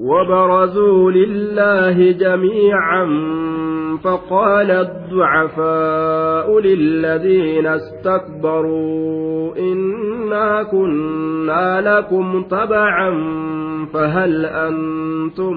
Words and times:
وبرزوا 0.00 1.10
لله 1.10 2.12
جميعا 2.12 3.06
فقال 4.04 4.70
الضعفاء 4.70 6.60
للذين 6.60 7.66
استكبروا 7.66 9.56
إنا 9.58 10.62
كنا 10.62 11.80
لكم 11.80 12.42
تبعا 12.42 13.10
فهل 13.94 14.46
أنتم 14.46 15.56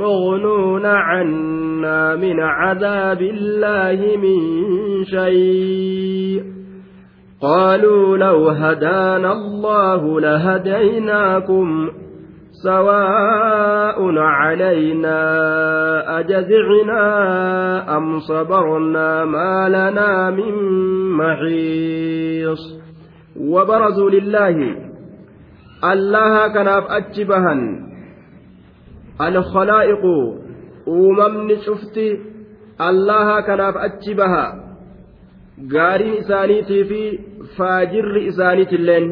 مغنون 0.00 0.86
عنا 0.86 2.16
من 2.16 2.40
عذاب 2.40 3.22
الله 3.22 4.16
من 4.16 4.40
شيء؟ 5.04 6.42
قالوا 7.42 8.16
لو 8.16 8.48
هدانا 8.48 9.32
الله 9.32 10.20
لهديناكم 10.20 11.88
سواء 12.62 14.18
علينا 14.18 15.18
أجزعنا 16.20 17.04
أم 17.96 18.18
صبرنا 18.20 19.24
ما 19.24 19.68
لنا 19.68 20.30
من 20.30 20.54
محيص 21.16 22.62
وبرزوا 23.40 24.10
لله 24.10 24.76
الله 25.92 26.48
كناف 26.48 26.84
أجبها 26.90 27.54
الخلائق 29.20 30.04
cufti 31.64 32.20
allaha 32.78 33.42
kanaaf 33.46 33.76
achi 33.76 34.14
baha 34.14 34.44
gaariin 35.74 36.16
isaaniitii 36.22 36.84
fi 36.84 37.02
faajirri 37.56 38.26
isaaniitilleen 38.30 39.06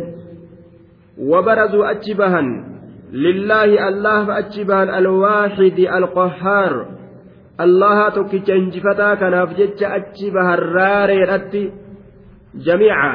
wabarazuu 1.32 1.84
achi 1.92 2.14
bahan 2.14 2.69
lillaahi 3.12 3.78
allaaf 3.78 4.28
achi 4.30 4.64
bahan 4.64 4.90
alwaaxidi 4.90 5.88
alqahaar 5.88 6.74
allaha 7.58 8.10
tokkicha 8.14 8.54
injifataa 8.54 9.16
kanaaf 9.16 9.56
jecha 9.58 9.92
achi 9.98 10.30
bahan 10.30 10.62
raareedhatti 10.78 11.62
jamiica 12.66 13.10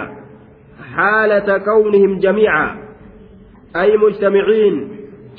xaalata 0.95 1.59
kawnihim 1.69 2.19
jamiica 2.19 2.65
ay 3.73 3.97
mujtamiciin 4.03 4.75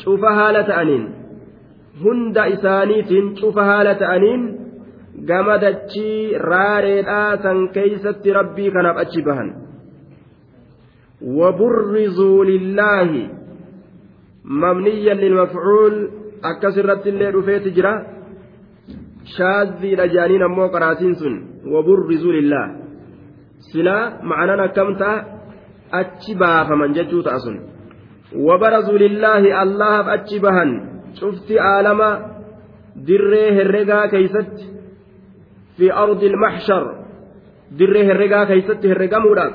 cufa 0.05 0.35
haala 0.41 0.65
ta'aniin 0.71 1.05
hunda 2.03 2.49
isaaniitiin 2.57 3.35
cufa 3.41 3.65
haala 3.71 3.95
ta'aniin 3.95 4.43
gama 5.29 5.61
dachii 5.61 6.39
raareedhaa 6.51 7.37
san 7.45 7.69
keeysatti 7.77 8.33
rabbii 8.41 8.71
kanaaf 8.71 9.05
achi 9.05 9.23
bahan 9.23 9.55
لله 12.45 13.36
مبنيا 14.47 15.15
للمفعول 15.15 16.11
أكس 16.45 16.79
الرد 16.79 17.07
اللي 17.07 17.29
رفيت 17.31 17.69
جرا 17.69 17.95
شاذي 19.37 19.95
لجانين 19.95 20.43
أمو 20.43 20.67
قراتين 20.67 21.15
وبرزوا 21.73 22.33
لله 22.33 22.67
سلا 23.73 24.23
معنانا 24.23 24.67
كمتا 24.67 25.13
أتشبا 25.93 26.65
فمن 26.65 26.93
ججو 26.93 27.21
تأسن 27.21 27.57
وبرزوا 28.47 28.99
لله 28.99 29.63
الله 29.63 30.15
أتشبهن 30.15 30.97
cufti 31.21 31.59
aalama 31.59 32.09
dirree 33.07 33.51
herregaa 33.59 34.09
keeysatti 34.13 34.65
fi 35.77 35.91
ardi 36.05 36.27
ilmaxshar 36.31 36.85
dirree 37.79 38.05
herregaa 38.11 38.45
keeysatti 38.51 38.91
herregamuudhaaf 38.93 39.55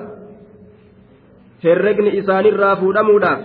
herregni 1.66 2.16
isaanirraa 2.22 2.75
fuudhamuudhaaf 2.81 3.42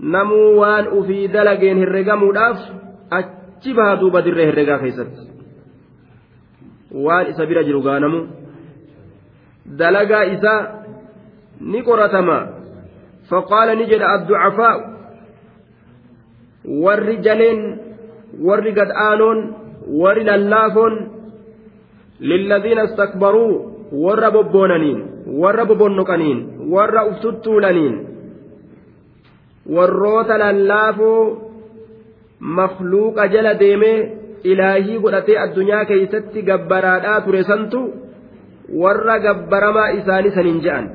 namuu 0.00 0.58
waan 0.60 0.88
ufii 0.98 1.28
dalageen 1.28 1.78
herregamuudhaaf 1.78 2.58
achi 3.18 3.74
baha 3.78 3.96
duuba 4.00 4.22
dirree 4.26 4.46
herregaa 4.50 4.78
keeysatti 4.82 5.22
waan 7.06 7.30
isa 7.30 7.46
bira 7.46 7.62
jiru 7.68 7.82
gaanamu 7.88 8.20
dalagaa 9.80 10.24
isaa 10.34 10.60
ni 11.60 11.82
qoratama 11.88 12.38
faqaala 13.30 13.74
ni 13.74 13.84
jedha 13.92 14.08
adducafaa'u 14.16 14.80
warri 16.84 17.16
jaleen 17.26 17.60
warri 18.48 18.72
gad 18.78 18.90
aanoon 19.06 19.38
warri 20.02 20.24
lallaafoon 20.30 20.94
lilladhiina 22.30 22.84
istakbaruu 22.88 23.52
warra 24.04 24.30
bobboonaniin 24.36 24.98
warra 25.42 25.64
bobonnoqaniin 25.70 26.38
warra 26.74 27.04
uftuttuulaniin 27.10 27.94
warroota 29.76 30.38
lallaafoo 30.38 31.22
makluuqa 32.40 33.28
jala 33.34 33.54
deemee 33.62 33.98
ilaahii 34.44 34.98
godhatee 35.04 35.38
addunyaa 35.44 35.84
keeysatti 35.84 36.42
gabbaraadhaa 36.50 37.20
ture 37.20 37.42
santu 37.44 37.80
warra 38.82 39.18
gabbaramaa 39.26 39.88
isaanii 40.00 40.34
saniin 40.36 40.60
je'an 40.66 40.90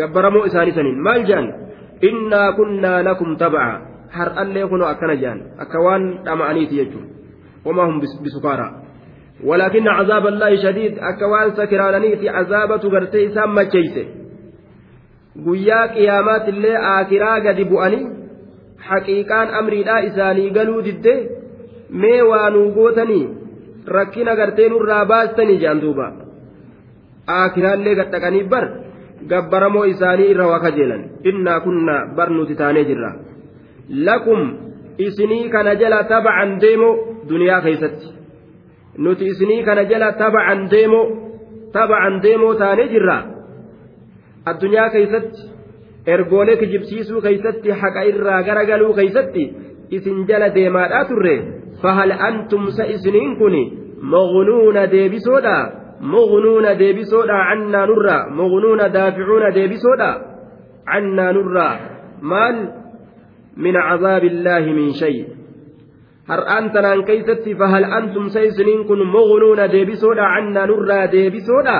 gabbaramoo 0.00 0.44
isaanii 0.50 0.78
saniin 0.78 1.02
maal 1.08 1.26
je'an 1.28 1.52
innaa 2.10 2.48
kunnaa 2.58 3.04
lakum 3.10 3.36
taba'a 3.44 3.76
har'allee 4.18 4.66
kunoo 4.72 4.88
akkana 4.88 5.20
jedhan 5.22 5.44
akka 5.66 5.84
waan 5.86 6.10
dhama'aniiti 6.26 6.80
jechuudha 6.80 7.08
wamaa 7.68 7.86
hum 7.92 8.00
bisukaaraa 8.00 8.72
ولكن 9.44 9.88
عذاب 9.88 10.26
الله 10.26 10.56
شديد 10.56 10.98
أكوان 10.98 11.50
سكراننيتي 11.56 12.28
عذابة 12.28 12.82
غرتي 12.88 13.26
إسام 13.26 13.54
مجيسه 13.54 14.04
guyyaa 15.44 15.86
qiyaamaatillee 15.94 16.76
aakiraa 16.92 17.38
gadi 17.46 17.64
bu'anii 17.72 18.04
haqiiqaan 18.88 19.48
amriidhaa 19.60 20.00
isaanii 20.08 20.50
galuu 20.56 20.80
didde 20.86 21.14
mee 22.02 22.20
waanuu 22.30 22.68
gootanii 22.76 23.24
rakkina 23.96 24.32
gartee 24.40 24.68
nurraa 24.72 25.04
baastanii 25.12 25.58
jedhan 25.62 25.80
duuba. 25.84 26.06
Aakiraallee 27.38 27.94
gadhaqanii 28.00 28.44
bar 28.52 28.64
gabbaramoo 29.30 29.84
isaanii 29.92 30.28
irra 30.32 30.46
waa 30.52 30.60
kajeelan. 30.64 31.02
Innaa 31.30 31.60
kunna 31.60 31.94
bar 32.16 32.28
nuti 32.30 32.54
taanee 32.60 32.84
jirra. 32.90 33.10
Lakum 34.08 34.40
isinii 35.06 35.48
kana 35.54 35.74
jala 35.80 36.04
taba'an 36.12 36.50
deemoo 36.60 36.94
duniyaa 37.28 37.60
keeysatti 37.66 38.08
nuti 39.04 39.24
isinii 39.32 39.62
kana 39.68 39.84
jala 39.90 40.12
taba'an 40.22 40.60
deemoo 40.72 41.04
taba'an 41.72 42.14
deemoo 42.24 42.54
taanee 42.62 42.88
jirra 42.94 43.16
addunyaa 44.52 44.90
keeysatti 44.96 45.48
ergoolee 46.16 46.60
kijibsiisuu 46.62 47.24
keeysatti 47.26 47.80
haqa 47.80 48.06
irraa 48.12 48.42
garagaluu 48.50 48.92
keeysatti 49.00 49.48
isin 49.98 50.22
jala 50.28 50.54
deemaadhaa 50.60 51.08
turre 51.10 51.34
fahal 51.82 52.14
antum 52.28 52.70
sa 52.76 52.84
isiniin 52.94 53.34
kun 53.42 53.56
مغنون 54.02 54.88
ديبسودا 54.88 55.72
مغنون 56.00 56.76
ديبسودا 56.76 57.32
عنا 57.32 57.86
نرى 57.86 58.18
مغنون 58.30 58.92
دافعون 58.92 59.52
ديبسودا 59.52 60.10
عنا 60.86 61.32
نرى 61.32 61.80
مال 62.22 62.72
من 63.56 63.76
عذاب 63.76 64.24
الله 64.24 64.64
من 64.78 64.92
شيء 64.92 65.26
har'aan 66.26 66.74
tanaan 66.74 67.06
keeysatti 67.06 67.54
fahal 67.54 67.86
antum 67.86 68.26
saysiniin 68.34 68.82
kun 68.90 68.98
mugnuuna 69.14 69.70
deebisoodha 69.70 70.26
cannaa 70.34 70.66
nurraa 70.66 71.06
deebisoodha 71.12 71.76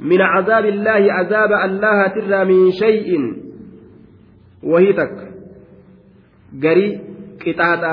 min 0.00 0.20
cazaabi 0.34 0.68
illaahi 0.74 1.08
cazaaba 1.16 1.56
allahatirraa 1.68 2.44
min 2.44 2.72
shay'in 2.80 3.24
wahii 4.72 4.94
takka 5.00 5.24
garii 6.64 6.92
qixaaxa 7.44 7.92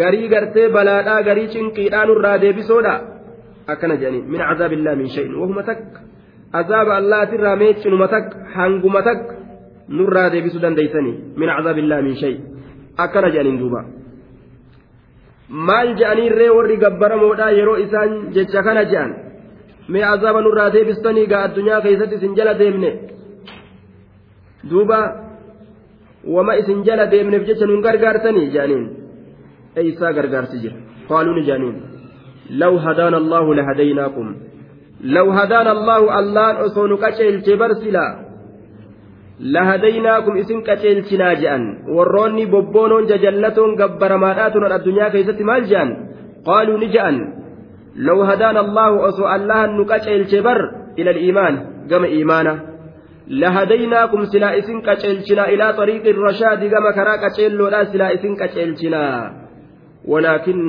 garii 0.00 0.28
gartee 0.34 0.68
balaadhaa 0.76 1.22
garii 1.28 1.48
cinqiidhaa 1.54 2.04
nurraa 2.10 2.38
deebisoodha 2.44 2.94
akkana 3.72 3.96
jedhanii 4.00 4.24
min 4.32 4.40
cazaabi 4.48 4.74
illaahi 4.78 4.98
min 5.02 5.10
shay'in 5.16 5.34
wahuma 5.40 5.62
takka 5.70 6.00
azaaba 6.60 6.96
allahatirraa 7.00 7.56
meeccinuma 7.56 8.08
takka 8.08 8.36
hanguma 8.56 9.02
takka 9.02 9.34
nurraa 9.88 10.30
deebisuu 10.30 10.62
dandeeysanii 10.62 11.16
min 11.36 11.48
cazaabi 11.56 11.80
illaahi 11.84 12.02
min 12.08 12.16
shay 12.22 12.34
akkana 13.04 13.30
jedhaniin 13.34 13.58
duuba 13.62 13.80
maal 15.48 15.94
je'aniirree 16.00 16.50
warri 16.56 16.76
gabbaramoodha 16.84 17.50
yeroo 17.58 17.76
isaan 17.84 18.12
jecha 18.36 18.62
kana 18.62 18.84
je'an 18.92 19.12
mee 19.92 20.04
azaaba 20.14 20.40
nurraa 20.46 20.70
deebistanii 20.74 21.26
gaa 21.32 21.42
addunyaa 21.48 21.80
keessatti 21.86 22.14
isin 22.20 22.36
jala 22.38 22.54
deemne 22.60 22.90
duuba 24.70 24.98
wama 26.34 26.56
isin 26.60 26.84
jala 26.88 27.06
deemneef 27.12 27.46
jecha 27.48 27.66
nun 27.70 27.84
gargaartanii 27.86 28.50
je'aniin 28.54 28.84
eeysaa 29.82 30.12
gargaarsi 30.18 30.56
jira 30.62 30.76
qaaluuni 31.10 31.42
je'aniin 31.48 31.76
law 32.62 32.74
hadaana 32.86 33.16
allaahu 33.22 33.56
lahadaynaakum 33.60 34.28
law 35.16 35.26
hadaana 35.38 35.70
allaahu 35.76 36.06
allaan 36.20 36.56
osoo 36.66 36.86
nu 36.92 36.96
qaceelche 37.04 37.56
barsilaa 37.62 38.10
lahadaynaakum 39.56 40.36
isin 40.42 40.62
qaceelchinaa 40.68 41.34
je'an 41.42 41.64
warroonni 41.96 42.46
bobboonoon 42.54 43.08
jajallatoon 43.10 43.76
gabbaramaadhaa 43.80 44.50
turan 44.54 44.72
addunyaa 44.78 45.10
keessatti 45.14 45.44
maal 45.50 45.64
je'an 45.72 45.90
qaaluu 46.48 46.78
ni 46.82 46.88
je'an 46.94 47.18
law 47.96 48.18
hadaana 48.30 48.60
allaahu 48.60 49.02
osoo 49.08 49.28
allahan 49.36 49.76
nu 49.76 49.84
qaceelche 49.84 50.42
bar 50.42 50.58
ila 50.96 51.10
aliimaan 51.10 51.54
gama 51.90 52.08
iimaana 52.16 52.52
lahadaynaakum 53.28 54.26
silaa 54.32 54.56
isin 54.60 54.82
qaceelchinaa 54.88 55.46
ilaa 55.54 55.72
xariiqi 55.78 56.12
rashaadi 56.12 56.68
gama 56.74 56.92
karaa 56.98 57.18
qaceelloodhaa 57.24 57.84
silaa 57.92 58.10
isin 58.16 58.36
qaceelchinaa 58.40 59.30
walaakin 60.12 60.60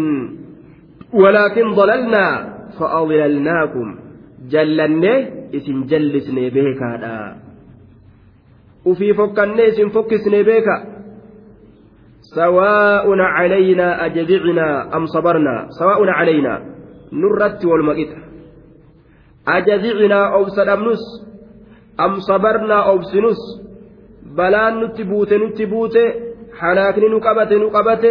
walaakin 1.24 1.76
dalalnaa 1.80 2.34
fa'adlalnaakum 2.80 3.88
jallannee 4.52 5.18
isin 5.52 5.88
jallisnee 5.92 6.50
beekaadha 6.56 7.16
ufii 8.86 9.14
fokkannee 9.20 9.68
isin 9.74 9.92
fokkisnee 9.98 10.44
beeka 10.44 10.78
سواء 12.36 13.06
علينا 13.20 14.06
أجزعنا 14.06 14.96
أم 14.98 15.06
صبرنا 15.06 15.68
سواء 15.80 16.00
علينا 16.10 16.54
نرت 17.14 17.66
والمقت 17.66 18.12
أجزعنا 19.48 20.34
أو 20.34 20.48
سلمنس 20.48 21.04
أم 22.00 22.20
صبرنا 22.20 22.90
أو 22.90 23.02
سنس 23.02 23.42
بلان 24.38 24.84
نتبوت 24.84 25.34
نتبوت 25.34 25.96
حناكني 26.60 27.08
نقبت 27.08 27.52
نقبت 27.54 28.04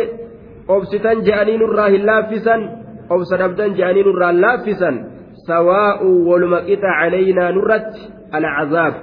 أبستان 0.68 1.22
جاني 1.22 1.56
نراه 1.56 1.88
لافسا 1.88 2.56
أو 3.10 3.22
سنبدان 3.24 3.74
جاني 3.74 4.02
نراه 4.02 4.30
لافسا 4.30 4.90
سواء 5.46 6.06
والمقت 6.06 6.84
علينا 6.84 7.50
نرت 7.50 7.94
العذاب 8.34 8.94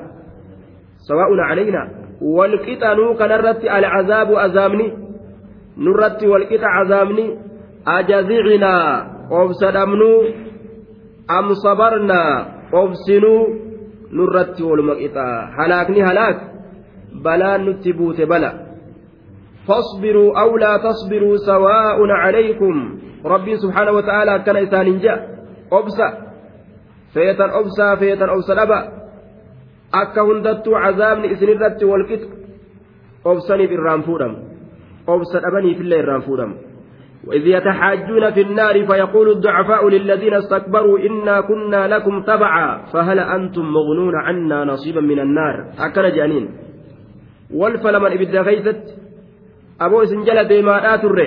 سواء 1.08 1.40
علينا 1.40 1.90
والقط 2.22 2.84
نوكا 2.84 3.28
نرت 3.28 3.64
العذاب 3.64 4.32
أزامني 4.32 4.94
نرت 5.78 6.24
والقط 9.32 9.64
عذابني 9.64 9.66
أجزعنا 9.70 9.86
أبسدمنو 9.86 10.22
أم 11.40 11.54
صبرنا 11.54 12.22
أبسنو 12.74 13.48
نرت 14.12 14.62
والمقط 14.62 15.18
هلاكني 15.60 16.04
هلاك 16.04 16.38
بلا 17.26 17.58
نتبوت 17.58 18.22
بلا 18.22 18.52
فاصبروا 19.68 20.40
أو 20.42 20.58
لا 20.58 20.78
تصبروا 20.78 21.38
سواء 21.38 21.98
عليكم 22.10 23.00
ربي 23.26 23.58
سبحانه 23.58 23.92
وتعالى 23.92 24.40
كان 24.46 24.56
إسان 24.56 25.00
جاء 25.00 25.20
أبسأ 25.72 26.26
feetan 27.16 27.52
obsaa 27.56 27.96
feetan 27.98 28.30
obsa 28.30 28.56
dhaba. 28.56 28.80
Akka 29.92 30.24
hundattuu 30.28 30.76
cazaabni 30.84 31.32
isinirratti 31.34 31.86
walqixa 31.88 32.28
obsaniif 33.24 33.72
irraan 33.72 34.04
fuudhamu. 34.04 34.38
Obsa 35.08 35.42
dhabaniifillee 35.44 36.00
irraan 36.04 36.24
fuudhamu. 36.28 36.56
وإذ 37.28 37.48
يتحاجون 37.48 38.32
في 38.32 38.42
النار 38.42 38.86
فيقول 38.86 39.30
الضعفاء 39.30 39.90
للذين 39.90 40.34
استكبروا 40.34 41.00
إنا 41.00 41.42
كنا 41.42 41.88
لكم 41.88 42.22
تبعا 42.22 42.86
فهل 42.94 43.20
أنتم 43.20 43.66
مغنون 43.66 44.16
عنا 44.16 44.64
نصيبا 44.66 45.02
من 45.02 45.20
النار؟ 45.20 45.66
أكل 45.80 46.12
جانين. 46.12 46.50
والفلمن 47.54 48.12
إبدا 48.12 48.42
غيثت. 48.42 48.84
أبو 49.82 50.06
سنجالة 50.06 50.44
ديما 50.44 50.94
آتر 50.94 51.18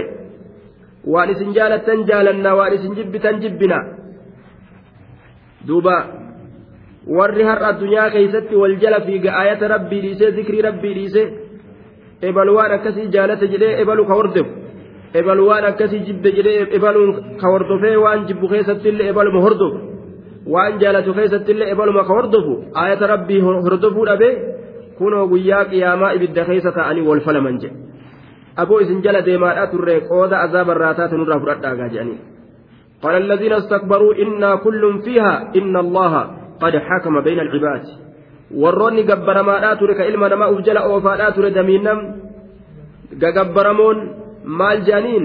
وأن 1.05 1.35
سنجالة 1.35 1.77
تنجالنا 1.77 2.53
وأن 2.53 2.77
سنجب 2.77 3.17
تنجبنا. 3.17 3.99
duuba 5.69 5.97
warri 7.07 7.45
har'a 7.45 7.67
addunyaa 7.75 8.11
keeysatti 8.11 8.57
wal 8.57 8.77
jala 8.79 9.01
fiiga 9.01 9.35
aayata 9.35 9.69
rabbii 9.69 10.01
dhiisee 10.01 10.31
zikrii 10.31 10.63
rabbii 10.63 10.95
dhiisee 10.99 11.27
ebal 12.23 12.49
waan 12.57 12.73
akkasii 12.79 13.11
jaalate 13.11 13.51
jedhee 13.53 13.83
ebal 15.15 15.41
waan 15.41 15.65
akkasii 15.65 16.05
jibbe 16.07 16.33
jedhee 16.37 16.69
ebaluun 16.77 17.11
ka 17.41 17.47
hordofee 17.53 17.97
waan 17.97 18.27
jibbu 18.29 18.49
keessattillee 18.49 19.09
ebaluma 19.13 19.41
hordofu 19.41 19.79
waan 20.55 20.79
jaalatu 20.81 21.15
keessattillee 21.19 21.71
ebaluma 21.75 22.05
ka 22.05 22.13
hordofu 22.19 22.55
aayata 22.75 23.07
rabbii 23.15 23.41
hordofuu 23.41 24.07
dhabee 24.11 24.35
kunoo 24.99 25.27
guyyaa 25.33 25.65
qiyaamaa 25.71 26.13
ibidda 26.17 26.45
keessa 26.49 26.73
ta'anii 26.73 27.07
wal 27.11 27.21
falaman 27.21 27.61
jedhe 27.63 27.77
aboo 28.57 28.81
isin 28.81 29.03
jala 29.03 29.23
deemaadhaa 29.29 29.71
turre 29.73 30.01
qooda 30.11 30.37
azaabarraa 30.45 30.95
taate 30.95 31.17
nurraa 31.17 31.41
fudhadhaagaa 31.45 31.89
jedhanii 31.95 32.21
قال 33.03 33.15
الذين 33.15 33.53
استكبروا 33.53 34.15
إنا 34.23 34.51
كل 34.57 34.83
فيها 35.05 35.55
إن 35.57 35.77
الله 35.77 36.13
قد 36.63 36.75
حكم 36.77 37.21
بين 37.21 37.39
العباد 37.41 37.85
warroonni 38.63 39.05
gabbaramaa 39.05 39.77
ture 39.77 39.95
ka 39.95 40.05
ilma 40.11 40.29
namaa 40.29 40.51
uf 40.51 40.65
jala 40.67 40.89
oofaadhaa 40.89 41.33
ture 41.37 41.51
damiinnam 41.51 41.99
maal 44.49 44.81
jedhaniin 44.87 45.25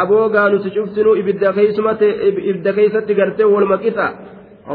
aboogaa 0.00 0.48
nuti 0.50 0.70
cuftinuu 0.76 1.16
ibidda 1.20 1.52
keeysatti 2.76 3.14
gartee 3.18 3.48
walma 3.54 3.78
qixa 3.84 4.06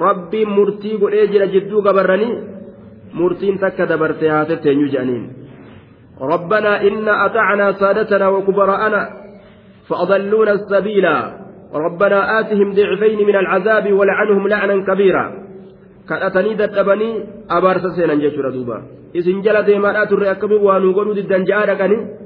rabbiin 0.05 0.49
murtii 0.57 0.97
godhee 1.01 1.27
jira 1.33 1.47
jidduu 1.53 1.81
gabarranii 1.85 2.33
murtiin 3.19 3.59
takka 3.63 3.89
dabarte 3.89 4.29
haasetteenyu 4.35 4.91
jedhaniin 4.95 5.25
ربنا 6.21 6.81
إنا 6.87 7.25
أطعنا 7.25 7.71
سادتنا 7.71 8.27
وكبراءنا 8.29 9.01
فأضلونا 9.89 10.51
السبيل 10.51 11.05
ربنا 11.73 12.39
آتهم 12.39 12.73
ضعفين 12.73 13.19
من 13.27 13.35
العذاب 13.35 13.93
ولعنهم 13.93 14.47
لعنا 14.47 14.75
كبيرا 14.87 15.25
dadhabanii 16.59 17.47
abaarsa 17.49 17.95
seenan 17.95 18.19
jechuudha 18.19 18.51
duuba 18.51 18.77
isin 19.13 19.41
jala 19.45 19.63
deemaadhaa 19.67 20.09
turre 20.11 20.27
akkami 20.29 20.57
waa 20.67 20.79
nu 20.79 20.93
godhuu 20.93 21.15
diddan 21.15 21.45
ja'a 21.49 21.65
dhaqanii 21.69 22.22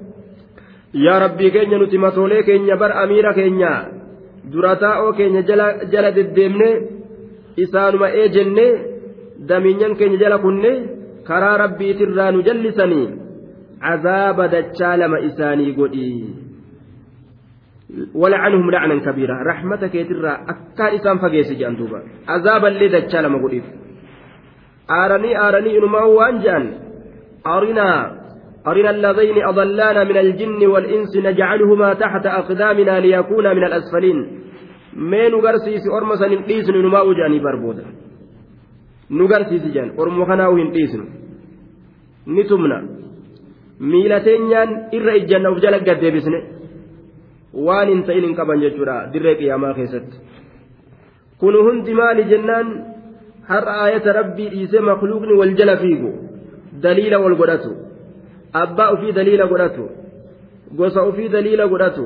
yaa 1.06 1.18
rabbii 1.24 1.50
keenya 1.50 1.78
nuti 1.78 1.98
matoolee 2.04 2.42
keenya 2.48 2.76
bar 2.76 2.92
amiira 3.02 3.34
keenya 3.38 3.72
durataa'oo 4.52 5.12
keenya 5.18 5.42
jala 5.92 6.10
deddeemne 6.18 6.68
isaanuma 7.64 8.08
ee 8.20 8.28
jenne 8.36 8.66
damiinyan 9.48 9.96
keenya 10.00 10.22
jala 10.24 10.38
kunne 10.44 10.72
karaa 11.28 11.56
rabbiitirraa 11.64 12.30
nu 12.32 12.46
jallisanii 12.48 13.08
cazaaba 13.86 14.48
dachaa 14.54 14.96
lama 15.02 15.24
isaanii 15.28 15.72
godhii 15.80 16.42
ولعنهم 18.14 18.70
لعنا 18.70 18.96
كبيرا 19.04 19.36
رحمتك 19.42 19.94
يترى 19.94 20.32
أكان 20.48 20.94
إسان 20.94 21.18
فقيس 21.18 21.52
جان 21.52 21.76
عذابا 22.28 22.68
اللي 22.68 22.88
دجال 22.88 23.32
مقوليف 23.32 23.64
آرني 24.90 25.30
آرني 25.48 25.78
إنما 25.78 25.98
هو 25.98 26.20
أنجان 26.22 26.64
أرنا 27.46 28.15
أرنا 28.69 28.89
اللذين 28.89 29.37
أضلانا 29.51 30.03
من 30.03 30.17
الجن 30.17 30.61
والإنس 30.67 31.17
نجعلهما 31.27 31.93
تحت 31.93 32.25
أقدامنا 32.25 32.99
ليكونا 32.99 33.53
من 33.53 33.63
الأسفلين 33.63 34.19
garsiisi 39.31 39.71
jaan 39.75 39.91
ormo 39.97 40.25
kanaa 40.25 40.49
hin 40.55 40.71
dhiisnu 40.75 41.05
ni 42.35 42.43
tumna 42.43 42.77
miila 43.79 44.19
teenyaan 44.19 44.73
irra 44.97 45.15
ijjanna 45.19 45.51
uf 45.51 45.61
jala 45.65 45.79
gaddeebisne 45.79 46.39
waan 47.67 47.87
hin 47.93 48.03
ta'in 48.09 48.25
hin 48.27 48.35
qaban 48.39 48.63
jechuudha 48.65 48.97
dirree 49.13 49.35
qiyaamaa 49.41 49.73
keessatti 49.79 50.17
kun 51.43 51.59
hundi 51.67 51.93
maali 52.01 52.29
jennaan 52.33 52.73
har'a 53.51 53.75
aayata 53.83 54.17
rabbii 54.19 54.49
dhiisee 54.55 54.85
makluuqni 54.91 55.39
wal 55.41 55.53
jala 55.61 55.77
fiigu 55.83 56.11
daliila 56.85 57.23
wal 57.25 57.37
godhatu 57.41 57.75
abbaa 58.53 58.91
ufii 58.91 59.11
daliila 59.11 59.47
godhatu 59.47 59.89
gosa 60.75 61.03
ufii 61.03 61.29
daliila 61.29 61.67
godhatu 61.67 62.05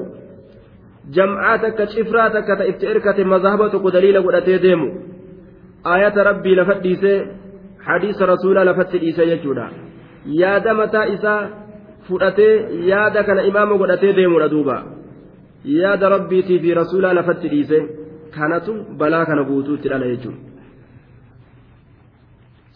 jam'aa 1.09 1.57
takka 1.57 1.87
cifraa 1.93 2.29
takka 2.29 2.55
ta 2.55 2.65
itti 2.65 2.85
erkate 2.85 3.23
mazhaba 3.23 3.69
tokko 3.69 3.91
daliila 3.91 4.21
godhatee 4.21 4.59
deemu 4.65 4.89
aayata 5.85 6.23
rabbii 6.23 6.55
lafa 6.55 6.73
dhiisee 6.83 7.17
hadiisa 7.87 8.25
rasuulaa 8.33 8.63
lafatti 8.69 8.99
dhiisee 9.03 9.25
jechuudha 9.31 9.69
yaada 10.41 10.73
mataa 10.73 11.05
isaa 11.15 11.41
fudhatee 12.09 12.53
yaada 12.91 13.23
kana 13.23 13.43
imaama 13.43 13.77
godhatee 13.77 14.13
deemudha 14.13 14.49
duuba. 14.49 14.83
yaada 15.63 16.09
rabbiitii 16.09 16.59
fi 16.59 16.73
rasuulaa 16.73 17.13
lafatti 17.13 17.49
dhiise 17.49 17.79
kanatu 18.37 18.73
balaa 18.97 19.25
kana 19.25 19.43
guutuutti 19.43 19.89
dhala 19.89 20.07
jechuudha. 20.13 20.50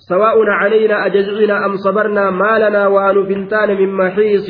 سواء 0.10 0.50
علينا 0.50 1.06
أجزعنا 1.06 1.66
أم 1.66 1.76
صبرنا 1.78 2.32
ما 2.32 2.54
لنا 2.60 2.88
وأن 2.88 3.26
فنتان 3.26 3.70
من 3.82 3.92
محيص 3.94 4.48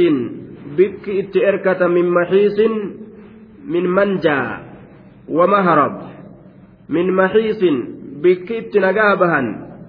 بك 0.77 1.09
اتئركة 1.09 1.87
من 1.87 2.05
محيص 2.09 2.59
من 3.67 3.83
منجا 3.97 4.41
ومهرب 5.29 5.95
من 6.89 7.11
محيص 7.11 7.61
بك 8.23 8.51
اتنقابها 8.51 9.41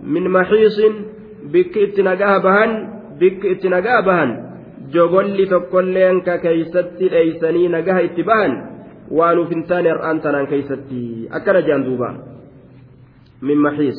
من 0.02 0.24
محيص 0.30 0.78
بك 1.52 1.74
اتنقابها 1.78 2.64
بك 3.20 3.42
dheeysanii 7.10 7.68
nagaha 7.68 8.00
itti 8.06 8.22
bahan 8.22 8.52
waan 9.10 9.38
uf 9.42 9.50
hin 9.50 9.64
taane 9.66 9.88
har'aan 9.90 10.20
tanaan 10.22 10.46
keeysatti 10.46 11.26
akkana 11.38 11.62
jean 11.66 11.82
duuba 11.86 12.10
min 13.42 13.58
maxiis 13.66 13.98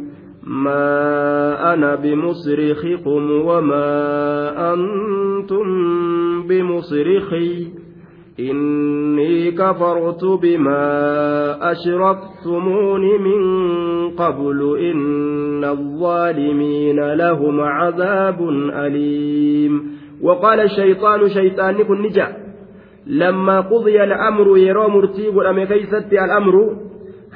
ما 0.43 1.73
أنا 1.73 1.95
بمصرخكم 1.95 3.31
وما 3.31 4.73
أنتم 4.73 5.63
بمصرخي 6.47 7.67
إني 8.39 9.51
كفرت 9.51 10.25
بما 10.25 10.81
أشركتمون 11.71 13.01
من 13.01 13.41
قبل 14.09 14.77
إن 14.79 15.63
الظالمين 15.63 17.13
لهم 17.13 17.61
عذاب 17.61 18.49
أليم 18.73 19.91
وقال 20.21 20.59
الشيطان 20.59 21.29
شيطان 21.29 21.83
كن 21.83 22.01
نجا 22.01 22.37
لما 23.07 23.59
قضي 23.59 24.03
الأمر 24.03 24.57
يرى 24.57 24.87
مرتي 24.87 25.29
ولم 25.29 25.63
كيست 25.63 26.13
الأمر 26.13 26.77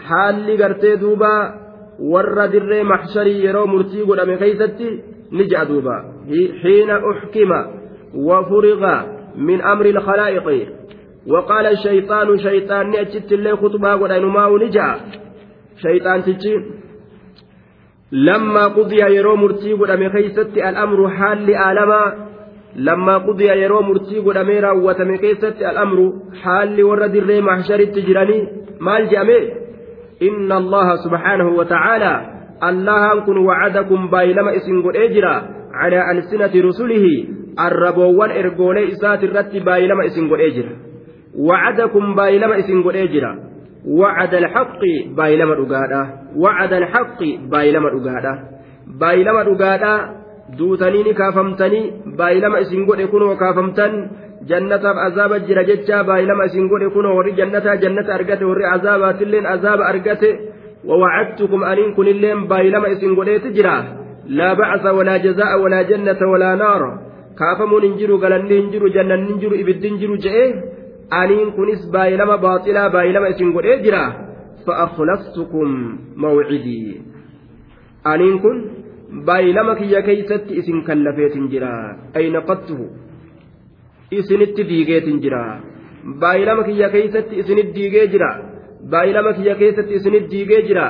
حال 0.07 0.63
قرتي 0.63 0.95
دوبا 0.95 1.64
warra 1.99 2.47
dirree 2.47 2.83
maxsharii 2.83 3.43
yeroo 3.45 3.67
murtii 3.67 4.05
godhame 4.05 4.37
keeysatti 4.37 4.87
ni 5.31 5.49
ja'a 5.51 5.65
duuba. 5.65 5.95
Xiina 6.61 7.01
uxkima 7.09 7.59
wafuriqa 8.27 8.93
min 9.35 9.61
amri 9.61 9.89
ilkhalaa'iqi 9.89 10.59
وقال 11.27 11.65
الشيطان 11.65 12.37
شيطان 12.37 12.95
أجت 12.95 13.31
الله 13.31 13.55
خطبة 13.55 13.95
ودينما 13.95 14.45
ونجا 14.45 14.95
شيطان 15.81 16.23
تجي 16.23 16.55
لما 18.11 18.67
قضي 18.67 19.01
يرو 19.15 19.35
مرتي 19.35 19.73
ودم 19.73 20.07
كيست 20.07 20.57
الأمر 20.57 21.09
حال 21.09 21.45
لآلما 21.45 22.27
لما 22.75 23.17
قضي 23.17 23.47
يرو 23.47 23.81
مرتي 23.81 24.19
ودم 24.19 24.49
راوتم 24.49 25.15
كيست 25.15 25.57
الأمر 25.61 26.13
حال 26.41 26.83
ورد 26.83 27.15
الري 27.15 27.41
محشر 27.41 27.79
التجراني 27.79 28.47
مال 28.79 29.09
جامي 29.09 29.64
إن 30.21 30.51
الله 30.51 30.95
سبحانه 30.95 31.47
وتعالى 31.47 32.35
الله 32.63 33.19
كن 33.25 33.37
وعدكم 33.37 34.09
بايلما 34.09 34.55
إسن 34.55 34.81
قد 34.81 34.95
أجرا 34.95 35.49
على 35.73 36.11
ألسنة 36.11 36.51
رسله 36.67 37.05
الربوان 37.67 38.31
إرقولي 38.31 38.87
إسات 38.87 39.23
الرت 39.23 39.57
بايلما 39.57 40.05
إسن 40.05 40.29
قد 40.29 40.39
أجرا. 40.39 40.71
وعدكم 41.39 42.15
بايلما 42.15 42.59
إسن 42.59 42.83
قد 42.83 42.95
أجرا. 42.95 43.39
وعد 43.87 44.33
الحق 44.33 44.81
بايلما 45.17 45.53
رقادا. 45.53 46.01
وعد 46.35 46.73
الحق 46.73 47.19
بايلما 47.51 47.89
رقادا. 47.89 48.33
بايلما 48.99 49.41
رقادا 49.41 50.25
duutanii 50.57 51.03
ni 51.03 51.13
kaafamtanii 51.13 51.93
baay'ilama 52.17 52.59
isin 52.59 52.85
godhe 52.85 53.07
kunoo 53.07 53.35
jannataaf 54.50 54.96
azaaba 55.08 55.38
jira 55.48 55.64
jecha 55.70 56.04
baay'ilama 56.08 56.48
isin 56.50 56.68
godhe 56.72 56.88
kunoo 56.96 57.16
warri 57.18 57.32
jannataa 57.40 57.76
jannata 57.84 58.14
argate 58.18 58.44
warri 58.50 58.64
azaabaatiilleen 58.76 59.46
azaaba 59.56 59.90
argate 59.92 60.30
ووعدتكم 60.84 61.64
أن 61.64 61.94
كن 61.94 62.08
اللين 62.08 62.48
بايلما 62.48 62.92
إسن 62.92 63.16
قليت 63.16 63.46
جرا 63.46 63.76
لا 64.26 64.54
بعث 64.54 64.84
ولا 64.86 65.16
جزاء 65.16 65.60
ولا 65.62 65.82
جنة 65.82 66.20
ولا 66.32 66.54
نار 66.54 66.82
كافمون 67.38 67.84
انجروا 67.84 68.20
قال 68.22 68.32
ننجروا 68.48 68.88
جنة 68.88 69.14
ننجروا 69.16 69.60
إبد 69.60 69.84
انجروا 69.84 70.16
جئه 70.24 70.48
أن 71.12 71.50
كنس 71.56 71.82
بايلما 71.92 72.36
باطلا 72.36 72.88
بايلما 72.88 73.28
إسن 73.30 73.52
قليت 73.56 73.80
جرا 73.84 74.04
فأخلفتكم 74.66 75.68
موعدي 76.16 77.00
أن 78.06 78.38
كن 78.42 78.56
بايلما 79.26 79.74
كي 79.74 80.02
كيست 80.06 80.46
إسن 80.60 80.76
كلفيت 80.86 81.36
جرا 81.52 81.74
أي 82.16 82.30
نقدته 82.30 82.80
isinitti 84.11 84.63
diigeetiin 84.69 85.21
jira. 85.23 85.43
Baay'ilama 86.21 86.63
kiyya 86.63 86.89
keessatti 86.89 87.39
isinit 87.41 87.73
diigee 87.75 88.07
jira. 88.13 88.29
Baay'ilama 88.91 89.33
kiyya 89.37 89.55
keessatti 89.61 89.93
isinit 89.99 90.29
diigee 90.31 90.61
jira. 90.67 90.85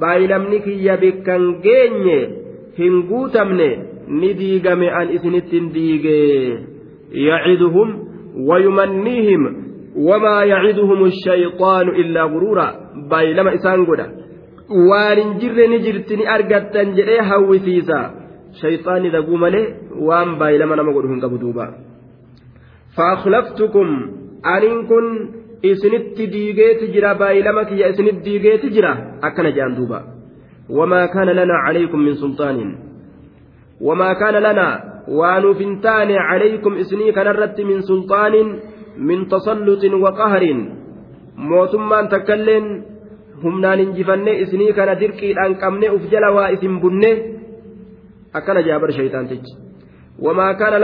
Baay'ilamni 0.00 0.58
kiyya 0.66 0.96
bikkan 1.02 1.42
geenye 1.64 2.18
hin 2.78 3.02
guutamne 3.08 3.70
ni 4.20 4.30
diigame 4.40 4.88
an 5.00 5.08
isinittin 5.16 5.72
diigee. 5.74 6.58
Yaciduhum 7.28 7.88
wayumannihim 8.48 9.42
wamaa 10.08 10.44
yaciduhum 10.52 11.04
ashayxaanu 11.10 11.90
illaa 12.02 12.28
guruura. 12.34 12.66
Baay'ilama 13.10 13.56
isaan 13.58 13.84
godha. 13.88 14.06
Waan 14.88 15.18
hin 15.18 15.30
jirre 15.40 15.68
ni 15.68 15.78
jirti 15.86 16.16
ni 16.16 16.26
argattan 16.36 16.96
jedhee 16.98 17.22
hawwisiisa. 17.30 17.98
Shayxaanni 18.60 19.10
daguu 19.16 19.38
malee 19.44 19.66
waan 20.08 20.36
baay'ilama 20.42 20.76
nama 20.76 20.92
godhu 20.92 21.08
hin 21.14 21.22
qabu 21.24 21.38
duuba. 21.44 21.66
فأخلفتكم 22.96 23.88
أن 24.46 24.86
كن 24.88 25.06
isinitti 25.62 26.24
diigeeti 26.32 26.88
jira 26.88 27.14
baay'ilama 27.20 27.64
kiyya 27.68 27.92
isinitti 27.92 28.24
diigeeti 28.24 28.70
jira 28.72 28.92
akkana 29.20 29.50
jedhan 29.52 29.76
duuba 29.76 29.98
wamaa 30.78 31.08
kaana 31.14 31.34
lanaa 31.36 31.64
calaykum 31.66 32.00
min 32.06 32.14
sulxaanin 32.22 32.70
wamaa 33.88 34.14
kaana 34.20 34.40
lanaa 34.46 34.74
waanuuf 35.18 35.58
hin 35.64 35.74
taane 35.86 36.16
calaykum 36.30 36.80
isinii 36.82 37.12
kanarratti 37.18 37.68
min 37.70 37.82
sulxaanin 37.90 38.48
min 39.10 39.28
tasalluxin 39.34 39.94
wa 40.04 40.12
qahrin 40.20 40.60
mootummaan 41.50 42.08
takkailleen 42.14 42.66
humnaan 43.42 43.80
injifannee 43.86 44.40
isinii 44.44 44.72
kana 44.78 44.94
dirqiidhaan 45.02 45.60
qabne 45.62 45.92
uf 45.96 46.04
jala 46.12 46.32
waa 46.36 46.48
isin 46.56 46.80
bunne 46.80 47.10
akkana 48.40 48.64
jaabar 48.68 48.92
shayxaantichi 48.98 49.52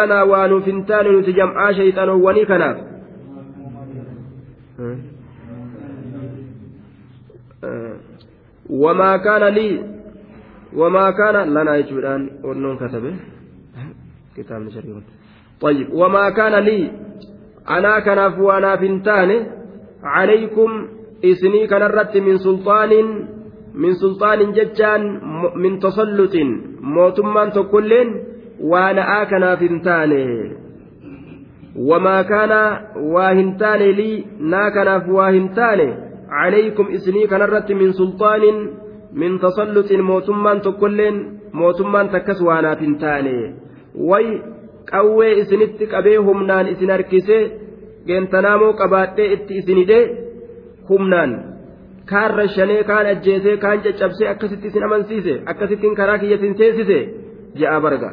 lanaa 0.00 0.24
waanuuf 0.24 0.64
hin 0.66 0.84
taane 0.84 1.10
nuti 1.16 1.32
jam'aa 1.32 1.72
shayxanoowwanii 1.80 2.46
kanaaf 2.46 2.78
wamaa 8.84 9.18
kaana 9.18 9.50
lii 9.50 9.80
wamaa 10.76 11.12
kaana 11.12 11.44
lanaa 11.46 11.76
jechuudhaan 11.76 12.30
onnoon 12.42 12.78
katabe 12.78 13.12
kitaabni 14.34 14.72
shariifatu 14.72 15.16
طيب 15.60 15.88
وما 15.92 16.30
كان 16.30 16.54
لي 16.64 16.90
أنا 17.70 18.00
كناف 18.00 18.38
وأنا 18.38 18.76
فنتان 18.76 19.30
عليكم 20.02 20.70
إسني 21.24 21.66
كنرت 21.66 22.16
من 22.16 22.36
سلطان 22.38 22.92
من 23.74 23.92
سلطان 23.92 24.52
ججان 24.52 25.02
من 25.56 25.78
تسلط 25.78 26.34
موتمان 26.80 27.52
تكلين 27.52 28.08
وأنا 28.60 29.22
آكنا 29.22 29.56
فنتان 29.56 30.12
wamaa 31.88 32.24
kaana 32.24 32.80
waa 33.14 33.30
hin 33.38 33.48
taane 33.60 33.86
lii 33.92 34.26
naa 34.52 34.70
kanaaf 34.76 35.08
waa 35.16 35.30
hin 35.30 35.48
taane 35.58 35.86
calaykum 36.30 36.86
isinii 36.98 37.26
kanarratti 37.32 37.74
min 37.80 37.92
sulxaanin 37.98 38.62
min 39.22 39.38
tasalluxin 39.42 40.04
mootummaan 40.10 40.60
tokkolleen 40.66 41.18
mootummaan 41.60 42.08
takkas 42.14 42.40
waa 42.48 42.62
naaf 42.66 42.80
hin 42.86 42.96
taane 43.04 43.34
way 44.10 44.26
qawwee 44.92 45.32
isinitti 45.42 45.86
qabee 45.94 46.16
humnaan 46.30 46.72
isin 46.74 46.90
harkisee 46.96 47.42
geentanaamoo 48.06 48.72
qabaadhee 48.82 49.30
itti 49.38 49.58
isinidee 49.64 50.02
humnaan 50.90 51.38
kaan 52.12 52.30
rashanee 52.40 52.82
kaan 52.92 53.06
ajjeesee 53.14 53.56
kaan 53.66 53.82
caccabsee 53.88 54.28
akkasitti 54.34 54.66
isin 54.72 54.84
amansiise 54.88 55.34
akkasittiin 55.54 55.94
karaa 56.00 56.18
kiyya 56.24 56.36
isin 56.40 56.58
seensise 56.62 56.98
je'a 57.58 57.80
barga 57.88 58.10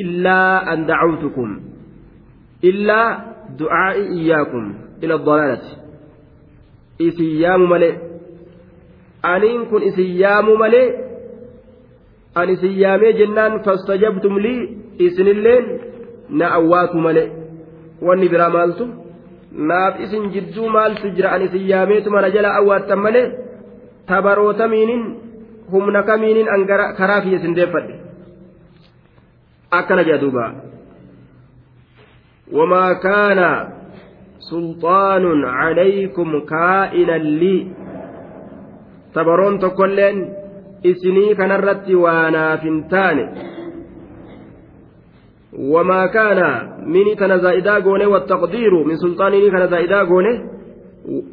illaa 0.00 0.54
an 0.72 0.86
dacawtukum 0.90 1.50
illaa 2.70 3.08
du'aa'i 3.60 4.02
iyyaakum 4.18 4.64
ila 5.04 5.18
dalaalati 5.28 5.72
isin 7.06 7.30
yaamu 7.44 7.66
malee 7.72 7.94
aniin 9.32 9.62
kun 9.70 9.82
isin 9.90 10.10
yaamu 10.22 10.56
malee 10.62 10.86
an 12.40 12.48
isin 12.54 12.74
yaamee 12.82 13.12
jennaan 13.20 13.60
fastajabtum 13.66 14.34
lii 14.46 14.60
isinilleen 15.06 15.66
na 16.38 16.46
awwaatu 16.58 16.96
malee 17.06 17.28
wanni 18.06 18.28
biraa 18.34 18.50
maaltu 18.56 18.84
naaf 19.70 20.00
isin 20.06 20.30
jidduu 20.36 20.68
maaltu 20.76 21.10
jira 21.16 21.32
an 21.36 21.42
isin 21.46 21.68
yaameetuma 21.72 22.20
na 22.24 22.30
jala 22.36 22.54
awwaattan 22.60 23.00
malee 23.06 23.26
tabarootamiinin 24.10 25.02
humna 25.72 26.02
kamiinin 26.08 26.48
an 26.54 26.66
karaa 26.70 27.20
kiyya 27.22 27.38
isin 27.40 27.54
deeffadhe 27.58 27.94
akkana 29.80 30.04
jedha 30.04 30.22
duubaa 30.26 30.52
وما 32.52 32.92
كان 32.92 33.40
سلطان 34.50 35.44
عليكم 35.44 36.40
كائنا 36.40 37.16
لي. 37.18 37.66
تبرون 39.14 39.58
تكلين 39.58 40.16
إسني 40.86 41.34
كان 41.34 41.50
الرت 41.50 41.90
وأنا 41.90 42.56
فنتان. 42.56 43.18
وما 45.58 46.06
كان 46.06 46.40
مني 46.86 47.14
كان 47.14 47.40
زائدا 47.40 47.74
قوني 47.78 48.06
والتقدير 48.06 48.72
من 48.84 48.96
سلطاني 48.96 49.50
كان 49.50 49.68
زائدا 49.68 50.02
قوني 50.04 50.32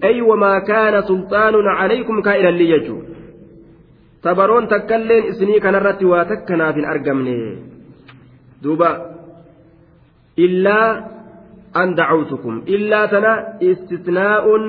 أي 0.04 0.22
وما 0.22 0.60
كان 0.60 1.02
سلطان 1.02 1.54
عليكم 1.68 2.22
كائنا 2.22 2.50
لي 2.50 2.70
يجو. 2.70 2.98
tabaroon 4.22 4.68
takkailleen 4.68 5.34
isinii 5.34 5.60
kanarratti 5.60 6.06
waa 6.06 6.26
takka 6.30 6.58
naaf 6.58 6.76
hin 6.78 6.86
argamne 6.86 7.36
duuba 8.64 8.90
illaa 10.46 10.90
an 11.82 11.96
dacawtukum 11.96 12.64
illaa 12.76 13.08
tana 13.14 13.32
istisnaa'un 13.60 14.64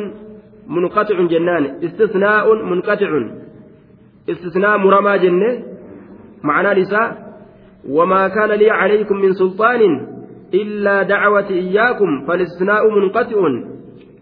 munqaxicun 0.75 1.29
jennaan 1.33 1.65
istisnaa'un 1.87 2.59
munqaxicun 2.71 3.25
istisnaa 4.33 4.79
muramaa 4.85 5.19
jenne 5.25 5.51
معنى 6.43 6.81
نساء 6.81 7.33
وما 7.89 8.29
كان 8.29 8.51
لي 8.51 8.71
عليكم 8.71 9.17
من 9.17 9.33
سلطان 9.33 9.81
إلا 10.55 11.03
دعوتي 11.03 11.55
إياكم 11.55 12.27
فالاستثناء 12.27 12.91
منقطع 12.91 13.37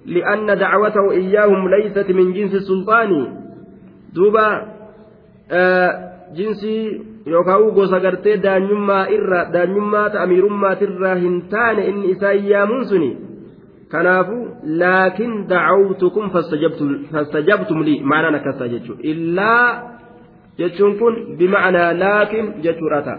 لأن 0.07 0.59
دعوته 0.59 1.11
إياهم 1.11 1.69
ليست 1.69 2.11
من 2.11 2.33
جنس 2.33 2.55
السلطان 2.55 3.11
دوبا 4.15 4.67
آه 5.51 5.91
جنسي 6.37 7.01
yookaan 7.31 7.71
gosa 7.79 8.01
gartee 8.05 8.37
daanyummaa 8.47 9.05
irra 9.17 9.41
daanyummaa 9.55 10.11
ta'amiirummaatirraa 10.15 11.15
hin 11.25 11.43
taane 11.55 11.87
inni 11.91 12.11
isaa 12.15 12.33
iyyaamuun 12.43 12.85
suni 12.93 13.11
kanaafu 13.93 14.39
laakin 14.83 15.33
dacawtukum 15.53 16.31
fastajabtum 17.13 17.83
lii 17.89 17.99
maanaan 18.13 18.39
akkasaa 18.41 18.69
jechuudha 18.75 19.03
illaa 19.13 19.67
jechuun 20.63 20.99
kun 21.03 21.21
bimacnaa 21.39 21.91
laakin 22.05 22.53
jechuudha 22.67 23.03
ta'a 23.09 23.19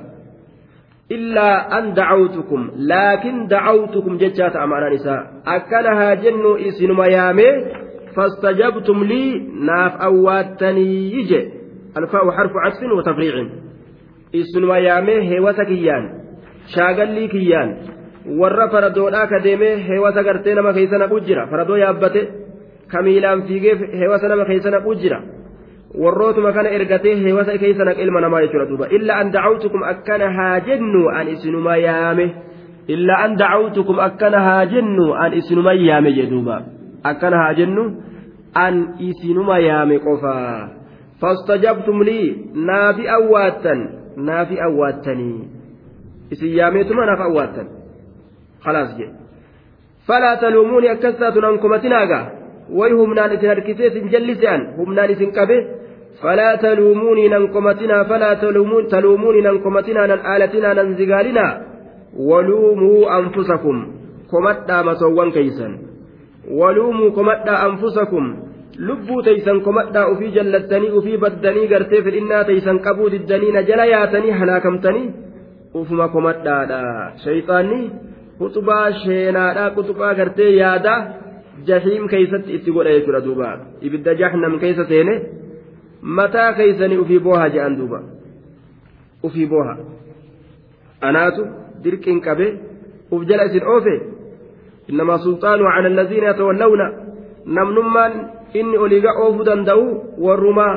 illaa 1.18 1.56
an 1.78 1.94
dacawtukum 2.02 2.68
laakin 2.94 3.48
dacawtukum 3.54 4.20
jechaa 4.26 4.52
ta'a 4.58 4.68
maanaan 4.74 5.00
isaa 5.00 5.22
akkana 5.56 5.96
haa 6.02 6.20
jennu 6.26 6.52
isinuma 6.68 7.08
yaamee 7.16 7.56
fastajabtum 8.16 9.04
lii 9.14 9.32
naaf 9.72 10.00
awwaattanii 10.10 11.26
je 11.34 11.42
alfaa'u 11.96 12.38
xarfu 12.38 13.61
isinuma 14.40 14.78
yaamee 14.88 15.20
heewata 15.30 15.66
kiyyaan 15.66 16.06
shaagallii 16.76 17.28
kiyyaan 17.34 17.70
warra 18.40 18.70
faradoodhaa 18.74 19.28
ka 19.28 19.40
deemee 19.44 19.76
heewata 19.88 20.24
gartee 20.24 20.56
nama 20.56 20.74
keessa 20.74 20.98
naqu 20.98 21.20
jira. 21.28 21.48
Faradoo 21.48 21.78
yaabbate 21.78 22.22
ka 22.92 23.02
miilaan 23.02 23.44
fiigee 23.48 23.76
heewata 24.00 24.28
nama 24.28 24.46
keessa 24.46 24.72
naqu 24.72 24.96
jira. 24.96 25.20
Warrootuma 26.04 26.52
kana 26.54 26.70
ergatee 26.70 27.16
heewata 27.24 27.58
keessa 27.58 27.84
naq 27.86 27.98
ilma 28.00 28.22
namaa 28.22 28.42
jechuudha 28.46 28.66
duuba. 28.70 28.88
Illa 28.98 29.14
an 29.22 29.32
dacawtukum 29.32 29.84
akkana 29.84 30.28
haa 30.38 30.60
jennu 30.68 31.10
an 31.10 31.28
isinuma 31.34 31.78
yaame. 31.78 32.26
Illa 32.88 33.16
an 33.24 33.36
dacawtukum 33.38 34.00
akkana 34.00 34.40
haa 34.48 34.66
jennu 34.66 35.14
an 35.14 35.34
isinuma 35.34 35.74
yaame 35.74 36.14
jedhuuba 36.20 36.62
akkana 37.04 37.38
haa 37.44 37.54
jennu 37.54 37.84
an 38.54 38.76
isinuma 39.00 39.60
yaame 39.60 40.00
qofaa. 40.00 40.70
Fastajabtum 41.22 42.02
lii 42.04 42.28
naafi 42.56 43.08
awwaattan 43.18 44.01
naafi 44.16 44.60
awwaattanii 44.68 45.40
isin 46.32 46.56
yaameetuma 46.58 47.06
naaf 47.06 47.22
awwaattan 47.28 47.68
khalaas 48.64 48.92
jedhe 48.98 49.14
falaa 50.08 50.36
taluumuuni 50.44 50.90
akkas 50.90 51.16
taatun 51.22 51.46
ankumatinaaga 51.46 52.20
way 52.80 52.92
humnaan 52.92 53.34
isin 53.36 53.50
harkisee 53.54 53.88
isin 53.88 54.12
jallise'an 54.12 54.68
humnaan 54.78 55.12
isin 55.16 55.32
qabe 55.38 55.58
komatinaa 57.54 58.06
falaa 58.06 58.36
taluumuuni 58.36 59.42
nan 59.42 59.60
komatinaa 59.60 60.08
nan 60.08 60.22
aalatinaa 60.26 60.74
nan 60.74 60.96
zigaalinaa 60.98 61.52
waluumuu 62.30 63.08
anfusakum 63.18 63.86
komadhaa 64.28 64.84
masoowwan 64.84 65.32
keeysan 65.32 65.80
waluumuu 66.60 67.12
komadhaa 67.12 67.60
anfusakum 67.68 68.36
lubbuu 68.88 69.22
teeysan 69.28 69.62
komadhaa 69.68 70.08
ufii 70.14 70.32
jallattanii 70.38 70.92
ufii 71.00 71.18
baddanii 71.24 71.68
gartee 71.74 72.02
fedhinnaa 72.08 72.44
teeysan 72.50 72.80
qabuu 72.86 73.10
diddanii 73.16 73.52
na 73.56 73.62
jala 73.70 73.86
yaatanii 73.94 74.38
halaakamtanii 74.42 75.08
ufuma 75.82 76.08
komadhaadha 76.16 76.80
shayxaanni 77.24 77.82
kuxubaa 78.40 78.86
sheenaadha 79.04 79.70
kuxubaa 79.76 80.14
gartee 80.20 80.52
yaada 80.56 80.96
jahiim 81.68 82.08
keeysatti 82.14 82.58
itti 82.58 82.76
godha 82.78 82.96
jechuudha 82.98 83.22
duuba 83.28 83.52
ibidda 83.90 84.18
jahannam 84.22 84.60
keessa 84.64 84.86
seene 84.94 85.16
mataa 86.20 86.50
keeysanii 86.60 87.02
ufii 87.04 87.22
booha 87.28 87.50
je'an 87.56 87.78
duuba 87.80 88.02
ufii 89.30 89.48
booha 89.54 89.78
anaatu 91.10 91.48
dirqiin 91.84 92.22
qabe 92.28 92.48
uf 93.12 93.22
jala 93.30 93.50
isin 93.52 93.72
oofe 93.76 93.96
innamaa 94.90 95.24
sulxaanu 95.26 95.72
cala 95.74 95.88
allaziina 95.94 96.32
yatawallawna 96.32 96.88
namnummaan 97.58 98.14
inni 98.60 98.78
oliiga 98.78 99.12
oofuu 99.24 99.46
danda'u 99.50 99.86
warruma 100.26 100.68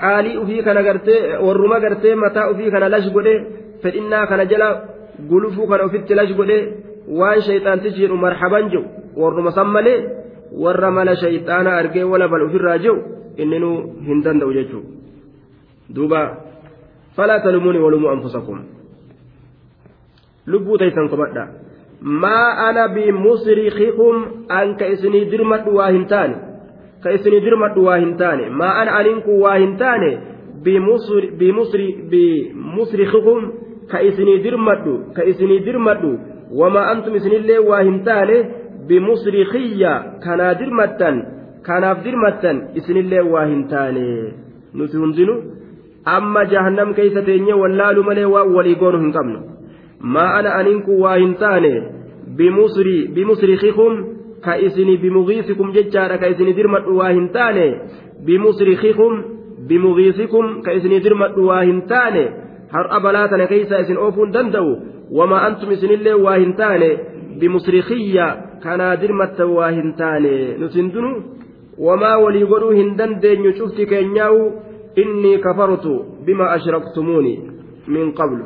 qaalii 0.00 0.36
ufii 0.42 0.62
kana 0.66 0.82
gartee 0.82 1.20
warruma 1.46 1.80
gartee 1.84 2.14
mataa 2.24 2.50
ufii 2.52 2.70
kana 2.74 2.88
lash 2.94 3.08
godhe 3.16 3.34
fedhinnaa 3.82 4.26
kana 4.30 4.44
jala 4.52 4.68
gulufuu 5.30 5.66
kana 5.70 5.84
ofitti 5.88 6.14
lash 6.20 6.32
godhe 6.38 6.58
waan 7.18 7.40
shayxaantichi 7.46 8.00
jedhu 8.04 8.16
marhaban 8.24 8.70
jedhu 8.72 8.88
warruma 9.22 9.50
san 9.58 9.68
malee 9.76 9.98
warra 10.64 10.90
mala 10.90 11.16
shayxaana 11.22 11.76
argee 11.80 12.06
wala 12.12 12.28
bal 12.32 12.42
ofirraa 12.46 12.78
jedhu 12.84 13.02
inninuu 13.42 13.76
hin 14.06 14.22
danda'u 14.26 14.52
jechuudha 14.58 14.88
duuba 15.94 16.20
falaa 17.16 17.40
talumuuni 17.44 17.84
walumuu 17.84 18.10
anfusakum 18.14 18.58
lubbuu 20.52 20.78
taysan 20.78 21.08
komadha 21.12 21.44
maa 22.24 22.48
ana 22.68 22.88
bimusrikikum 22.96 24.16
an 24.58 24.76
ka 24.78 24.86
isinii 24.94 25.24
dirmadhu 25.32 25.76
waa 25.78 25.90
hin 25.96 26.06
taane 26.12 26.36
ka 27.04 27.12
isinii 27.16 27.40
dirmadhu 27.46 27.84
waa 27.88 27.98
hin 28.04 28.12
taane 28.22 28.44
maa 28.60 28.74
ana 28.82 28.92
aniinku 29.00 29.32
waa 29.44 29.56
hin 29.62 29.72
taane 29.82 30.10
bimusrikikum 32.62 33.40
ka 33.90 33.98
isinii 34.10 34.38
dirmadhu 34.46 34.94
ka 35.16 35.22
isinii 35.32 35.60
dirmadhu 35.66 36.12
wamaa 36.60 36.86
antum 36.92 37.16
isinillee 37.20 37.58
waa 37.70 37.82
hin 37.88 37.98
taane 38.08 38.36
bimusrikiyya 38.88 39.92
kanaa 40.24 40.54
dirmattan 40.60 41.16
kanaaf 41.66 41.98
dirmattan 42.06 42.56
isinillee 42.80 43.24
waa 43.34 43.44
hin 43.52 43.62
taane 43.74 44.06
nuti 44.80 44.96
hundinu 45.02 45.34
amma 46.16 46.44
jahannam 46.54 46.94
keeysa 47.00 47.22
teenye 47.28 47.54
wallaalu 47.62 48.06
malee 48.08 48.28
waan 48.34 48.54
walii 48.56 48.74
goonu 48.82 48.98
hin 49.04 49.12
qabnu 49.18 49.38
maa 50.16 50.30
ana 50.40 50.54
aniinku 50.60 51.00
waa 51.04 51.16
hin 51.16 51.34
taane 51.44 51.72
bimusrikikum 53.16 53.92
bimusrikikum 58.26 59.12
bimugiisikum 59.68 60.62
ka 60.62 60.72
isini 60.72 61.00
dirmadhu 61.04 61.46
waa 61.48 61.62
hin 61.62 61.80
taane 61.92 62.24
har'a 62.74 63.00
balaa 63.00 63.28
tana 63.28 63.46
keeysa 63.52 63.80
isin 63.84 63.98
oofuun 64.06 64.32
danda'u 64.36 64.72
wamaa 65.18 65.42
antum 65.48 65.72
isinillee 65.76 66.16
waa 66.26 66.36
hin 66.42 66.52
taane 66.60 66.90
bimusrikiyya 67.40 68.26
kanaa 68.64 68.96
dirmatta 69.02 69.46
waa 69.56 69.70
hin 69.78 69.94
taane 70.00 70.34
nutin 70.62 70.92
dunu 70.94 71.12
wamaa 71.86 72.18
walii 72.24 72.46
godhuu 72.52 72.74
hin 72.80 72.92
dandeenyu 72.98 73.52
cufti 73.60 73.86
keenyaa'u 73.92 74.42
innii 75.04 75.38
kafartu 75.46 75.94
bima 76.26 76.50
ashraktumuuni 76.56 77.34
min 77.96 78.12
qablu 78.20 78.44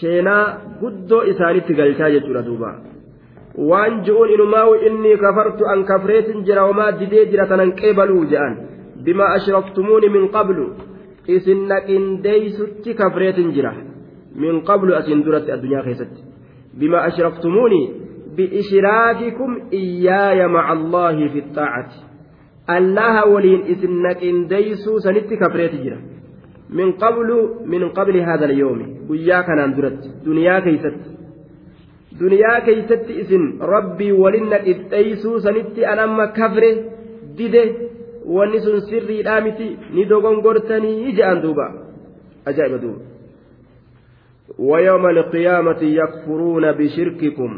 sheenaa 0.00 0.44
guddoo 0.80 1.22
isaanitti 1.32 1.78
galchaa 1.80 2.10
jechuudha 2.16 2.42
duuba 2.48 2.70
waan 3.58 4.02
ji'uun 4.06 4.30
inumaa'u 4.30 4.74
innii 4.88 5.16
kafartu 5.24 5.66
an 5.66 5.84
kafreetin 5.84 6.44
jira 6.46 6.66
wamaa 6.68 6.92
didee 7.00 7.26
jira 7.30 7.46
tanan 7.46 7.72
qeebaluu 7.80 8.24
je'an 8.32 8.56
bima 9.04 9.30
ashraktumuuni 9.36 10.08
min 10.16 10.28
qablu 10.36 10.66
isin 11.36 11.66
naqindeeysutti 11.72 12.94
kafreetin 13.00 13.52
jira 13.56 13.72
min 14.42 14.62
qablu 14.68 14.94
asin 15.00 15.24
duratti 15.24 15.52
addunyaa 15.56 15.82
keessatti 15.88 16.22
bima 16.78 17.02
ashraktumuuni 17.08 17.82
biishraakikum 18.36 19.58
iyyaaya 19.80 20.48
maca 20.56 20.72
allaahi 20.76 21.28
fi 21.34 21.44
xaacati 21.56 21.98
allaha 22.78 23.26
waliin 23.34 23.66
isin 23.74 24.00
naqindeeysuu 24.06 25.00
sanitti 25.06 25.36
kafreeti 25.42 25.84
jira 25.84 25.98
min 26.80 26.92
qablu 27.02 27.38
min 27.74 27.90
qabli 27.98 28.26
hada 28.30 28.46
alyawmi 28.50 28.86
guyyaa 29.08 29.42
kanaan 29.48 29.76
duratti 29.76 30.08
duniyaa 30.26 30.60
keeysatti 30.66 31.17
duniyaa 32.19 32.59
keeysatti 32.67 33.13
isin 33.21 33.45
rabbii 33.73 34.11
walin 34.23 34.45
naqindeeysuu 34.53 35.37
sanitti 35.45 35.81
an 35.91 35.99
amma 36.05 36.25
kafre 36.37 36.69
dide 37.37 37.63
wanni 38.35 38.59
sun 38.65 38.77
sirriidhaa 38.89 39.39
miti 39.47 39.67
ni 39.95 40.05
dogongortanii 40.11 41.15
je'an 41.17 41.41
duuba 41.45 41.65
ajaa'iba 42.51 42.77
duuba 42.85 43.01
ويوم 44.59 45.05
القيامة 45.15 45.81
يكفرون 45.99 46.65
بشرككم 46.71 47.51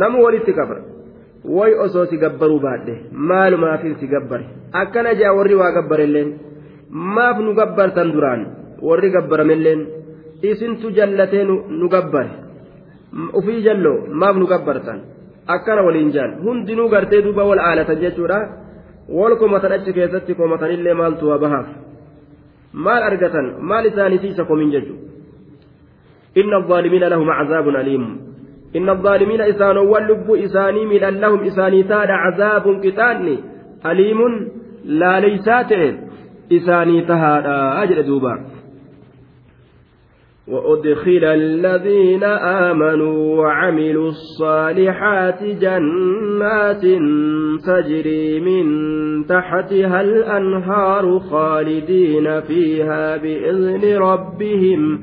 نمو 0.00 0.18
ولت 0.26 0.50
كفر 0.58 0.78
way 1.56 1.72
osoo 1.84 2.06
si 2.10 2.16
gabbaruu 2.22 2.60
baadhe 2.64 2.94
maalumaafin 3.28 3.94
si 4.00 4.06
gabbare 4.12 4.44
akkana 4.80 5.14
jea 5.20 5.32
warri 5.38 5.54
waa 5.60 5.70
gabbarelleen 5.76 6.30
maaf 7.16 7.36
nu 7.44 7.54
gabbartan 7.60 8.12
duraan 8.14 8.42
warri 8.88 9.10
gabbaramelleen 9.14 9.80
isintu 10.50 10.90
jallatee 10.98 11.44
nu 11.80 11.86
gabbare 11.94 12.30
Ufii 13.39 13.63
jalloo 13.67 13.97
maaf 14.21 14.35
nu 14.41 14.47
gabbartan 14.53 14.99
akkana 15.55 15.87
waliin 15.87 16.11
jaan 16.15 16.37
hundinuu 16.43 16.89
gartee 16.89 17.23
duuba 17.25 17.43
wal 17.49 17.63
aalatan 17.69 18.01
jechuudha 18.03 18.39
wal 19.17 19.35
komatan 19.41 19.75
achi 19.77 19.97
keessatti 19.97 20.35
komatanillee 20.35 20.95
maaltu 21.01 21.29
waa 21.29 21.41
bahaaf 21.43 21.67
maal 22.87 23.03
argatan 23.09 23.51
maal 23.71 23.85
isaaniitiisa 23.91 24.45
komin 24.51 24.71
jechu 24.77 24.95
inna 26.35 26.57
الظالمين 26.57 27.03
لهم 27.03 27.29
عذاب 27.29 27.67
أليم 27.69 28.03
إن 28.75 28.89
الظالمين 28.89 29.41
إسانوا 29.41 29.83
واللب 29.83 30.31
إساني 30.31 30.85
من 30.85 30.97
لهم 30.97 31.43
إساني 31.43 31.83
تاد 31.83 32.09
عذاب 32.09 32.65
قتاني 32.83 33.37
أليم 33.85 34.19
لا 34.85 35.19
ليسات 35.19 35.71
إساني 36.51 37.01
تهادا 37.01 37.83
أجل 37.83 38.03
دوبا 38.03 38.54
وأدخل 40.47 41.23
الذين 41.23 42.23
آمنوا 42.23 43.41
وعملوا 43.41 44.09
الصالحات 44.09 45.43
جنات 45.43 46.81
تجري 47.67 48.39
من 48.39 48.65
تحتها 49.25 50.01
الأنهار 50.01 51.19
خالدين 51.19 52.41
فيها 52.41 53.17
بإذن 53.17 53.97
ربهم 53.97 54.99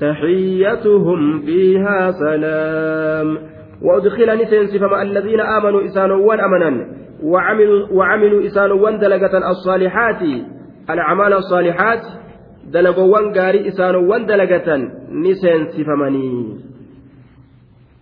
تحيتهم 0.00 1.40
فيها 1.40 2.10
سلام. 2.10 3.38
وأدخل 3.82 4.42
نسنس 4.42 4.76
فمع 4.76 5.02
الذين 5.02 5.40
آمنوا 5.40 5.84
إسانوا 5.84 6.26
أمنا 6.40 6.86
وعملوا, 7.22 7.86
وعملوا 7.92 8.46
إسانوا 8.46 8.90
دلقة 8.98 9.50
الصالحات 9.50 10.22
الأعمال 10.90 11.32
الصالحات 11.32 12.00
dalagowwan 12.72 13.32
gaarii 13.36 13.66
isaanowwan 13.72 14.26
dalagatan 14.26 14.90
ni 15.10 15.34
seensifamanii. 15.34 16.68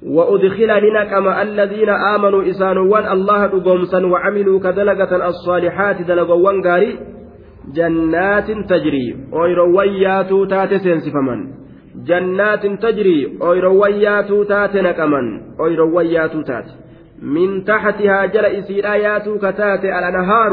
وأدخل 0.03 0.71
لنكما 0.83 1.43
الذين 1.43 1.89
آمنوا 1.89 2.51
إسانوان 2.51 3.13
الله 3.13 3.47
دقومسا 3.47 4.07
وعملوا 4.07 4.61
كدلقة 4.61 5.29
الصالحات 5.29 6.03
دلقوان 6.03 6.61
غاري 6.67 6.99
جنات 7.75 8.51
تجري 8.51 9.17
أويروياتو 9.33 10.45
تات 10.45 10.75
سنسفمن 10.75 11.41
جنات 12.07 12.67
تجري 12.67 13.39
أويروياتو 13.43 14.43
تات 14.43 14.77
نكمن 14.77 15.41
أويروياتو 15.61 16.43
تات 16.43 16.65
من 17.23 17.65
تحتها 17.65 18.27
جل 18.27 18.45
إسير 18.45 18.93
آياتو 18.93 19.39
كتات 19.39 19.85
الأنهار 19.85 20.53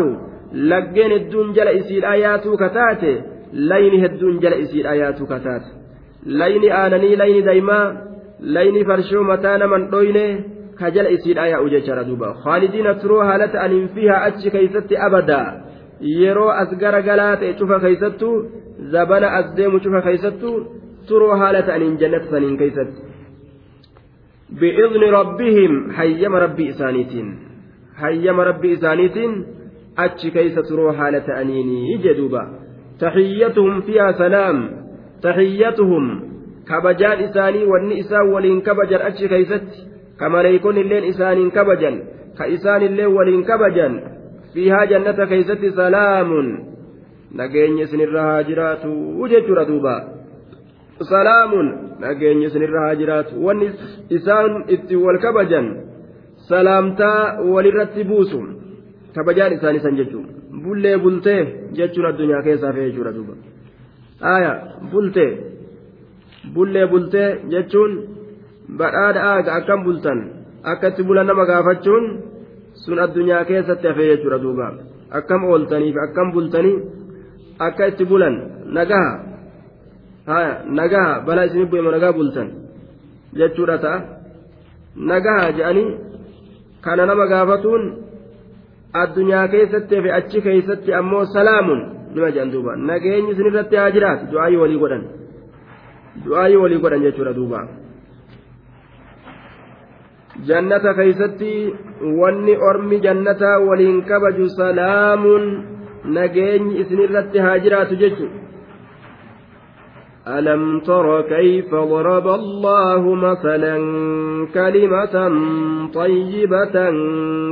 لقين 0.54 1.12
الدون 1.12 1.54
جل 1.54 1.68
إسير 1.68 2.12
آياتو 2.12 2.58
كتات 2.58 3.04
layni 3.54 4.02
hedduun 4.04 4.40
jala 4.44 4.56
isiidha 4.64 4.96
yaatu 5.02 5.28
kataate 5.28 5.70
layni 6.42 6.72
aananii 6.82 7.16
layni 7.22 7.42
daymaa 7.50 7.86
layni 8.58 8.86
farshoo 8.90 9.24
mataa 9.32 9.58
naman 9.64 9.88
dhoyne 9.94 10.26
ka 10.80 10.92
jala 10.96 11.10
isiidha 11.18 11.48
yaa'u 11.54 11.70
jechaadha 11.76 12.04
duuba 12.10 12.34
khaalidiina 12.44 12.94
turoo 13.04 13.22
haala 13.30 13.48
ta'aniin 13.56 13.88
fiihaa 13.96 14.22
achi 14.30 14.54
keeysatti 14.56 14.98
abadaa 15.08 15.48
yeroo 16.20 16.50
as 16.62 16.76
gara 16.84 17.02
galaa 17.10 17.36
ta'e 17.42 17.54
cufa 17.60 17.80
keeysattu 17.86 18.30
zabana 18.96 19.34
as 19.40 19.48
deemu 19.58 19.80
cufa 19.86 20.02
keeysattu 20.08 20.54
turoo 21.08 21.36
haala 21.44 21.62
ta'aniin 21.70 21.98
jannata 22.02 22.32
saniin 22.34 22.58
keeysatti 22.62 23.02
bi'izni 24.62 25.12
rabbihim 25.20 25.74
hayyama 26.00 26.44
rabbii 26.46 26.70
isaaniitiin 26.74 27.30
hayyama 28.02 28.44
rabbii 28.50 28.74
isaaniitiin 28.78 29.34
achi 30.06 30.32
keeysa 30.36 30.64
turoo 30.70 30.92
haala 31.00 31.22
ta'aniini 31.30 31.98
jedhuuba 32.06 32.44
تحيتهم 33.00 33.82
فيها 33.82 34.12
سلام. 34.12 34.70
تحيتهم. 35.24 36.34
كبجان 36.70 37.18
إساني 37.24 37.64
والني 37.66 38.00
إسان 38.00 38.22
ولين 38.34 38.62
كبجان 38.62 39.02
أتش 39.02 39.24
كيست. 39.26 39.68
كما 40.20 40.44
ليكون 40.44 40.78
اللين 40.78 41.04
إسان 41.04 41.50
كبجان. 41.52 42.04
كإسان 42.40 42.82
اللين 42.82 43.06
ولين 43.06 43.44
كبجان. 43.44 44.02
فيها 44.54 44.86
جنة 44.86 45.26
كيست 45.26 45.66
سلام. 45.66 46.30
نجين 47.36 47.86
سنرها 47.86 48.42
جرات. 48.42 48.86
وجدت 49.20 49.68
دوبا. 49.68 49.98
سلام. 51.00 51.52
نجين 52.02 52.50
سنرها 52.50 52.94
جرات. 52.94 53.34
والني 53.34 53.70
إسان 54.12 54.64
إتي 54.70 54.96
والكبجان. 54.96 55.94
سلامتا 56.50 57.40
وللرتبوسم 57.40 58.46
كبجان 59.16 59.54
إسان 59.54 59.80
سنججون 59.80 60.26
bullee 60.62 60.98
bultee 61.04 61.42
jechuun 61.78 62.06
addunyaa 62.06 62.42
keessaa 62.48 62.74
fe'ee 62.74 62.90
jechuudha 62.90 63.16
duuba. 63.18 63.34
Aaya 64.32 64.52
bultee. 64.92 65.32
Bullee 66.54 66.88
bultee 66.92 67.30
jechuun 67.52 67.92
badhaadha 68.78 69.22
aaga 69.32 69.52
akkam 69.60 69.84
bultan 69.84 70.20
akka 70.72 70.88
itti 70.92 71.04
bulan 71.08 71.28
nama 71.28 71.46
gaafachuun 71.50 72.06
sun 72.84 73.00
addunyaa 73.06 73.46
keessatti 73.50 73.88
hafee 73.88 74.10
jechuudha 74.12 74.40
duuba. 74.44 74.68
Akkam 75.18 75.44
ooltaniif 75.44 75.98
akkam 76.06 76.32
bultanii 76.34 76.78
akka 77.60 77.88
itti 77.92 78.06
bulan 78.06 78.36
nagaha. 78.78 79.14
Haya 80.30 80.54
nagaha 80.80 81.14
balaa 81.26 81.46
isinii 81.48 81.70
bu'eema 81.72 81.92
nagaa 81.96 82.14
bultan 82.20 82.48
jechuudha 83.40 83.78
ta'a. 83.84 84.00
Nagaha 85.10 85.52
je'anii 85.58 85.90
kana 86.82 87.06
nama 87.06 87.26
gaafatuun. 87.32 87.84
Addunyaa 89.02 89.48
keessatti 89.54 90.02
fi 90.04 90.12
achi 90.20 90.42
keessatti 90.48 90.94
ammoo 91.00 91.26
salaamun 91.36 91.80
nima 92.16 92.32
jedhan 92.36 92.52
duuba 92.56 92.76
nageenyi 92.90 93.32
isinirratti 93.36 93.76
haa 93.82 93.92
jiraatu 93.96 94.30
du'aayii 94.34 94.60
walii 94.64 94.82
godhan 94.84 95.04
du'aayii 96.26 96.62
walii 96.64 96.82
godhan 96.84 97.06
jechuudha 97.06 97.34
duuba 97.40 97.64
jannata 100.50 100.94
keessatti 101.00 101.52
wanni 102.22 102.56
ormi 102.70 103.02
jannataa 103.08 103.58
waliin 103.68 104.00
kabaju 104.12 104.50
salaamun 104.60 105.44
nageenyi 106.18 106.80
isinirratti 106.82 107.40
haa 107.48 107.60
jiraatu 107.66 107.96
jechuudha. 108.06 108.53
ألم 110.28 110.80
تر 110.80 111.22
كيف 111.22 111.76
ضرب 111.76 112.28
الله 112.28 113.16
مثلا 113.16 113.78
كلمة 114.54 115.16
طيبة 115.94 116.92